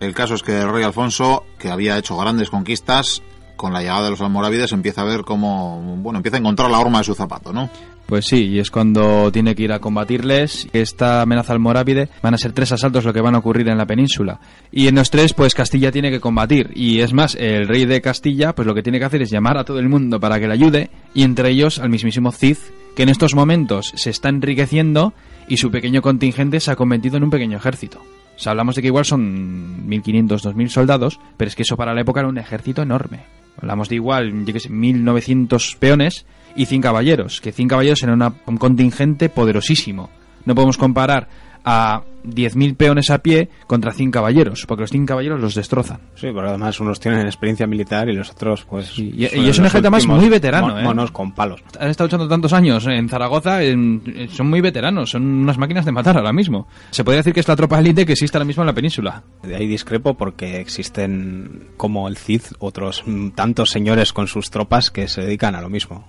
El 0.00 0.14
caso 0.14 0.34
es 0.34 0.42
que 0.42 0.58
el 0.62 0.72
rey 0.72 0.82
Alfonso, 0.82 1.44
que 1.60 1.70
había 1.70 1.96
hecho 1.96 2.16
grandes 2.16 2.50
conquistas, 2.50 3.22
con 3.62 3.72
la 3.72 3.80
llegada 3.80 4.02
de 4.02 4.10
los 4.10 4.20
almorávides 4.20 4.72
empieza 4.72 5.02
a 5.02 5.04
ver 5.04 5.22
cómo, 5.22 5.80
bueno, 5.98 6.18
empieza 6.18 6.36
a 6.36 6.40
encontrar 6.40 6.68
la 6.68 6.80
horma 6.80 6.98
de 6.98 7.04
su 7.04 7.14
zapato, 7.14 7.52
¿no? 7.52 7.70
Pues 8.06 8.26
sí, 8.26 8.48
y 8.48 8.58
es 8.58 8.72
cuando 8.72 9.30
tiene 9.30 9.54
que 9.54 9.62
ir 9.62 9.72
a 9.72 9.78
combatirles. 9.78 10.66
Esta 10.72 11.22
amenaza 11.22 11.52
almorávide 11.52 12.08
van 12.20 12.34
a 12.34 12.38
ser 12.38 12.52
tres 12.52 12.72
asaltos 12.72 13.04
lo 13.04 13.12
que 13.12 13.20
van 13.20 13.36
a 13.36 13.38
ocurrir 13.38 13.68
en 13.68 13.78
la 13.78 13.86
península. 13.86 14.40
Y 14.72 14.88
en 14.88 14.96
los 14.96 15.10
tres, 15.10 15.32
pues 15.32 15.54
Castilla 15.54 15.92
tiene 15.92 16.10
que 16.10 16.18
combatir. 16.18 16.72
Y 16.74 17.02
es 17.02 17.12
más, 17.12 17.36
el 17.36 17.68
rey 17.68 17.86
de 17.86 18.00
Castilla, 18.00 18.52
pues 18.52 18.66
lo 18.66 18.74
que 18.74 18.82
tiene 18.82 18.98
que 18.98 19.04
hacer 19.04 19.22
es 19.22 19.30
llamar 19.30 19.56
a 19.56 19.64
todo 19.64 19.78
el 19.78 19.88
mundo 19.88 20.18
para 20.18 20.40
que 20.40 20.48
le 20.48 20.54
ayude. 20.54 20.90
Y 21.14 21.22
entre 21.22 21.50
ellos 21.50 21.78
al 21.78 21.88
mismísimo 21.88 22.32
Cid, 22.32 22.56
que 22.96 23.04
en 23.04 23.10
estos 23.10 23.36
momentos 23.36 23.92
se 23.94 24.10
está 24.10 24.28
enriqueciendo 24.28 25.14
y 25.46 25.58
su 25.58 25.70
pequeño 25.70 26.02
contingente 26.02 26.58
se 26.58 26.72
ha 26.72 26.76
convertido 26.76 27.16
en 27.16 27.22
un 27.22 27.30
pequeño 27.30 27.58
ejército. 27.58 28.02
O 28.44 28.50
hablamos 28.50 28.74
de 28.74 28.82
que 28.82 28.88
igual 28.88 29.04
son 29.04 29.88
1.500, 29.88 30.26
2.000 30.26 30.68
soldados, 30.68 31.20
pero 31.36 31.48
es 31.48 31.54
que 31.54 31.62
eso 31.62 31.76
para 31.76 31.94
la 31.94 32.00
época 32.00 32.20
era 32.20 32.28
un 32.28 32.38
ejército 32.38 32.82
enorme. 32.82 33.41
Hablamos 33.58 33.88
de 33.88 33.96
igual, 33.96 34.44
yo 34.44 34.58
sé, 34.58 34.70
1.900 34.70 35.76
peones 35.76 36.26
y 36.56 36.66
100 36.66 36.82
caballeros, 36.82 37.40
que 37.40 37.52
100 37.52 37.68
caballeros 37.68 38.02
era 38.02 38.14
un 38.46 38.56
contingente 38.56 39.28
poderosísimo. 39.28 40.10
No 40.44 40.54
podemos 40.54 40.78
comparar 40.78 41.28
a 41.64 42.02
10.000 42.24 42.76
peones 42.76 43.10
a 43.10 43.18
pie 43.18 43.48
contra 43.66 43.92
100 43.92 44.10
caballeros, 44.12 44.64
porque 44.66 44.82
los 44.82 44.90
100 44.90 45.06
caballeros 45.06 45.40
los 45.40 45.54
destrozan. 45.54 45.98
Sí, 46.14 46.28
porque 46.32 46.48
además 46.50 46.78
unos 46.80 47.00
tienen 47.00 47.26
experiencia 47.26 47.66
militar 47.66 48.08
y 48.08 48.14
los 48.14 48.30
otros, 48.30 48.64
pues. 48.64 48.86
Sí, 48.88 49.12
y- 49.14 49.22
y 49.22 49.24
es 49.24 49.34
un 49.58 49.66
ejército 49.66 49.78
además 49.78 50.02
últimos 50.02 50.20
muy 50.20 50.28
veterano, 50.28 50.68
mo- 50.68 50.78
¿eh? 50.78 50.82
Monos 50.84 51.10
con 51.10 51.32
palos. 51.32 51.60
Han 51.80 51.88
estado 51.88 52.06
luchando 52.06 52.28
tantos 52.28 52.52
años 52.52 52.86
en 52.86 53.08
Zaragoza, 53.08 53.62
en- 53.62 54.02
en- 54.06 54.28
son 54.28 54.48
muy 54.50 54.60
veteranos, 54.60 55.10
son 55.10 55.22
unas 55.24 55.58
máquinas 55.58 55.84
de 55.84 55.92
matar 55.92 56.16
ahora 56.16 56.32
mismo. 56.32 56.68
Se 56.90 57.02
podría 57.04 57.18
decir 57.18 57.32
que 57.34 57.40
es 57.40 57.48
la 57.48 57.56
tropa 57.56 57.78
élite 57.80 58.06
que 58.06 58.12
existe 58.12 58.36
ahora 58.36 58.44
mismo 58.46 58.62
en 58.62 58.66
la 58.68 58.74
península. 58.74 59.22
De 59.42 59.56
ahí 59.56 59.66
discrepo 59.66 60.14
porque 60.14 60.60
existen, 60.60 61.68
como 61.76 62.08
el 62.08 62.16
Cid, 62.16 62.42
otros 62.58 63.02
mm, 63.06 63.30
tantos 63.30 63.70
señores 63.70 64.12
con 64.12 64.26
sus 64.26 64.50
tropas 64.50 64.90
que 64.90 65.08
se 65.08 65.22
dedican 65.22 65.54
a 65.54 65.60
lo 65.60 65.68
mismo. 65.68 66.04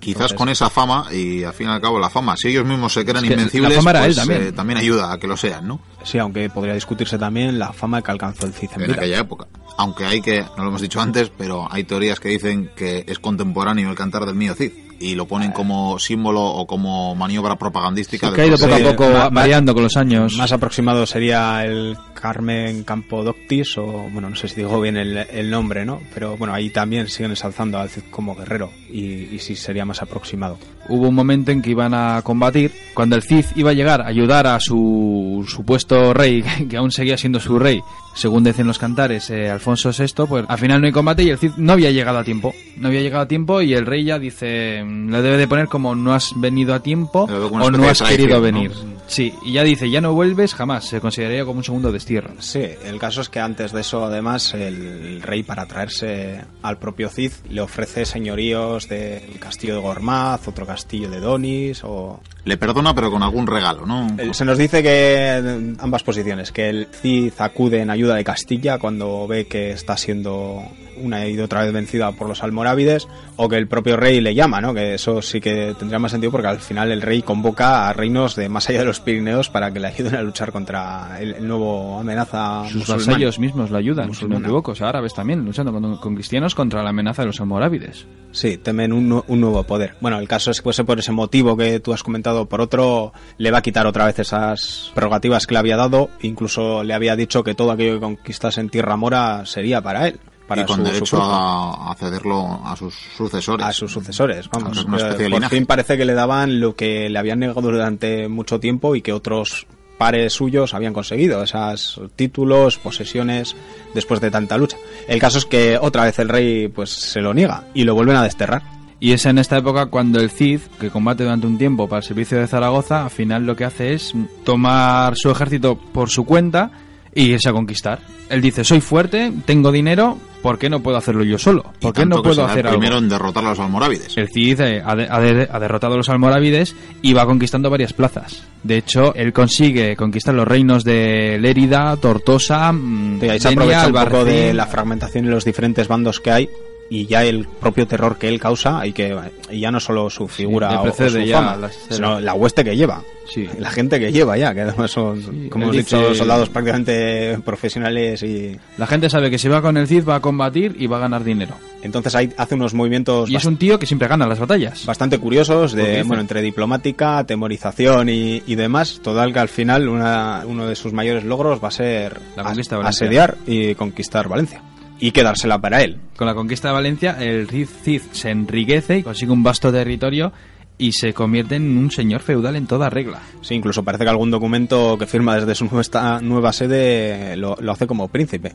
Quizás 0.00 0.06
Entonces, 0.06 0.38
con 0.38 0.48
esa 0.48 0.70
fama, 0.70 1.06
y 1.12 1.42
al 1.42 1.52
fin 1.52 1.66
y 1.66 1.70
al 1.70 1.80
cabo 1.80 1.98
la 1.98 2.08
fama, 2.08 2.36
si 2.36 2.48
ellos 2.48 2.64
mismos 2.64 2.92
se 2.92 3.04
creen 3.04 3.16
Es 3.18 3.22
que 3.24 3.32
invencibles, 3.34 3.70
la 3.70 3.76
fama 3.76 3.90
era 3.90 4.00
pues, 4.00 4.10
él 4.10 4.16
también. 4.16 4.42
eh, 4.42 4.52
también 4.52 4.78
ayuda 4.78 5.12
a 5.12 5.18
que 5.18 5.26
lo 5.26 5.36
sean, 5.36 5.66
¿no? 5.66 5.80
Sí, 6.04 6.18
aunque 6.18 6.48
podría 6.50 6.74
discutirse 6.74 7.18
también 7.18 7.58
la 7.58 7.72
fama 7.72 8.00
que 8.00 8.10
alcanzó 8.12 8.46
el 8.46 8.52
Cid 8.52 8.70
en 8.76 8.80
En 8.82 8.86
vida. 8.88 8.96
aquella 8.98 9.18
época. 9.20 9.46
Aunque 9.78 10.04
hay 10.04 10.20
que, 10.22 10.42
no 10.56 10.62
lo 10.62 10.68
hemos 10.68 10.80
dicho 10.82 11.00
antes, 11.00 11.30
pero 11.36 11.66
hay 11.70 11.84
teorías 11.84 12.20
que 12.20 12.28
dicen 12.28 12.70
que 12.76 13.04
es 13.06 13.18
contemporáneo 13.18 13.90
el 13.90 13.96
cantar 13.96 14.24
del 14.24 14.34
mío 14.36 14.54
Cid. 14.54 14.70
Y 15.00 15.16
lo 15.16 15.26
ponen 15.26 15.50
como 15.50 15.98
símbolo 15.98 16.40
o 16.44 16.64
como 16.64 17.16
maniobra 17.16 17.56
propagandística. 17.58 18.32
Que 18.32 18.42
ha 18.42 18.46
ido 18.46 18.56
poco 18.56 18.72
a 18.74 18.76
Sí, 18.78 18.84
poco 18.84 19.10
variando 19.32 19.74
con 19.74 19.82
los 19.82 19.96
años. 19.96 20.36
Más 20.36 20.52
aproximado 20.52 21.04
sería 21.06 21.64
el 21.64 21.96
Carmen 22.22 22.84
Campodoctis, 22.84 23.76
o 23.78 24.08
bueno, 24.12 24.30
no 24.30 24.36
sé 24.36 24.46
si 24.46 24.54
digo 24.54 24.80
bien 24.80 24.96
el, 24.96 25.16
el 25.16 25.50
nombre, 25.50 25.84
¿no? 25.84 26.00
Pero 26.14 26.36
bueno, 26.36 26.54
ahí 26.54 26.70
también 26.70 27.08
siguen 27.08 27.32
ensalzando 27.32 27.78
al 27.78 27.88
Cid 27.90 28.04
como 28.12 28.36
guerrero 28.36 28.70
y, 28.88 29.34
y 29.34 29.38
sí 29.40 29.56
sería 29.56 29.84
más 29.84 30.02
aproximado. 30.02 30.56
Hubo 30.88 31.08
un 31.08 31.16
momento 31.16 31.50
en 31.50 31.60
que 31.60 31.70
iban 31.70 31.94
a 31.94 32.22
combatir, 32.22 32.70
cuando 32.94 33.16
el 33.16 33.22
Cid 33.22 33.46
iba 33.56 33.70
a 33.70 33.74
llegar 33.74 34.02
a 34.02 34.06
ayudar 34.06 34.46
a 34.46 34.60
su 34.60 35.44
supuesto 35.48 36.14
rey, 36.14 36.44
que 36.70 36.76
aún 36.76 36.92
seguía 36.92 37.16
siendo 37.16 37.40
su 37.40 37.58
rey, 37.58 37.80
según 38.14 38.44
dicen 38.44 38.66
los 38.66 38.78
cantares, 38.78 39.30
eh, 39.30 39.50
Alfonso 39.50 39.90
VI, 39.90 40.26
pues 40.28 40.44
al 40.46 40.58
final 40.58 40.80
no 40.80 40.86
hay 40.86 40.92
combate 40.92 41.22
y 41.24 41.30
el 41.30 41.38
Cid 41.38 41.52
no 41.56 41.72
había 41.72 41.90
llegado 41.90 42.18
a 42.18 42.24
tiempo. 42.24 42.54
No 42.76 42.88
había 42.88 43.00
llegado 43.00 43.24
a 43.24 43.28
tiempo 43.28 43.62
y 43.62 43.74
el 43.74 43.86
rey 43.86 44.04
ya 44.04 44.18
dice, 44.18 44.82
mm, 44.84 45.10
le 45.10 45.22
debe 45.22 45.38
de 45.38 45.48
poner 45.48 45.68
como 45.68 45.94
no 45.94 46.12
has 46.12 46.32
venido 46.36 46.74
a 46.74 46.80
tiempo 46.80 47.26
Lo 47.28 47.46
o 47.46 47.70
no 47.70 47.88
has 47.88 48.02
querido 48.02 48.40
traición, 48.40 48.42
venir. 48.42 48.70
¿no? 48.70 49.00
Sí, 49.06 49.32
y 49.44 49.52
ya 49.52 49.64
dice, 49.64 49.90
ya 49.90 50.00
no 50.00 50.12
vuelves 50.12 50.54
jamás, 50.54 50.84
se 50.84 51.00
consideraría 51.00 51.44
como 51.44 51.58
un 51.58 51.64
segundo 51.64 51.90
Sí, 52.38 52.66
el 52.84 52.98
caso 52.98 53.20
es 53.20 53.28
que 53.28 53.40
antes 53.40 53.72
de 53.72 53.80
eso, 53.80 54.04
además, 54.04 54.54
el 54.54 55.22
rey, 55.22 55.42
para 55.42 55.66
traerse 55.66 56.44
al 56.62 56.78
propio 56.78 57.08
Cid, 57.08 57.32
le 57.48 57.60
ofrece 57.60 58.04
señoríos 58.04 58.88
del 58.88 59.38
castillo 59.38 59.74
de 59.74 59.80
Gormaz, 59.80 60.48
otro 60.48 60.66
castillo 60.66 61.10
de 61.10 61.20
Donis, 61.20 61.82
o... 61.84 62.20
Le 62.44 62.56
perdona, 62.56 62.92
pero 62.94 63.10
con 63.10 63.22
algún 63.22 63.46
regalo, 63.46 63.86
¿no? 63.86 64.08
Se 64.32 64.44
nos 64.44 64.58
dice 64.58 64.82
que 64.82 65.74
ambas 65.78 66.02
posiciones, 66.02 66.50
que 66.50 66.68
el 66.70 66.88
Cid 66.90 67.32
acude 67.38 67.80
en 67.80 67.90
ayuda 67.90 68.16
de 68.16 68.24
Castilla 68.24 68.78
cuando 68.78 69.28
ve 69.28 69.46
que 69.46 69.70
está 69.70 69.96
siendo 69.96 70.60
una 71.00 71.26
y 71.26 71.38
otra 71.38 71.62
vez 71.64 71.72
vencida 71.72 72.12
por 72.12 72.28
los 72.28 72.42
almorávides, 72.42 73.08
o 73.36 73.48
que 73.48 73.56
el 73.56 73.66
propio 73.66 73.96
rey 73.96 74.20
le 74.20 74.34
llama, 74.34 74.60
¿no? 74.60 74.74
Que 74.74 74.94
eso 74.94 75.22
sí 75.22 75.40
que 75.40 75.74
tendría 75.78 75.98
más 75.98 76.10
sentido 76.10 76.30
porque 76.32 76.48
al 76.48 76.58
final 76.58 76.90
el 76.92 77.00
rey 77.00 77.22
convoca 77.22 77.88
a 77.88 77.92
reinos 77.92 78.34
de 78.36 78.48
más 78.48 78.68
allá 78.68 78.80
de 78.80 78.84
los 78.86 79.00
Pirineos 79.00 79.48
para 79.48 79.72
que 79.72 79.80
le 79.80 79.88
ayuden 79.88 80.16
a 80.16 80.22
luchar 80.22 80.52
contra 80.52 81.18
el, 81.20 81.34
el 81.34 81.48
nuevo 81.48 81.98
amenaza 82.00 82.64
Sus 82.68 82.76
musulmán. 82.88 83.06
vasallos 83.06 83.38
mismos 83.38 83.70
lo 83.70 83.78
ayudan, 83.78 84.12
si 84.14 84.24
no 84.24 84.38
me 84.38 84.44
equivoco, 84.44 84.72
o 84.72 84.74
sea, 84.74 84.88
árabes 84.90 85.14
también, 85.14 85.44
luchando 85.44 85.72
con, 85.72 85.96
con 85.96 86.14
cristianos 86.14 86.54
contra 86.54 86.82
la 86.82 86.90
amenaza 86.90 87.22
de 87.22 87.26
los 87.26 87.40
almorávides. 87.40 88.06
Sí, 88.32 88.56
temen 88.58 88.92
un, 88.92 89.08
nu- 89.08 89.24
un 89.28 89.40
nuevo 89.40 89.62
poder. 89.64 89.94
Bueno, 90.00 90.18
el 90.18 90.26
caso 90.28 90.50
es 90.50 90.58
que 90.60 90.64
fuese 90.64 90.84
por 90.84 90.98
ese 90.98 91.12
motivo 91.12 91.56
que 91.56 91.80
tú 91.80 91.92
has 91.92 92.02
comentado, 92.02 92.31
por 92.48 92.60
otro, 92.60 93.12
le 93.38 93.50
va 93.50 93.58
a 93.58 93.62
quitar 93.62 93.86
otra 93.86 94.06
vez 94.06 94.18
esas 94.18 94.90
prerrogativas 94.94 95.46
que 95.46 95.54
le 95.54 95.58
había 95.60 95.76
dado, 95.76 96.10
incluso 96.22 96.82
le 96.84 96.94
había 96.94 97.16
dicho 97.16 97.42
que 97.44 97.54
todo 97.54 97.70
aquello 97.72 97.94
que 97.94 98.00
conquistase 98.00 98.60
en 98.60 98.68
Tierra 98.70 98.96
Mora 98.96 99.44
sería 99.46 99.80
para 99.80 100.08
él. 100.08 100.18
Para 100.48 100.62
y 100.62 100.64
con 100.66 100.78
su- 100.78 100.82
derecho 100.84 101.22
a, 101.22 101.92
a 101.92 101.94
cederlo 101.94 102.60
a 102.64 102.74
sus 102.76 102.94
sucesores. 103.16 103.64
a 103.64 103.72
sus 103.72 103.92
sucesores. 103.92 104.48
Vamos, 104.50 104.84
de 104.84 104.84
por 104.84 105.20
linaje. 105.20 105.56
fin 105.56 105.66
parece 105.66 105.96
que 105.96 106.04
le 106.04 106.14
daban 106.14 106.60
lo 106.60 106.74
que 106.74 107.08
le 107.08 107.18
habían 107.18 107.38
negado 107.38 107.60
durante 107.60 108.28
mucho 108.28 108.58
tiempo 108.60 108.96
y 108.96 109.02
que 109.02 109.12
otros 109.12 109.66
pares 109.98 110.32
suyos 110.32 110.74
habían 110.74 110.92
conseguido, 110.92 111.44
esos 111.44 112.00
títulos, 112.16 112.76
posesiones, 112.78 113.54
después 113.94 114.20
de 114.20 114.32
tanta 114.32 114.58
lucha. 114.58 114.76
El 115.06 115.20
caso 115.20 115.38
es 115.38 115.46
que 115.46 115.78
otra 115.80 116.04
vez 116.04 116.18
el 116.18 116.28
rey 116.28 116.66
pues 116.66 116.90
se 116.90 117.20
lo 117.20 117.32
niega 117.32 117.64
y 117.72 117.84
lo 117.84 117.94
vuelven 117.94 118.16
a 118.16 118.22
desterrar. 118.24 118.62
Y 119.04 119.12
es 119.12 119.26
en 119.26 119.38
esta 119.38 119.58
época 119.58 119.86
cuando 119.86 120.20
el 120.20 120.30
Cid, 120.30 120.60
que 120.78 120.88
combate 120.88 121.24
durante 121.24 121.44
un 121.48 121.58
tiempo 121.58 121.88
para 121.88 121.98
el 121.98 122.04
servicio 122.04 122.38
de 122.38 122.46
Zaragoza, 122.46 123.02
al 123.02 123.10
final 123.10 123.44
lo 123.44 123.56
que 123.56 123.64
hace 123.64 123.94
es 123.94 124.14
tomar 124.44 125.16
su 125.16 125.28
ejército 125.28 125.76
por 125.76 126.08
su 126.08 126.24
cuenta 126.24 126.70
y 127.12 127.24
irse 127.32 127.48
a 127.48 127.52
conquistar. 127.52 127.98
Él 128.28 128.40
dice, 128.40 128.62
soy 128.62 128.80
fuerte, 128.80 129.32
tengo 129.44 129.72
dinero 129.72 130.18
¿por 130.40 130.56
qué 130.58 130.70
no 130.70 130.80
puedo 130.84 130.96
hacerlo 130.96 131.24
yo 131.24 131.36
solo? 131.36 131.72
Y 131.80 131.82
¿Por 131.82 131.92
qué 131.94 132.06
no 132.06 132.16
que 132.16 132.28
puedo 132.28 132.44
hacer 132.44 132.66
algo? 132.68 132.78
primero 132.78 132.98
en 132.98 133.08
derrotar 133.08 133.44
a 133.44 133.50
los 133.50 133.58
almorávides. 133.58 134.16
El 134.16 134.28
Cid 134.28 134.60
eh, 134.60 134.82
ha, 134.84 134.94
de- 134.94 135.08
ha 135.10 135.18
de- 135.20 135.48
ha 135.50 135.58
derrotado 135.58 135.94
a 135.94 135.96
los 135.96 136.08
almorávides 136.08 136.76
y 137.02 137.12
va 137.12 137.26
conquistando 137.26 137.70
varias 137.70 137.92
plazas. 137.92 138.44
De 138.62 138.76
hecho, 138.76 139.14
él 139.16 139.32
consigue 139.32 139.96
conquistar 139.96 140.32
los 140.34 140.46
reinos 140.46 140.84
de 140.84 141.38
Lérida, 141.40 141.96
Tortosa, 141.96 142.72
mm, 142.72 143.18
Sí, 143.20 143.28
ahí 143.28 143.40
se 143.40 143.48
Denia, 143.48 143.62
aprovecha 143.64 143.86
un 143.88 143.92
poco 143.92 143.98
Albarracín. 144.16 144.32
de 144.46 144.54
la 144.54 144.66
fragmentación 144.66 145.24
y 145.24 145.28
los 145.28 145.44
diferentes 145.44 145.88
bandos 145.88 146.20
que 146.20 146.30
hay 146.30 146.48
y 146.90 147.06
ya 147.06 147.24
el 147.24 147.46
propio 147.46 147.86
terror 147.86 148.18
que 148.18 148.28
él 148.28 148.38
causa 148.38 148.86
y 148.86 148.92
que 148.92 149.16
y 149.50 149.60
ya 149.60 149.70
no 149.70 149.80
solo 149.80 150.10
su 150.10 150.28
figura 150.28 150.70
le 150.70 150.90
o- 150.90 150.92
su 150.94 151.18
ya 151.20 151.38
fama, 151.38 151.56
las- 151.56 151.78
sino 151.90 152.20
la 152.20 152.34
hueste 152.34 152.62
que 152.64 152.76
lleva. 152.76 153.02
Sí. 153.32 153.48
La 153.58 153.70
gente 153.70 153.98
que 153.98 154.12
lleva 154.12 154.36
ya, 154.36 154.52
que 154.52 154.60
además 154.62 154.90
son, 154.90 155.48
como 155.48 155.64
hemos 155.66 155.76
dicho, 155.76 156.14
soldados 156.14 156.50
prácticamente 156.50 157.38
profesionales 157.44 158.22
y 158.24 158.58
La 158.76 158.86
gente 158.86 159.08
sabe 159.08 159.30
que 159.30 159.38
si 159.38 159.48
va 159.48 159.62
con 159.62 159.76
el 159.76 159.86
Cid 159.86 160.04
va 160.06 160.16
a 160.16 160.20
combatir 160.20 160.76
y 160.78 160.86
va 160.86 160.96
a 160.98 161.00
ganar 161.00 161.24
dinero. 161.24 161.54
entonces 161.82 162.14
ahí 162.14 162.30
hace 162.36 162.56
unos 162.56 162.74
movimientos 162.74 163.30
Y 163.30 163.36
es 163.36 163.44
un 163.46 163.56
tío 163.56 163.78
que 163.78 163.86
siempre 163.86 164.06
gana 164.08 164.26
las 164.26 164.38
batallas. 164.38 164.84
bastante 164.84 165.18
curiosos 165.18 165.72
de 165.72 166.02
bueno 166.02 166.20
entre 166.20 166.42
diplomática, 166.42 167.24
temorización 167.24 168.08
y, 168.10 168.42
y 168.46 168.54
demás. 168.54 169.00
Total 169.02 169.32
que 169.32 169.38
al 169.38 169.48
final 169.48 169.88
una- 169.88 170.42
uno 170.46 170.66
de 170.66 170.76
sus 170.76 170.92
mayores 170.92 171.24
logros 171.24 171.62
va 171.62 171.68
a 171.68 171.72
ser 171.72 172.20
La 172.36 172.42
conquista 172.44 172.76
de 172.76 172.80
as- 172.82 172.84
Valencia. 173.00 173.06
asediar 173.06 173.36
y 173.46 173.74
conquistar 173.76 174.28
Valencia 174.28 174.60
y 175.02 175.10
quedársela 175.10 175.60
para 175.60 175.82
él. 175.82 175.98
Con 176.16 176.28
la 176.28 176.34
conquista 176.34 176.68
de 176.68 176.74
Valencia, 176.74 177.16
el 177.18 177.48
Cid, 177.48 177.66
Cid 177.66 178.02
se 178.12 178.30
enriquece 178.30 178.98
y 178.98 179.02
consigue 179.02 179.32
un 179.32 179.42
vasto 179.42 179.72
territorio 179.72 180.32
y 180.78 180.92
se 180.92 181.12
convierte 181.12 181.56
en 181.56 181.76
un 181.76 181.90
señor 181.90 182.20
feudal 182.20 182.54
en 182.54 182.68
toda 182.68 182.88
regla. 182.88 183.20
Sí, 183.40 183.54
incluso 183.56 183.82
parece 183.82 184.04
que 184.04 184.10
algún 184.10 184.30
documento 184.30 184.96
que 184.96 185.08
firma 185.08 185.34
desde 185.34 185.56
su 185.56 185.64
nueva, 185.64 186.20
nueva 186.20 186.52
sede 186.52 187.36
lo, 187.36 187.56
lo 187.60 187.72
hace 187.72 187.88
como 187.88 188.06
príncipe. 188.06 188.52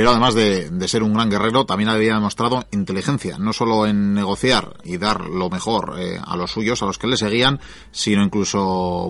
Pero 0.00 0.12
además 0.12 0.32
de, 0.34 0.70
de 0.70 0.88
ser 0.88 1.02
un 1.02 1.12
gran 1.12 1.28
guerrero, 1.28 1.66
también 1.66 1.90
había 1.90 2.14
demostrado 2.14 2.64
inteligencia, 2.70 3.36
no 3.38 3.52
solo 3.52 3.86
en 3.86 4.14
negociar 4.14 4.78
y 4.82 4.96
dar 4.96 5.26
lo 5.26 5.50
mejor 5.50 5.96
eh, 5.98 6.18
a 6.26 6.38
los 6.38 6.50
suyos, 6.52 6.82
a 6.82 6.86
los 6.86 6.96
que 6.96 7.06
le 7.06 7.18
seguían, 7.18 7.60
sino 7.90 8.24
incluso, 8.24 8.60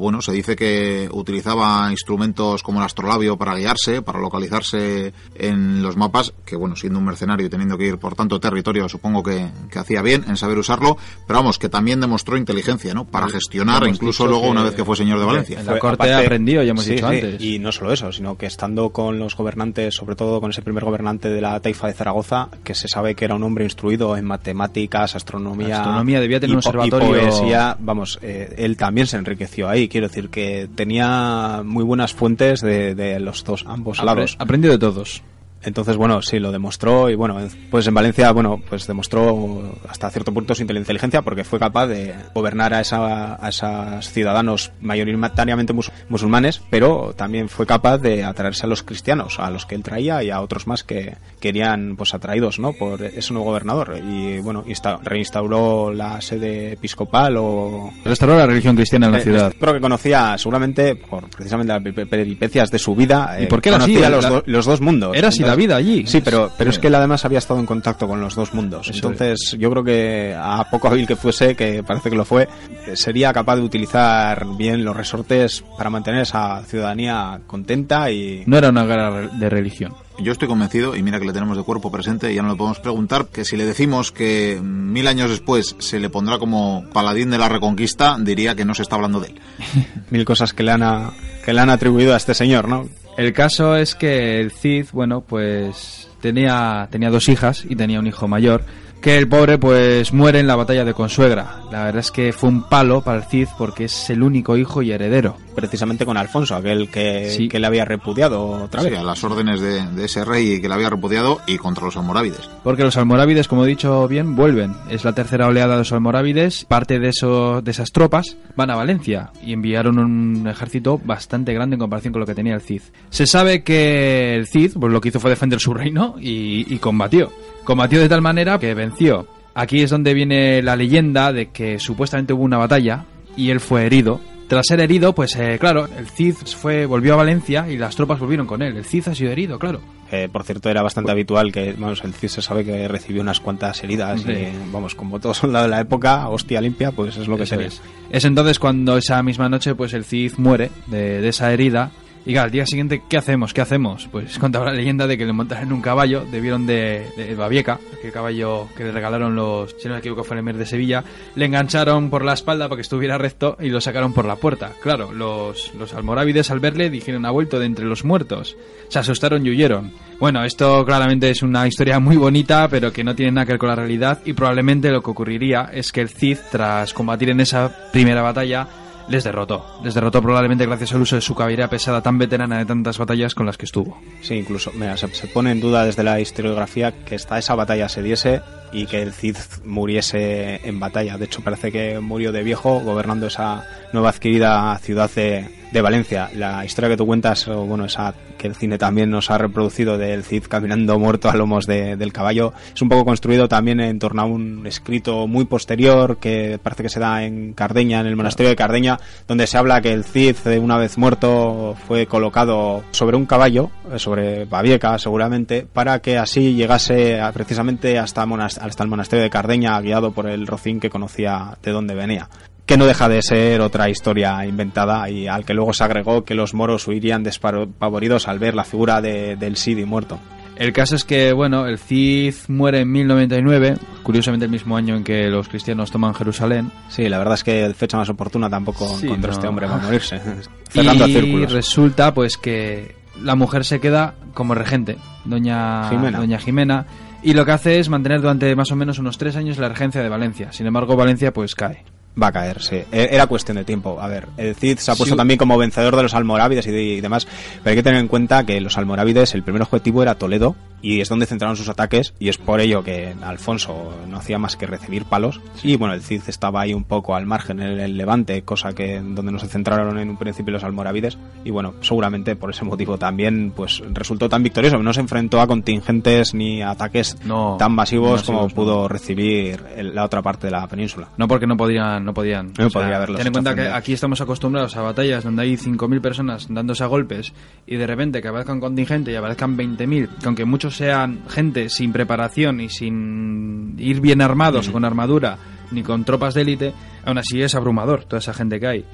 bueno, 0.01 0.20
se 0.20 0.32
dice 0.32 0.57
que 0.57 1.09
utilizaba 1.12 1.88
instrumentos 1.93 2.64
como 2.64 2.80
el 2.80 2.86
astrolabio 2.86 3.36
para 3.36 3.55
guiarse, 3.55 4.03
para 4.03 4.18
localizarse 4.18 5.12
en 5.36 5.80
los 5.80 5.97
mapas, 5.97 6.34
que 6.45 6.57
bueno, 6.57 6.74
siendo 6.74 6.99
un 6.99 7.05
mercenario 7.05 7.47
y 7.47 7.51
teniendo 7.51 7.78
que 7.78 7.86
ir 7.86 7.99
por 7.99 8.16
tanto 8.16 8.41
territorio, 8.41 8.88
supongo 8.88 9.22
que, 9.22 9.47
que 9.70 9.78
hacía 9.78 10.03
bien 10.03 10.24
en 10.26 10.36
saber 10.36 10.59
usarlo, 10.59 10.97
pero 11.28 11.38
vamos, 11.38 11.61
que 11.61 11.68
también 11.68 12.01
demostró 12.01 12.36
inteligencia, 12.36 12.95
¿no? 12.95 13.05
Para 13.05 13.28
gestionar, 13.28 13.86
incluso 13.86 14.26
luego 14.26 14.43
que- 14.47 14.51
una 14.51 14.64
vez 14.64 14.74
que 14.74 14.84
fue 14.84 14.97
señor 14.97 15.20
de 15.20 15.24
Valencia. 15.24 15.61
En 15.61 15.66
la 15.66 15.78
corte 15.78 16.12
aprendió, 16.12 16.64
ya 16.64 16.72
hemos 16.72 16.84
dicho 16.84 17.07
antes. 17.07 17.41
Y 17.41 17.61
no 17.61 17.70
solo 17.70 17.93
eso, 17.93 18.11
sino 18.11 18.36
que 18.36 18.47
estando 18.47 18.91
con 18.91 19.20
los 19.20 19.36
gobernantes, 19.36 19.95
sobre 19.95 20.16
todo 20.16 20.41
con 20.41 20.51
ese 20.51 20.62
primer 20.62 20.79
gobernante 20.84 21.28
de 21.30 21.40
la 21.40 21.60
taifa 21.60 21.86
de 21.86 21.92
Zaragoza, 21.92 22.48
que 22.64 22.74
se 22.74 22.88
sabe 22.88 23.14
que 23.14 23.24
era 23.24 23.34
un 23.34 23.42
hombre 23.42 23.64
instruido 23.64 24.16
en 24.16 24.24
matemáticas, 24.24 25.14
astronomía, 25.16 25.78
Astronomía, 25.78 26.20
debía 26.20 26.40
tener 26.40 26.54
y 26.54 26.56
un 26.56 26.62
po- 26.62 26.70
y 26.70 26.88
observatorio- 26.88 27.20
poesía, 27.20 27.76
vamos, 27.78 28.18
eh, 28.22 28.54
él 28.58 28.76
también 28.76 29.06
se 29.06 29.16
enriqueció 29.16 29.68
ahí. 29.68 29.88
Quiero 29.88 30.08
decir 30.08 30.28
que 30.30 30.68
tenía 30.74 31.62
muy 31.64 31.84
buenas 31.84 32.12
fuentes 32.12 32.60
de, 32.60 32.94
de 32.94 33.20
los 33.20 33.44
dos, 33.44 33.64
ambos 33.66 33.98
Apre- 34.00 34.04
lados. 34.04 34.36
Aprendió 34.38 34.70
de 34.70 34.78
todos. 34.78 35.22
Entonces, 35.62 35.96
bueno, 35.96 36.22
sí, 36.22 36.38
lo 36.38 36.52
demostró 36.52 37.11
y 37.11 37.14
bueno, 37.14 37.36
pues 37.70 37.86
en 37.86 37.94
Valencia, 37.94 38.30
bueno, 38.32 38.61
pues 38.68 38.86
demostró 38.86 39.74
hasta 39.88 40.08
cierto 40.11 40.32
punto 40.32 40.54
su 40.54 40.62
inteligencia 40.62 41.22
porque 41.22 41.44
fue 41.44 41.58
capaz 41.58 41.86
de 41.88 42.14
gobernar 42.34 42.72
a, 42.74 42.80
esa, 42.80 43.34
a 43.44 43.48
esos 43.48 44.08
ciudadanos 44.11 44.72
mayoritariamente 44.80 45.72
mus- 45.72 45.92
musulmanes, 46.08 46.61
pero 46.70 47.12
también 47.16 47.48
fue 47.48 47.66
capaz 47.66 47.98
de 47.98 48.24
atraerse 48.24 48.64
a 48.64 48.68
los 48.68 48.82
cristianos, 48.82 49.38
a 49.38 49.50
los 49.50 49.66
que 49.66 49.74
él 49.74 49.82
traía 49.82 50.22
y 50.22 50.30
a 50.30 50.40
otros 50.40 50.66
más 50.66 50.82
que 50.84 51.16
querían, 51.40 51.96
pues 51.96 52.14
atraídos, 52.14 52.58
¿no? 52.58 52.72
Por 52.72 53.02
ese 53.02 53.32
nuevo 53.32 53.50
gobernador 53.50 53.98
y 54.02 54.38
bueno, 54.40 54.64
insta- 54.66 54.98
reinstauró 55.02 55.92
la 55.92 56.20
sede 56.20 56.72
episcopal 56.72 57.36
o 57.38 57.92
Restauró 58.04 58.36
la 58.36 58.46
religión 58.46 58.76
cristiana 58.76 59.06
en 59.06 59.12
la 59.12 59.18
eh, 59.18 59.22
ciudad. 59.22 59.52
Creo 59.58 59.74
que 59.74 59.80
conocía 59.80 60.36
seguramente 60.38 60.96
por 60.96 61.28
precisamente 61.30 61.72
las 61.72 61.82
pe- 61.82 62.06
peripecias 62.06 62.70
de 62.70 62.78
su 62.78 62.94
vida. 62.94 63.36
¿Y 63.38 63.44
eh, 63.44 63.46
por 63.46 63.61
qué 63.61 63.68
era 63.70 63.78
así? 63.78 63.94
conocía 63.94 64.11
los, 64.11 64.28
do- 64.28 64.42
los 64.46 64.66
dos 64.66 64.80
mundos. 64.80 65.16
Era 65.16 65.28
así 65.28 65.42
la 65.51 65.57
vida 65.57 65.76
allí. 65.76 66.07
Sí, 66.07 66.20
pero, 66.20 66.51
pero 66.57 66.70
es 66.70 66.78
que 66.78 66.86
él 66.86 66.94
además 66.94 67.24
había 67.24 67.38
estado 67.38 67.61
en 67.61 67.66
contacto 67.66 68.07
con 68.09 68.20
los 68.20 68.34
dos 68.34 68.55
mundos. 68.55 68.88
Eso 68.88 69.09
Entonces, 69.09 69.57
yo 69.59 69.70
creo 69.70 69.84
que 69.84 70.34
a 70.38 70.64
poco 70.70 70.88
hábil 70.88 71.07
que 71.07 71.16
fuese, 71.16 71.55
que 71.57 71.82
parece 71.82 72.09
que 72.11 72.16
lo 72.16 72.24
fue, 72.24 72.48
sería 72.94 73.32
capaz 73.32 73.57
de 73.57 73.62
utilizar 73.62 74.46
bien 74.57 74.84
los 74.84 74.96
resortes 74.96 75.62
para 75.76 75.90
mantener 75.90 76.22
esa 76.22 76.62
ciudadanía 76.64 77.40
contenta 77.46 78.11
y. 78.11 78.42
No 78.46 78.57
era 78.59 78.68
una 78.70 78.84
guerra 78.84 79.28
de 79.28 79.48
religión. 79.51 79.94
Yo 80.22 80.32
estoy 80.32 80.48
convencido, 80.48 80.94
y 80.96 81.03
mira 81.03 81.18
que 81.18 81.24
le 81.24 81.32
tenemos 81.32 81.57
de 81.57 81.62
cuerpo 81.62 81.90
presente, 81.90 82.30
y 82.30 82.34
ya 82.34 82.42
no 82.42 82.51
le 82.51 82.57
podemos 82.57 82.78
preguntar, 82.80 83.26
que 83.32 83.46
si 83.46 83.57
le 83.57 83.64
decimos 83.64 84.12
que 84.12 84.61
mil 84.62 85.07
años 85.07 85.30
después 85.30 85.74
se 85.78 85.98
le 85.98 86.11
pondrá 86.11 86.38
como 86.38 86.84
paladín 86.92 87.30
de 87.30 87.38
la 87.38 87.48
reconquista, 87.48 88.18
diría 88.20 88.55
que 88.55 88.66
no 88.66 88.74
se 88.74 88.82
está 88.82 88.96
hablando 88.96 89.20
de 89.20 89.28
él. 89.28 89.40
Mil 90.11 90.26
cosas 90.26 90.53
que 90.53 90.62
le 90.62 90.72
han, 90.72 90.82
a- 90.82 91.11
que 91.44 91.55
le 91.55 91.61
han 91.62 91.70
atribuido 91.70 92.12
a 92.12 92.18
este 92.18 92.34
señor, 92.34 92.68
¿no? 92.68 92.86
El 93.20 93.34
caso 93.34 93.76
es 93.76 93.94
que 93.94 94.40
el 94.40 94.50
Cid, 94.50 94.86
bueno, 94.92 95.20
pues 95.20 96.08
tenía, 96.22 96.88
tenía 96.90 97.10
dos 97.10 97.28
hijas 97.28 97.66
y 97.68 97.76
tenía 97.76 98.00
un 98.00 98.06
hijo 98.06 98.26
mayor, 98.28 98.64
que 99.01 99.16
el 99.16 99.28
pobre 99.28 99.59
pues 99.59 100.12
muere 100.12 100.40
en 100.40 100.46
la 100.46 100.57
batalla 100.57 100.84
de 100.84 100.92
Consuegra. 100.94 101.61
La 101.72 101.84
verdad 101.84 102.01
es 102.01 102.11
que 102.11 102.32
fue 102.32 102.48
un 102.51 102.62
palo 102.68 103.01
para 103.01 103.18
el 103.18 103.24
Cid 103.24 103.48
porque 103.57 103.84
es 103.84 104.11
el 104.11 104.22
único 104.22 104.57
hijo 104.57 104.82
y 104.82 104.92
heredero. 104.92 105.36
Precisamente 105.55 106.05
con 106.07 106.16
Alfonso, 106.16 106.55
aquel 106.55 106.88
que, 106.90 107.30
Sí. 107.30 107.48
que 107.48 107.59
le 107.59 107.66
había 107.66 107.84
repudiado 107.84 108.46
otra 108.46 108.82
vez. 108.82 108.92
Sí, 108.92 108.98
a 108.98 109.03
las 109.03 109.22
órdenes 109.24 109.61
de, 109.61 109.86
de 109.86 110.05
ese 110.05 110.24
rey 110.24 110.61
que 110.61 110.68
le 110.68 110.74
había 110.74 110.90
repudiado 110.90 111.40
y 111.46 111.57
contra 111.59 111.84
los 111.84 111.96
almorávides. 111.96 112.48
Porque 112.62 112.82
los 112.84 112.96
almorávides, 112.96 113.48
como 113.48 113.64
he 113.64 113.68
dicho 113.68 114.07
bien, 114.09 114.36
vuelven. 114.36 114.74
Es 114.90 115.05
la 115.05 115.14
tercera 115.14 115.46
oleada 115.48 115.72
de 115.74 115.78
los 115.80 115.92
almorávides. 115.92 116.64
Parte 116.66 116.98
de, 116.98 117.09
eso, 117.09 117.62
de 117.62 117.70
esas 117.70 117.92
tropas 117.92 118.36
van 118.57 118.70
a 118.70 118.76
Valencia 118.76 119.30
y 119.44 119.53
enviaron 119.53 119.98
un 119.98 120.46
ejército 120.48 121.01
bastante 121.03 121.53
grande 121.55 121.74
en 121.74 121.80
comparación 121.80 122.12
con 122.12 122.20
lo 122.20 122.26
que 122.26 122.34
tenía 122.34 122.55
el 122.55 122.61
Cid. 122.61 122.82
Se 123.11 123.26
sabe 123.26 123.62
que 123.62 124.34
el 124.34 124.46
Cid 124.46 124.72
pues, 124.78 124.92
lo 124.92 125.01
que 125.01 125.09
hizo 125.09 125.20
fue 125.20 125.30
defender 125.30 125.61
su 125.61 125.74
reino 125.74 126.16
y, 126.20 126.72
y 126.72 126.78
combatió. 126.78 127.30
Combatió 127.70 128.00
de 128.00 128.08
tal 128.08 128.20
manera 128.20 128.58
que 128.58 128.74
venció. 128.74 129.28
Aquí 129.54 129.80
es 129.80 129.90
donde 129.90 130.12
viene 130.12 130.60
la 130.60 130.74
leyenda 130.74 131.32
de 131.32 131.50
que 131.50 131.78
supuestamente 131.78 132.32
hubo 132.32 132.42
una 132.42 132.58
batalla 132.58 133.04
y 133.36 133.50
él 133.50 133.60
fue 133.60 133.86
herido. 133.86 134.20
Tras 134.48 134.66
ser 134.66 134.80
herido, 134.80 135.14
pues 135.14 135.36
eh, 135.36 135.56
claro, 135.60 135.86
el 135.96 136.08
Cid 136.08 136.34
fue, 136.34 136.84
volvió 136.84 137.12
a 137.12 137.18
Valencia 137.18 137.68
y 137.70 137.76
las 137.76 137.94
tropas 137.94 138.18
volvieron 138.18 138.48
con 138.48 138.60
él. 138.62 138.76
El 138.76 138.84
Cid 138.84 139.06
ha 139.06 139.14
sido 139.14 139.30
herido, 139.30 139.56
claro. 139.60 139.80
Eh, 140.10 140.28
por 140.32 140.42
cierto, 140.42 140.68
era 140.68 140.82
bastante 140.82 141.12
habitual 141.12 141.52
que, 141.52 141.72
vamos, 141.78 142.02
el 142.02 142.12
Cid 142.12 142.26
se 142.26 142.42
sabe 142.42 142.64
que 142.64 142.88
recibió 142.88 143.22
unas 143.22 143.38
cuantas 143.38 143.84
heridas 143.84 144.20
Sí. 144.22 144.32
y, 144.32 144.48
vamos, 144.72 144.96
como 144.96 145.20
todo 145.20 145.32
soldado 145.32 145.66
de 145.66 145.70
la 145.70 145.80
época, 145.80 146.28
hostia 146.28 146.60
limpia, 146.60 146.90
pues 146.90 147.16
es 147.18 147.28
lo 147.28 147.36
que 147.36 147.46
se 147.46 147.56
ve. 147.56 147.66
es. 147.66 147.80
Es 148.10 148.24
entonces 148.24 148.58
cuando 148.58 148.96
esa 148.96 149.22
misma 149.22 149.48
noche 149.48 149.76
pues 149.76 149.94
el 149.94 150.04
Cid 150.04 150.32
muere 150.38 150.72
de, 150.88 151.20
de 151.20 151.28
esa 151.28 151.52
herida. 151.52 151.92
Y 152.26 152.36
al 152.36 152.50
día 152.50 152.66
siguiente, 152.66 153.02
¿qué 153.08 153.16
hacemos? 153.16 153.54
¿Qué 153.54 153.60
hacemos? 153.60 154.08
Pues 154.10 154.38
contaba 154.40 154.66
la 154.66 154.72
leyenda 154.72 155.06
de 155.06 155.16
que 155.16 155.24
le 155.24 155.32
montaron 155.32 155.72
un 155.72 155.80
caballo, 155.80 156.24
debieron 156.30 156.66
de, 156.66 157.06
de 157.16 157.34
Babieca, 157.34 157.78
que 158.02 158.12
caballo 158.12 158.68
que 158.76 158.84
le 158.84 158.92
regalaron 158.92 159.34
los, 159.34 159.74
si 159.78 159.88
no 159.88 159.94
me 159.94 160.00
equivoco, 160.00 160.24
fue 160.24 160.38
el 160.38 160.58
de 160.58 160.66
Sevilla, 160.66 161.04
le 161.34 161.46
engancharon 161.46 162.10
por 162.10 162.24
la 162.24 162.32
espalda 162.32 162.68
para 162.68 162.76
que 162.76 162.82
estuviera 162.82 163.18
recto 163.18 163.56
y 163.60 163.68
lo 163.68 163.80
sacaron 163.80 164.12
por 164.12 164.24
la 164.24 164.36
puerta. 164.36 164.72
Claro, 164.82 165.12
los, 165.12 165.74
los 165.74 165.94
almorávides 165.94 166.50
al 166.50 166.60
verle 166.60 166.90
dijeron, 166.90 167.26
ha 167.26 167.30
vuelto 167.30 167.58
de 167.58 167.66
entre 167.66 167.84
los 167.84 168.04
muertos. 168.04 168.56
Se 168.88 168.98
asustaron 168.98 169.46
y 169.46 169.50
huyeron. 169.50 169.92
Bueno, 170.18 170.44
esto 170.44 170.84
claramente 170.84 171.30
es 171.30 171.42
una 171.42 171.66
historia 171.66 171.98
muy 171.98 172.16
bonita, 172.16 172.68
pero 172.68 172.92
que 172.92 173.04
no 173.04 173.14
tiene 173.14 173.32
nada 173.32 173.46
que 173.46 173.52
ver 173.52 173.58
con 173.58 173.68
la 173.70 173.76
realidad 173.76 174.20
y 174.24 174.32
probablemente 174.32 174.90
lo 174.90 175.02
que 175.02 175.10
ocurriría 175.10 175.70
es 175.72 175.92
que 175.92 176.00
el 176.00 176.10
Cid, 176.10 176.38
tras 176.50 176.92
combatir 176.92 177.30
en 177.30 177.40
esa 177.40 177.90
primera 177.92 178.22
batalla, 178.22 178.68
les 179.11 179.24
derrotó. 179.24 179.66
Les 179.82 179.92
derrotó 179.92 180.22
probablemente 180.22 180.64
gracias 180.64 180.92
al 180.94 181.02
uso 181.02 181.16
de 181.16 181.20
su 181.20 181.34
caballería 181.34 181.68
pesada 181.68 182.00
tan 182.00 182.16
veterana 182.16 182.58
de 182.58 182.64
tantas 182.64 182.96
batallas 182.96 183.34
con 183.34 183.44
las 183.44 183.58
que 183.58 183.66
estuvo. 183.66 184.00
Sí, 184.22 184.34
incluso, 184.36 184.70
mira, 184.74 184.96
se, 184.96 185.08
pone 185.26 185.50
en 185.50 185.61
duda 185.61 185.84
desde 185.84 186.04
la 186.04 186.20
historiografía 186.20 187.04
que 187.04 187.16
esta 187.16 187.38
esa 187.38 187.56
batalla 187.56 187.88
se 187.88 188.02
diese 188.02 188.40
y 188.72 188.86
que 188.86 189.02
el 189.02 189.12
Cid 189.12 189.36
muriese 189.64 190.66
en 190.66 190.78
batalla. 190.78 191.18
De 191.18 191.24
hecho, 191.24 191.42
parece 191.42 191.72
que 191.72 191.98
murió 191.98 192.30
de 192.30 192.44
viejo 192.44 192.80
gobernando 192.80 193.26
esa 193.26 193.64
nueva 193.92 194.11
adquirida 194.11 194.78
ciudad 194.78 195.11
de, 195.11 195.59
de 195.72 195.80
Valencia. 195.82 196.30
La 196.34 196.64
historia 196.64 196.90
que 196.90 196.96
tú 196.96 197.06
cuentas, 197.06 197.46
o 197.48 197.64
bueno, 197.64 197.84
esa 197.84 198.14
que 198.38 198.46
el 198.46 198.54
cine 198.54 198.78
también 198.78 199.10
nos 199.10 199.30
ha 199.30 199.36
reproducido 199.38 199.98
del 199.98 200.24
Cid 200.24 200.44
caminando 200.44 200.98
muerto 200.98 201.28
a 201.28 201.36
lomos 201.36 201.66
de- 201.66 201.96
del 201.96 202.12
caballo, 202.12 202.52
es 202.74 202.80
un 202.80 202.88
poco 202.88 203.04
construido 203.04 203.48
también 203.48 203.80
en 203.80 203.98
torno 203.98 204.22
a 204.22 204.24
un 204.24 204.66
escrito 204.66 205.26
muy 205.26 205.44
posterior 205.44 206.16
que 206.18 206.58
parece 206.62 206.82
que 206.84 206.88
se 206.88 207.00
da 207.00 207.22
en 207.22 207.52
Cardeña, 207.52 208.00
en 208.00 208.06
el 208.06 208.16
monasterio 208.16 208.48
de 208.50 208.56
Cardeña, 208.56 208.98
donde 209.28 209.46
se 209.46 209.58
habla 209.58 209.80
que 209.82 209.92
el 209.92 210.04
Cid, 210.04 210.36
eh, 210.46 210.58
una 210.58 210.78
vez 210.78 210.96
muerto, 210.98 211.76
fue 211.86 212.06
colocado 212.06 212.82
sobre 212.92 213.16
un 213.16 213.26
caballo, 213.26 213.70
eh, 213.92 213.98
sobre 213.98 214.46
Babieca 214.46 214.98
seguramente, 214.98 215.66
para 215.70 216.00
que 216.00 216.16
así 216.16 216.54
llegase 216.54 217.20
a- 217.20 217.30
precisamente 217.32 217.98
hasta, 217.98 218.22
hasta 218.22 218.82
el 218.82 218.88
monasterio 218.88 219.22
de 219.22 219.30
Cardeña, 219.30 219.80
guiado 219.80 220.12
por 220.12 220.26
el 220.28 220.46
rocín 220.46 220.80
que 220.80 220.88
conocía 220.90 221.58
de 221.62 221.72
dónde 221.72 221.94
venía 221.94 222.28
que 222.70 222.76
no 222.76 222.86
deja 222.86 223.08
de 223.08 223.20
ser 223.20 223.60
otra 223.62 223.90
historia 223.90 224.46
inventada 224.46 225.10
y 225.10 225.26
al 225.26 225.44
que 225.44 225.54
luego 225.54 225.72
se 225.72 225.82
agregó 225.82 226.24
que 226.24 226.36
los 226.36 226.54
moros 226.54 226.86
huirían 226.86 227.24
despavoridos 227.24 228.28
al 228.28 228.38
ver 228.38 228.54
la 228.54 228.62
figura 228.62 229.00
de- 229.00 229.34
del 229.34 229.56
Sidi 229.56 229.84
muerto. 229.84 230.20
El 230.54 230.72
caso 230.72 230.94
es 230.94 231.04
que, 231.04 231.32
bueno, 231.32 231.66
el 231.66 231.78
Cid 231.80 232.32
muere 232.46 232.82
en 232.82 232.92
1099, 232.92 233.76
curiosamente 234.04 234.44
el 234.44 234.52
mismo 234.52 234.76
año 234.76 234.94
en 234.94 235.02
que 235.02 235.26
los 235.26 235.48
cristianos 235.48 235.90
toman 235.90 236.14
Jerusalén. 236.14 236.70
Sí, 236.88 237.08
la 237.08 237.18
verdad 237.18 237.34
es 237.34 237.42
que 237.42 237.74
fecha 237.76 237.96
más 237.96 238.08
oportuna 238.08 238.48
tampoco 238.48 238.86
Sí, 238.96 239.06
encontró 239.06 239.32
no. 239.32 239.34
este 239.36 239.48
hombre 239.48 239.66
para 239.66 239.82
morirse. 239.82 240.20
Cerrando 240.70 241.08
y 241.08 241.12
círculos. 241.12 241.52
resulta, 241.52 242.14
pues, 242.14 242.36
que 242.36 242.94
la 243.20 243.34
mujer 243.34 243.64
se 243.64 243.80
queda 243.80 244.14
como 244.32 244.54
regente, 244.54 244.96
doña 245.24 245.88
Jimena. 245.90 246.18
doña 246.18 246.38
Jimena, 246.38 246.86
y 247.20 247.32
lo 247.32 247.44
que 247.44 247.50
hace 247.50 247.80
es 247.80 247.88
mantener 247.88 248.20
durante 248.20 248.54
más 248.54 248.70
o 248.70 248.76
menos 248.76 249.00
unos 249.00 249.18
tres 249.18 249.34
años 249.34 249.58
la 249.58 249.68
regencia 249.70 250.02
de 250.02 250.08
Valencia. 250.08 250.52
Sin 250.52 250.68
embargo, 250.68 250.94
Valencia, 250.94 251.32
pues, 251.32 251.56
cae. 251.56 251.82
Va 252.20 252.28
a 252.28 252.32
caer, 252.32 252.61
sí. 252.61 252.76
E- 252.92 253.08
Era 253.12 253.26
cuestión 253.26 253.56
de 253.56 253.64
tiempo. 253.64 254.00
A 254.00 254.08
ver, 254.08 254.26
el 254.36 254.54
Cid 254.54 254.78
se 254.78 254.90
ha 254.90 254.94
puesto 254.94 255.14
Sí. 255.14 255.16
también 255.18 255.38
como 255.38 255.56
vencedor 255.56 255.96
de 255.96 256.02
los 256.02 256.14
almorávides 256.14 256.66
y, 256.66 256.70
de- 256.70 256.82
y 256.82 257.00
demás, 257.00 257.26
pero 257.62 257.70
hay 257.70 257.76
que 257.76 257.82
tener 257.82 258.00
en 258.00 258.08
cuenta 258.08 258.44
que 258.44 258.61
los 258.61 258.76
almorávides, 258.78 259.34
el 259.34 259.42
primer 259.42 259.62
objetivo 259.62 260.02
era 260.02 260.16
Toledo 260.16 260.56
y 260.82 261.00
es 261.00 261.08
donde 261.08 261.26
centraron 261.26 261.56
sus 261.56 261.68
ataques 261.68 262.14
y 262.18 262.28
es 262.28 262.38
por 262.38 262.60
ello 262.60 262.82
que 262.82 263.14
Alfonso 263.22 263.92
no 264.08 264.16
hacía 264.16 264.38
más 264.38 264.56
que 264.56 264.66
recibir 264.66 265.04
palos 265.04 265.40
y 265.62 265.76
bueno, 265.76 265.94
el 265.94 266.02
Cid 266.02 266.22
estaba 266.26 266.62
ahí 266.62 266.74
un 266.74 266.84
poco 266.84 267.14
al 267.14 267.26
margen 267.26 267.60
en 267.60 267.80
el 267.80 267.96
Levante, 267.96 268.42
cosa 268.42 268.72
que 268.72 269.00
donde 269.00 269.32
no 269.32 269.38
se 269.38 269.48
centraron 269.48 269.98
en 269.98 270.10
un 270.10 270.16
principio 270.16 270.52
los 270.52 270.64
almorávides 270.64 271.18
y 271.44 271.50
bueno, 271.50 271.74
seguramente 271.80 272.36
por 272.36 272.50
ese 272.50 272.64
motivo 272.64 272.98
también 272.98 273.52
pues 273.54 273.82
resultó 273.92 274.28
tan 274.28 274.42
victorioso, 274.42 274.78
no 274.78 274.92
se 274.92 275.00
enfrentó 275.00 275.40
a 275.40 275.46
contingentes 275.46 276.34
ni 276.34 276.62
a 276.62 276.70
ataques 276.70 277.16
No, 277.24 277.56
tan 277.58 277.72
masivos, 277.72 278.22
como 278.22 278.42
masivos, 278.42 278.52
no. 278.52 278.56
pudo 278.56 278.88
recibir 278.88 279.62
la 279.78 280.04
otra 280.04 280.22
parte 280.22 280.46
de 280.46 280.52
la 280.52 280.66
península. 280.66 281.08
No 281.16 281.28
porque 281.28 281.46
no 281.46 281.56
podían, 281.56 282.04
no 282.04 282.14
podían. 282.14 282.52
No 282.58 282.70
podría 282.70 282.96
haberlos 282.96 283.18
Ten 283.18 283.28
en 283.28 283.32
cuenta 283.32 283.54
que 283.54 283.68
aquí 283.68 283.92
estamos 283.92 284.20
acostumbrados 284.20 284.76
a 284.76 284.82
batallas 284.82 285.24
donde 285.24 285.42
hay 285.42 285.56
5.000 285.56 286.00
personas 286.00 286.46
dándose 286.48 286.84
a 286.84 286.86
golpes 286.86 287.32
y 287.66 287.76
de 287.76 287.86
repente 287.86 288.22
que 288.22 288.28
aparezca 288.28 288.52
un 288.52 288.60
contingente 288.60 289.12
y 289.12 289.16
aparezcan 289.16 289.56
20.000, 289.56 290.08
que 290.18 290.26
aunque 290.26 290.44
muchos 290.44 290.69
sean 290.70 291.22
gente 291.28 291.68
sin 291.68 291.92
preparación 291.92 292.60
y 292.60 292.68
sin 292.68 293.74
ir 293.78 294.00
bien 294.00 294.22
armados 294.22 294.68
con 294.70 294.84
armadura 294.84 295.38
ni 295.70 295.82
con 295.82 296.04
tropas 296.04 296.34
de 296.34 296.42
élite, 296.42 296.74
aún 297.04 297.18
así 297.18 297.40
es 297.42 297.54
abrumador 297.54 298.04
toda 298.04 298.18
esa 298.18 298.34
gente 298.34 298.58
que 298.58 298.66
hay. 298.66 298.84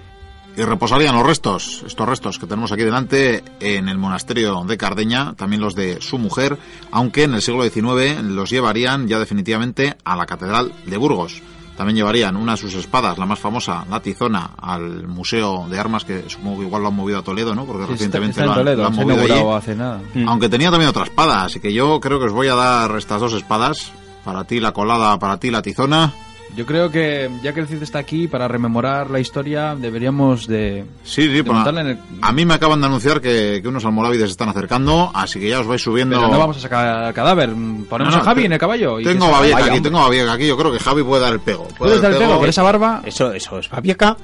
Y 0.56 0.62
reposarían 0.62 1.14
los 1.14 1.26
restos, 1.26 1.84
estos 1.86 2.08
restos 2.08 2.38
que 2.38 2.46
tenemos 2.46 2.72
aquí 2.72 2.82
delante, 2.82 3.44
en 3.60 3.90
el 3.90 3.98
monasterio 3.98 4.64
de 4.64 4.78
Cardeña, 4.78 5.34
también 5.34 5.60
los 5.60 5.74
de 5.74 6.00
su 6.00 6.16
mujer, 6.18 6.56
aunque 6.90 7.24
en 7.24 7.34
el 7.34 7.42
siglo 7.42 7.62
XIX 7.62 8.22
los 8.22 8.48
llevarían 8.48 9.06
ya 9.06 9.18
definitivamente 9.18 9.96
a 10.02 10.16
la 10.16 10.24
Catedral 10.24 10.72
de 10.86 10.96
Burgos. 10.96 11.42
También 11.76 11.96
llevarían 11.96 12.36
una 12.36 12.52
de 12.52 12.58
sus 12.58 12.74
espadas, 12.74 13.18
la 13.18 13.26
más 13.26 13.38
famosa, 13.38 13.84
la 13.90 14.00
tizona, 14.00 14.50
al 14.60 15.06
Museo 15.06 15.66
de 15.68 15.78
Armas, 15.78 16.04
que 16.04 16.24
supongo 16.28 16.60
que 16.60 16.66
igual 16.66 16.82
lo 16.82 16.88
han 16.88 16.96
movido 16.96 17.18
a 17.18 17.22
Toledo, 17.22 17.54
¿no? 17.54 17.66
Porque 17.66 17.86
recientemente 17.86 18.40
está 18.40 18.46
lo 18.46 18.52
han, 18.52 18.58
Toledo, 18.58 18.82
lo 18.82 18.88
han 18.88 18.94
se 18.94 19.00
ha 19.00 19.04
movido 19.04 19.22
allí. 19.22 19.56
hace 19.56 19.74
nada. 19.74 20.00
Mm. 20.14 20.28
Aunque 20.28 20.48
tenía 20.48 20.70
también 20.70 20.88
otra 20.88 21.04
espada, 21.04 21.44
así 21.44 21.60
que 21.60 21.72
yo 21.72 22.00
creo 22.00 22.18
que 22.18 22.26
os 22.26 22.32
voy 22.32 22.48
a 22.48 22.54
dar 22.54 22.96
estas 22.96 23.20
dos 23.20 23.34
espadas. 23.34 23.92
Para 24.24 24.42
ti 24.42 24.58
la 24.58 24.72
colada, 24.72 25.16
para 25.20 25.36
ti 25.36 25.50
la 25.52 25.62
tizona. 25.62 26.12
Yo 26.54 26.64
creo 26.64 26.90
que 26.90 27.28
ya 27.42 27.52
que 27.52 27.60
el 27.60 27.66
Cid 27.66 27.82
está 27.82 27.98
aquí 27.98 28.28
para 28.28 28.48
rememorar 28.48 29.10
la 29.10 29.20
historia, 29.20 29.74
deberíamos 29.74 30.46
de... 30.46 30.86
Sí, 31.04 31.22
sí, 31.22 31.28
de 31.28 31.40
el- 31.40 31.98
a 32.22 32.32
mí 32.32 32.46
me 32.46 32.54
acaban 32.54 32.80
de 32.80 32.86
anunciar 32.86 33.20
que, 33.20 33.60
que 33.60 33.68
unos 33.68 33.84
almorávides 33.84 34.26
se 34.28 34.30
están 34.32 34.48
acercando, 34.48 35.10
así 35.14 35.38
que 35.38 35.50
ya 35.50 35.60
os 35.60 35.66
vais 35.66 35.82
subiendo. 35.82 36.16
Pero 36.16 36.30
no 36.32 36.38
vamos 36.38 36.56
a 36.56 36.60
sacar 36.60 37.08
el 37.08 37.14
cadáver, 37.14 37.50
ponemos 37.88 38.14
No, 38.14 38.18
no, 38.18 38.22
a 38.22 38.24
Javi 38.24 38.40
te- 38.42 38.46
en 38.46 38.52
el 38.52 38.58
caballo. 38.58 39.00
y 39.00 39.04
Tengo 39.04 39.26
se- 39.26 39.32
Babieca 39.32 39.64
aquí, 39.66 39.80
tengo 39.80 39.98
Babieca 40.00 40.32
aquí. 40.32 40.46
Yo 40.46 40.56
creo 40.56 40.72
que 40.72 40.78
Javi 40.78 41.02
puede 41.02 41.22
dar 41.22 41.32
el 41.34 41.40
pego. 41.40 41.64
Puede 41.64 41.76
Puedes 41.78 42.00
dar 42.02 42.12
el 42.12 42.18
pego 42.18 42.38
con 42.38 42.48
esa 42.48 42.62
barba. 42.62 43.02
Eso, 43.04 43.32
eso 43.32 43.58
es 43.58 43.68
Babieca. 43.68 44.16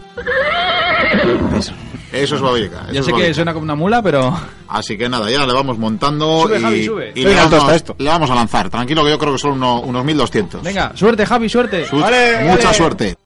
Eso. 1.59 1.73
Eso 2.13 2.37
es 2.37 2.41
Babieca. 2.41 2.83
eso 2.85 2.93
Ya 2.93 3.01
es 3.01 3.07
sé 3.07 3.13
que 3.13 3.35
suena 3.35 3.53
como 3.53 3.65
una 3.65 3.75
mula, 3.75 4.03
pero... 4.03 4.39
Así 4.69 4.97
que 4.97 5.09
nada, 5.09 5.31
ya 5.31 5.45
le 5.47 5.53
vamos 5.53 5.79
montando 5.79 6.43
Sube, 6.43 6.59
y, 6.59 6.63
Javi, 6.63 6.85
sube. 6.85 7.13
y 7.15 7.25
le, 7.25 7.35
vamos, 7.35 7.73
esto. 7.73 7.95
le 7.99 8.09
vamos 8.09 8.31
a 8.31 8.35
lanzar. 8.35 8.71
Tranquilo 8.71 9.05
que 9.05 9.11
yo 9.11 9.19
creo 9.19 9.33
que 9.33 9.39
son 9.39 9.53
uno- 9.53 9.81
unos 9.81 10.05
1200. 10.05 10.63
Venga, 10.63 10.93
suerte, 10.95 11.27
Javi, 11.27 11.49
suerte. 11.49 11.87
Su- 11.87 11.99
Vale, 11.99 12.45
Mucha 12.45 12.65
vale. 12.65 12.77
suerte. 12.77 13.17